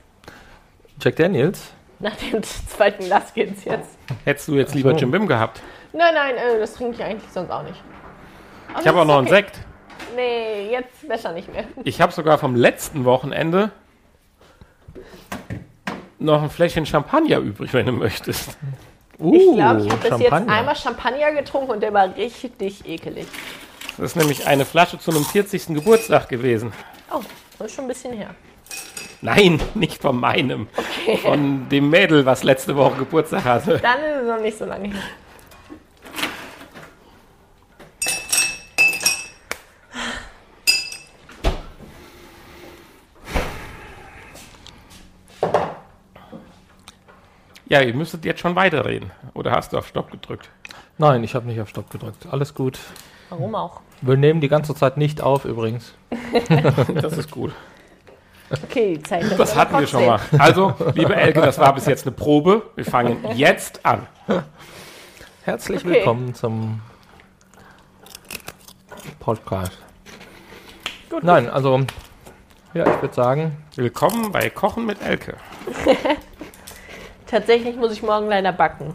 [1.01, 1.73] Jack Daniels?
[1.99, 3.97] Nach dem zweiten Glas geht's jetzt.
[4.25, 4.93] Hättest du jetzt lieber.
[4.95, 5.63] Jim Bim gehabt?
[5.97, 7.83] Nein, nein, äh, das trinke ich eigentlich sonst auch nicht.
[8.71, 9.47] Aber Ich habe auch noch ist einen okay.
[9.55, 9.61] Sekt.
[10.15, 11.65] Nee, jetzt besser nicht mehr.
[11.85, 13.71] Ich habe sogar vom letzten Wochenende
[16.19, 18.59] noch ein Fläschchen Champagner übrig, wenn du möchtest.
[19.19, 23.27] Uh, Ich glaube, ich habe bis jetzt einmal Champagner getrunken und der war richtig ekelig.
[23.97, 25.69] Das ist nämlich eine Flasche zu einem 40.
[25.69, 26.73] Geburtstag gewesen.
[27.11, 27.21] Oh,
[27.59, 28.35] das ist schon ein bisschen her.
[29.23, 30.69] Nein, nicht von meinem.
[31.23, 33.79] Von dem Mädel, was letzte Woche Geburtstag hatte.
[33.79, 35.03] Dann ist es noch nicht so lange her.
[47.69, 49.11] Ja, ihr müsstet jetzt schon weiterreden.
[49.35, 50.49] Oder hast du auf Stopp gedrückt?
[50.99, 52.27] Nein, ich habe nicht auf Stopp gedrückt.
[52.31, 52.79] Alles gut.
[53.29, 53.81] Warum auch?
[54.03, 55.95] Wir nehmen die ganze Zeit nicht auf übrigens.
[56.95, 57.53] Das ist gut.
[58.65, 60.21] Okay, Zeit ist Das aber hatten wir schon mal.
[60.39, 62.63] Also, liebe Elke, das war bis jetzt eine Probe.
[62.77, 64.07] Wir fangen jetzt an.
[65.43, 65.95] Herzlich Okay.
[65.95, 66.81] willkommen zum
[69.19, 69.77] Podcast.
[71.11, 71.81] Gut, Nein, also,
[72.75, 75.37] ja, ich würde sagen, Willkommen bei Kochen mit Elke.
[77.27, 78.95] Tatsächlich muss ich morgen leider backen.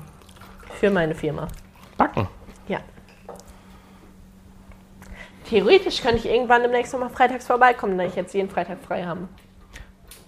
[0.79, 1.47] Für meine Firma.
[1.97, 2.27] Backen.
[2.67, 2.79] Ja.
[5.49, 9.03] Theoretisch könnte ich irgendwann demnächst noch mal freitags vorbeikommen, da ich jetzt jeden Freitag frei
[9.03, 9.27] habe.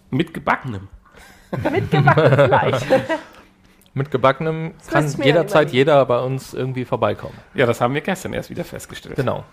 [0.09, 0.89] Mit gebackenem.
[1.71, 1.89] Mit
[4.11, 5.77] gebackenem kann müsste ich mir jederzeit überlegen.
[5.77, 7.37] jeder bei uns irgendwie vorbeikommen.
[7.53, 9.15] Ja, das haben wir gestern erst wieder festgestellt.
[9.15, 9.45] Genau.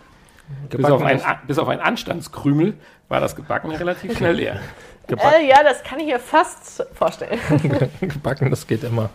[0.68, 2.74] Bis auf, ein, bis auf ein Anstandskrümel
[3.08, 4.60] war das Gebackene relativ schnell leer.
[5.08, 7.38] äh, ja, das kann ich mir fast vorstellen.
[8.00, 9.10] gebacken, das geht immer.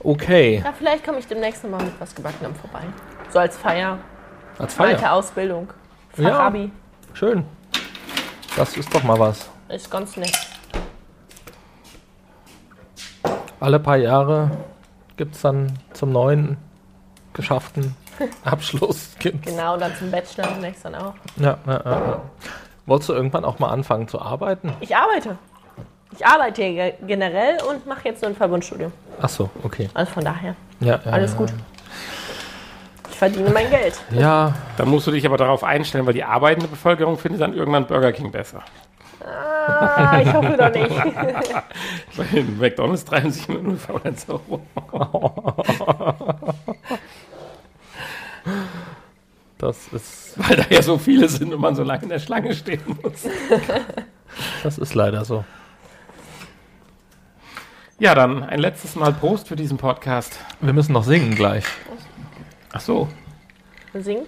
[0.00, 2.82] Okay, Ja, vielleicht komme ich demnächst mal mit was Gebackenem vorbei.
[3.30, 3.98] So als Feier,
[4.58, 5.12] als Feier.
[5.12, 5.72] Ausbildung.
[6.16, 6.30] Ja.
[6.30, 6.70] Fachabi.
[7.12, 7.44] Schön.
[8.56, 9.50] Das ist doch mal was.
[9.68, 10.32] Ist ganz nett.
[13.58, 14.50] Alle paar Jahre
[15.16, 16.56] gibt es dann zum neuen
[17.32, 17.96] geschafften
[18.44, 19.10] Abschluss.
[19.18, 21.14] gibt's- Genau, dann zum Bachelor demnächst dann auch.
[21.36, 22.20] Ja, ja, ja, ja.
[22.86, 24.72] Wolltest du irgendwann auch mal anfangen zu arbeiten?
[24.80, 25.36] Ich arbeite.
[26.16, 28.92] Ich arbeite hier generell und mache jetzt nur ein Verbundstudium.
[29.20, 29.90] Ach so, okay.
[29.92, 31.38] Also von daher, Ja, ja, alles ja.
[31.38, 31.52] gut.
[33.10, 34.00] Ich verdiene mein Geld.
[34.12, 37.86] Ja, Da musst du dich aber darauf einstellen, weil die arbeitende Bevölkerung findet dann irgendwann
[37.86, 38.60] Burger King besser.
[39.68, 42.32] Ah, ich hoffe doch nicht.
[42.34, 44.60] In McDonalds 73 Minuten faulenz Euro.
[49.58, 52.54] Das ist, Weil da ja so viele sind und man so lange in der Schlange
[52.54, 53.24] stehen muss.
[54.62, 55.44] das ist leider so.
[57.98, 60.38] Ja, dann ein letztes Mal Prost für diesen Podcast.
[60.60, 61.64] Wir müssen noch singen gleich.
[62.72, 63.08] Ach so,
[63.94, 64.26] Singen?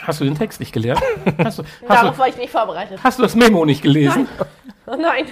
[0.00, 1.02] hast du den Text nicht gelernt?
[1.44, 3.00] Hast du, hast Darauf du, war ich nicht vorbereitet.
[3.04, 4.26] hast du das Memo nicht gelesen?
[4.86, 5.26] Oh nein.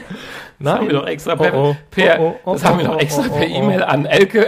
[0.59, 1.77] Das haben wir doch extra per, Oh, oh.
[1.91, 3.47] per, Oh, das haben wir doch extra per.
[3.47, 4.47] E-Mail an Elke.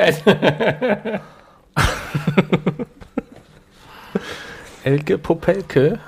[4.87, 5.99] Elke Popelke.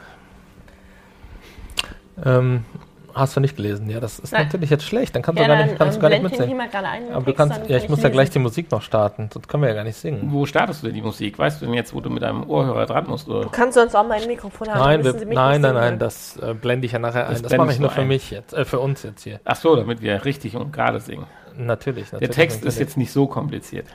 [2.25, 2.65] Ähm,
[3.13, 3.91] hast du nicht gelesen?
[3.91, 4.45] Ja, das ist Nein.
[4.45, 5.17] natürlich jetzt schlecht.
[5.17, 6.47] Dann kannst Ja, du gar dann nicht, kannst du ähm, gar nicht mitsingen.
[6.47, 7.13] hier mal gerade ein.
[7.13, 8.39] Aber du kannst, dann ja, kann ich muss ja gleich die.
[8.39, 10.29] Musik noch starten, sonst können wir ja gar nicht singen.
[10.33, 11.41] Wo startest du denn die Musik?
[11.41, 13.29] Weißt du denn jetzt, wo du mit deinem Ohrhörer dran musst?
[13.29, 13.41] Oder?
[13.43, 14.79] Du kannst sonst auch mein Mikrofon haben.
[14.79, 17.43] Nein, wir, müssen Sie mich nein, nein, nein, das äh, blende ich ja nachher ein.
[17.43, 18.07] Das mache ich du nur für ein.
[18.09, 19.41] mich jetzt, äh, für uns jetzt hier.
[19.45, 21.27] Ach so, damit wir richtig und gerade singen.
[21.57, 22.37] Natürlich, Der natürlich.
[22.37, 23.87] Text ist jetzt nicht so kompliziert.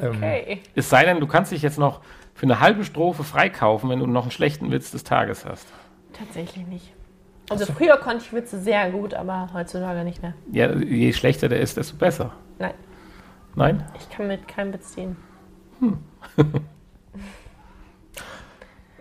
[0.00, 0.60] Ähm, Okay.
[0.74, 2.00] Es sei denn, du kannst dich jetzt noch
[2.40, 5.66] für eine halbe Strophe freikaufen, wenn du noch einen schlechten Witz des Tages hast.
[6.14, 6.90] Tatsächlich nicht.
[7.50, 10.32] Also früher konnte ich Witze sehr gut, aber heutzutage nicht mehr.
[10.50, 12.32] Ja, je schlechter der ist, desto besser.
[12.58, 12.72] Nein,
[13.56, 13.84] Nein?
[13.98, 15.18] ich kann mit keinem Witz dienen.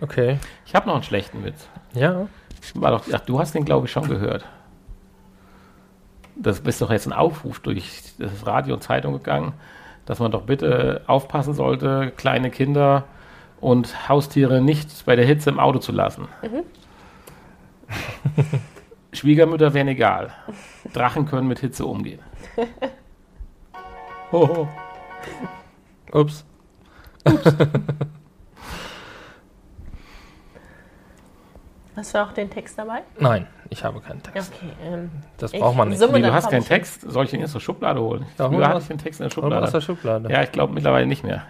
[0.01, 0.39] Okay.
[0.65, 1.67] Ich habe noch einen schlechten Witz.
[1.93, 2.29] Ja.
[2.75, 4.45] War doch, ach, du hast den, glaube ich, schon gehört.
[6.37, 9.51] das ist doch jetzt ein Aufruf durch das Radio und Zeitung gegangen,
[10.05, 13.03] dass man doch bitte aufpassen sollte, kleine Kinder
[13.61, 16.27] und Haustiere nicht bei der Hitze im Auto zu lassen.
[19.13, 20.31] Schwiegermütter wären egal.
[20.93, 22.19] Drachen können mit Hitze umgehen.
[24.31, 24.67] Hoho.
[26.11, 26.45] Ups.
[31.95, 33.01] Hast du auch den Text dabei?
[33.19, 34.53] Nein, ich habe keinen Text.
[34.55, 34.71] Okay.
[34.85, 35.99] Ähm, Das braucht man nicht.
[35.99, 36.63] summe Nee, du hast keinen.
[36.63, 37.01] Text.
[37.01, 38.25] Soll ich den jetzt zur Schublade holen?
[38.37, 40.19] Früher hatte ich den Text in der mal aus der Schublade.
[40.21, 40.33] Schublade.
[40.33, 41.43] Ja, ich glaube mittlerweile nicht mehr.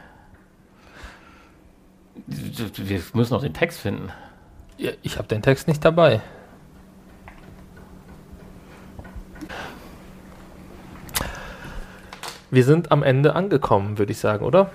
[2.28, 4.12] Wir müssen noch den Text finden.
[4.78, 6.22] Ja, Ich habe den Text nicht dabei.
[12.52, 14.72] Wir sind am Ende angekommen, würde ich sagen, oder?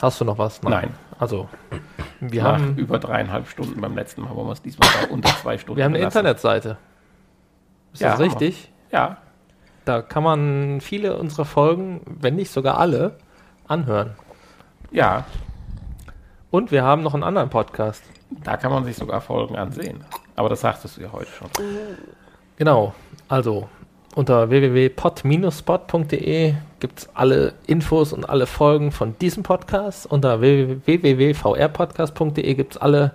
[0.00, 0.62] Hast du noch was?
[0.62, 0.94] Nein.
[1.18, 1.48] Also,
[2.20, 5.58] wir Nach haben, über dreieinhalb Stunden beim letzten Mal, wollen wir es diesmal unter zwei
[5.58, 6.20] Stunden wir haben eine belassen.
[6.20, 6.78] Internetseite.
[7.92, 8.72] Ist Ja, das richtig?
[8.90, 9.18] Ja,
[9.84, 13.18] Da kann man viele unserer Folgen, wenn nicht sogar alle,
[13.66, 14.14] anhören.
[14.90, 15.24] ja,
[16.50, 18.02] Und wir haben noch einen anderen Podcast.
[18.44, 20.02] da kann man sich sogar Folgen ansehen.
[20.36, 21.50] Aber das sagtest du ja heute schon.
[22.56, 22.94] Genau,
[23.28, 23.68] also
[24.16, 30.10] unter www.pod-spot.de gibt es alle Infos und alle Folgen von diesem Podcast.
[30.10, 33.12] Unter www.vrpodcast.de gibt es alle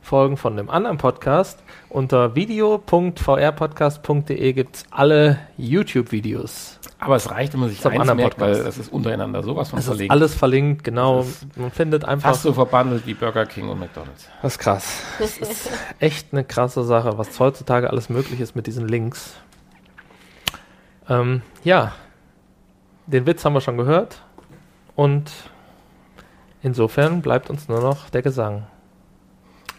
[0.00, 1.62] Folgen von dem anderen Podcast.
[1.90, 6.79] Unter video.vrpodcast.de gibt es alle YouTube-Videos.
[7.00, 9.70] Aber es reicht, wenn man sich Zum eins anderen merkt, weil das ist untereinander sowas
[9.70, 10.10] von Es ist verlegt.
[10.10, 11.18] alles verlinkt, genau.
[11.18, 12.30] Das ist Man findet einfach.
[12.30, 14.28] Fast so verbandelt wie Burger King und McDonalds.
[14.42, 15.02] Das ist krass.
[15.18, 19.34] Das ist echt eine krasse Sache, was heutzutage alles möglich ist mit diesen Links.
[21.08, 21.92] Ähm, ja,
[23.06, 24.22] den Witz haben wir schon gehört
[24.94, 25.30] und
[26.62, 28.66] insofern bleibt uns nur noch der Gesang.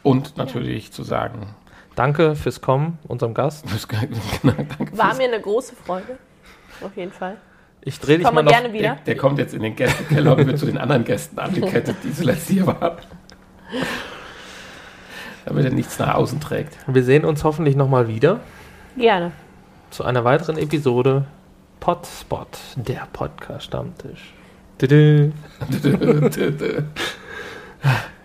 [0.03, 1.55] Und natürlich zu sagen,
[1.95, 3.65] Danke fürs Kommen, unserem Gast.
[4.43, 6.17] danke War mir eine große Freude.
[6.83, 7.37] Auf jeden Fall.
[7.83, 8.51] Ich drehe dich mal noch.
[8.51, 8.95] gerne wieder.
[8.95, 12.13] der, der kommt jetzt in den Gästekeller und wird zu den anderen Gästen angekettet, die
[12.13, 12.97] zuletzt hier waren.
[15.45, 16.77] Damit er nichts nach außen trägt.
[16.85, 18.39] Wir sehen uns hoffentlich nochmal wieder
[18.95, 19.31] Gerne.
[19.89, 21.25] zu einer weiteren Episode
[21.79, 24.33] Podspot, der Podcast-Stammtisch.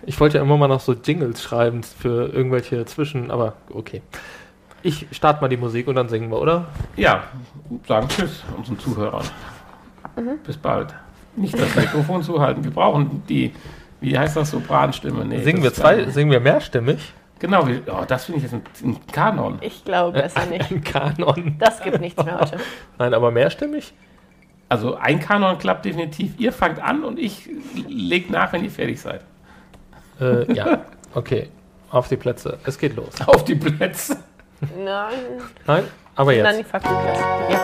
[0.05, 4.03] Ich wollte ja immer mal noch so Jingles schreiben für irgendwelche Zwischen, aber okay.
[4.87, 6.67] Ich starte mal die Musik und dann singen wir, oder?
[6.95, 7.25] Ja,
[7.89, 9.25] sagen Tschüss unseren Zuhörern.
[10.45, 10.95] Bis bald.
[11.35, 12.63] Nicht das Mikrofon zuhalten.
[12.63, 13.53] Wir brauchen die,
[14.01, 15.25] wie heißt das, Sopranstimme?
[15.25, 17.13] Nee, singen wir zwei, singen wir mehrstimmig?
[17.41, 19.59] Genau, wir, oh, das finde ich jetzt ein, ein Kanon.
[19.61, 20.71] Ich glaube besser nicht.
[20.71, 21.57] Ein Kanon.
[21.59, 22.59] Das gibt nichts mehr heute.
[22.97, 23.93] Nein, aber mehrstimmig?
[24.69, 26.39] Also ein Kanon klappt definitiv.
[26.39, 27.51] Ihr fangt an und ich
[27.89, 29.23] leg nach, wenn ihr fertig seid.
[30.21, 30.83] Äh, ja,
[31.13, 31.49] okay.
[31.91, 32.59] Auf die Plätze.
[32.65, 33.11] Es geht los.
[33.27, 34.19] Auf die Plätze.
[34.77, 35.85] Nein, Nein,
[36.15, 36.59] aber dann jetzt.
[36.59, 37.21] die Faktenklasse.
[37.51, 37.61] Ja.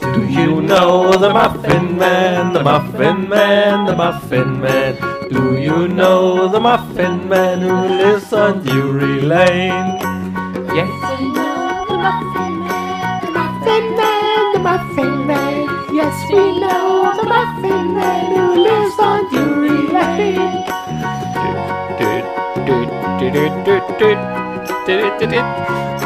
[0.00, 4.96] Do you know the Muffin Man, the Muffin Man, the Muffin Man?
[5.30, 9.98] Do you know the Muffin Man who lives on Drury Lane?
[10.74, 10.88] Yes.
[10.88, 12.65] I know The Muffin Man,
[15.96, 20.66] Yes, we know the Muffin Man who lives on Drury Lane.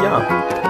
[0.01, 0.21] Ja,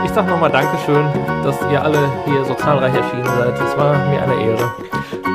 [0.03, 1.05] ich sag nochmal Dankeschön,
[1.43, 3.53] dass ihr alle hier so zahlreich erschienen seid.
[3.59, 4.71] Es war mir eine Ehre.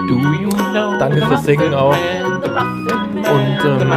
[0.09, 1.95] Do you know Danke fürs Singen auch.
[1.95, 3.93] Und, ähm,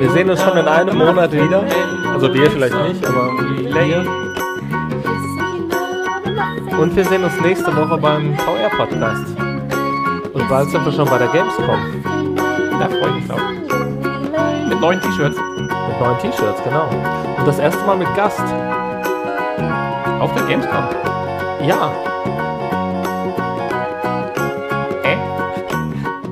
[0.00, 1.64] Wir sehen uns schon in einem Monat wieder.
[2.14, 3.68] Also wir vielleicht nicht, aber Drury
[6.78, 9.26] Und wir sehen uns nächste Woche beim VR-Podcast.
[10.32, 11.66] Und bald sind wir schon bei der Gamescom.
[12.78, 13.40] Da freue ich mich drauf.
[14.68, 16.88] Mit neuen T-Shirts Mit neuen T-Shirts, genau.
[17.38, 18.40] Und das erste Mal mit Gast.
[20.20, 20.84] auf der Gamescom.
[21.66, 21.90] Ja,
[25.04, 25.16] Hä?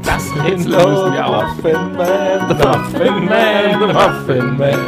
[0.05, 1.45] Das Rätsel lösen wir auf.
[1.57, 4.79] Muffin Man, the Muffin Man, the Muffin Man.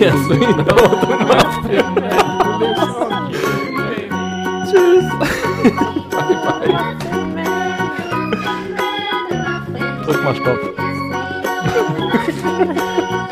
[0.00, 0.64] Yes, we know
[1.00, 2.12] the Muffin Man.
[4.72, 5.04] Tschüss.
[5.18, 6.96] Bye, bye.
[10.06, 10.60] Drück mal Stopp.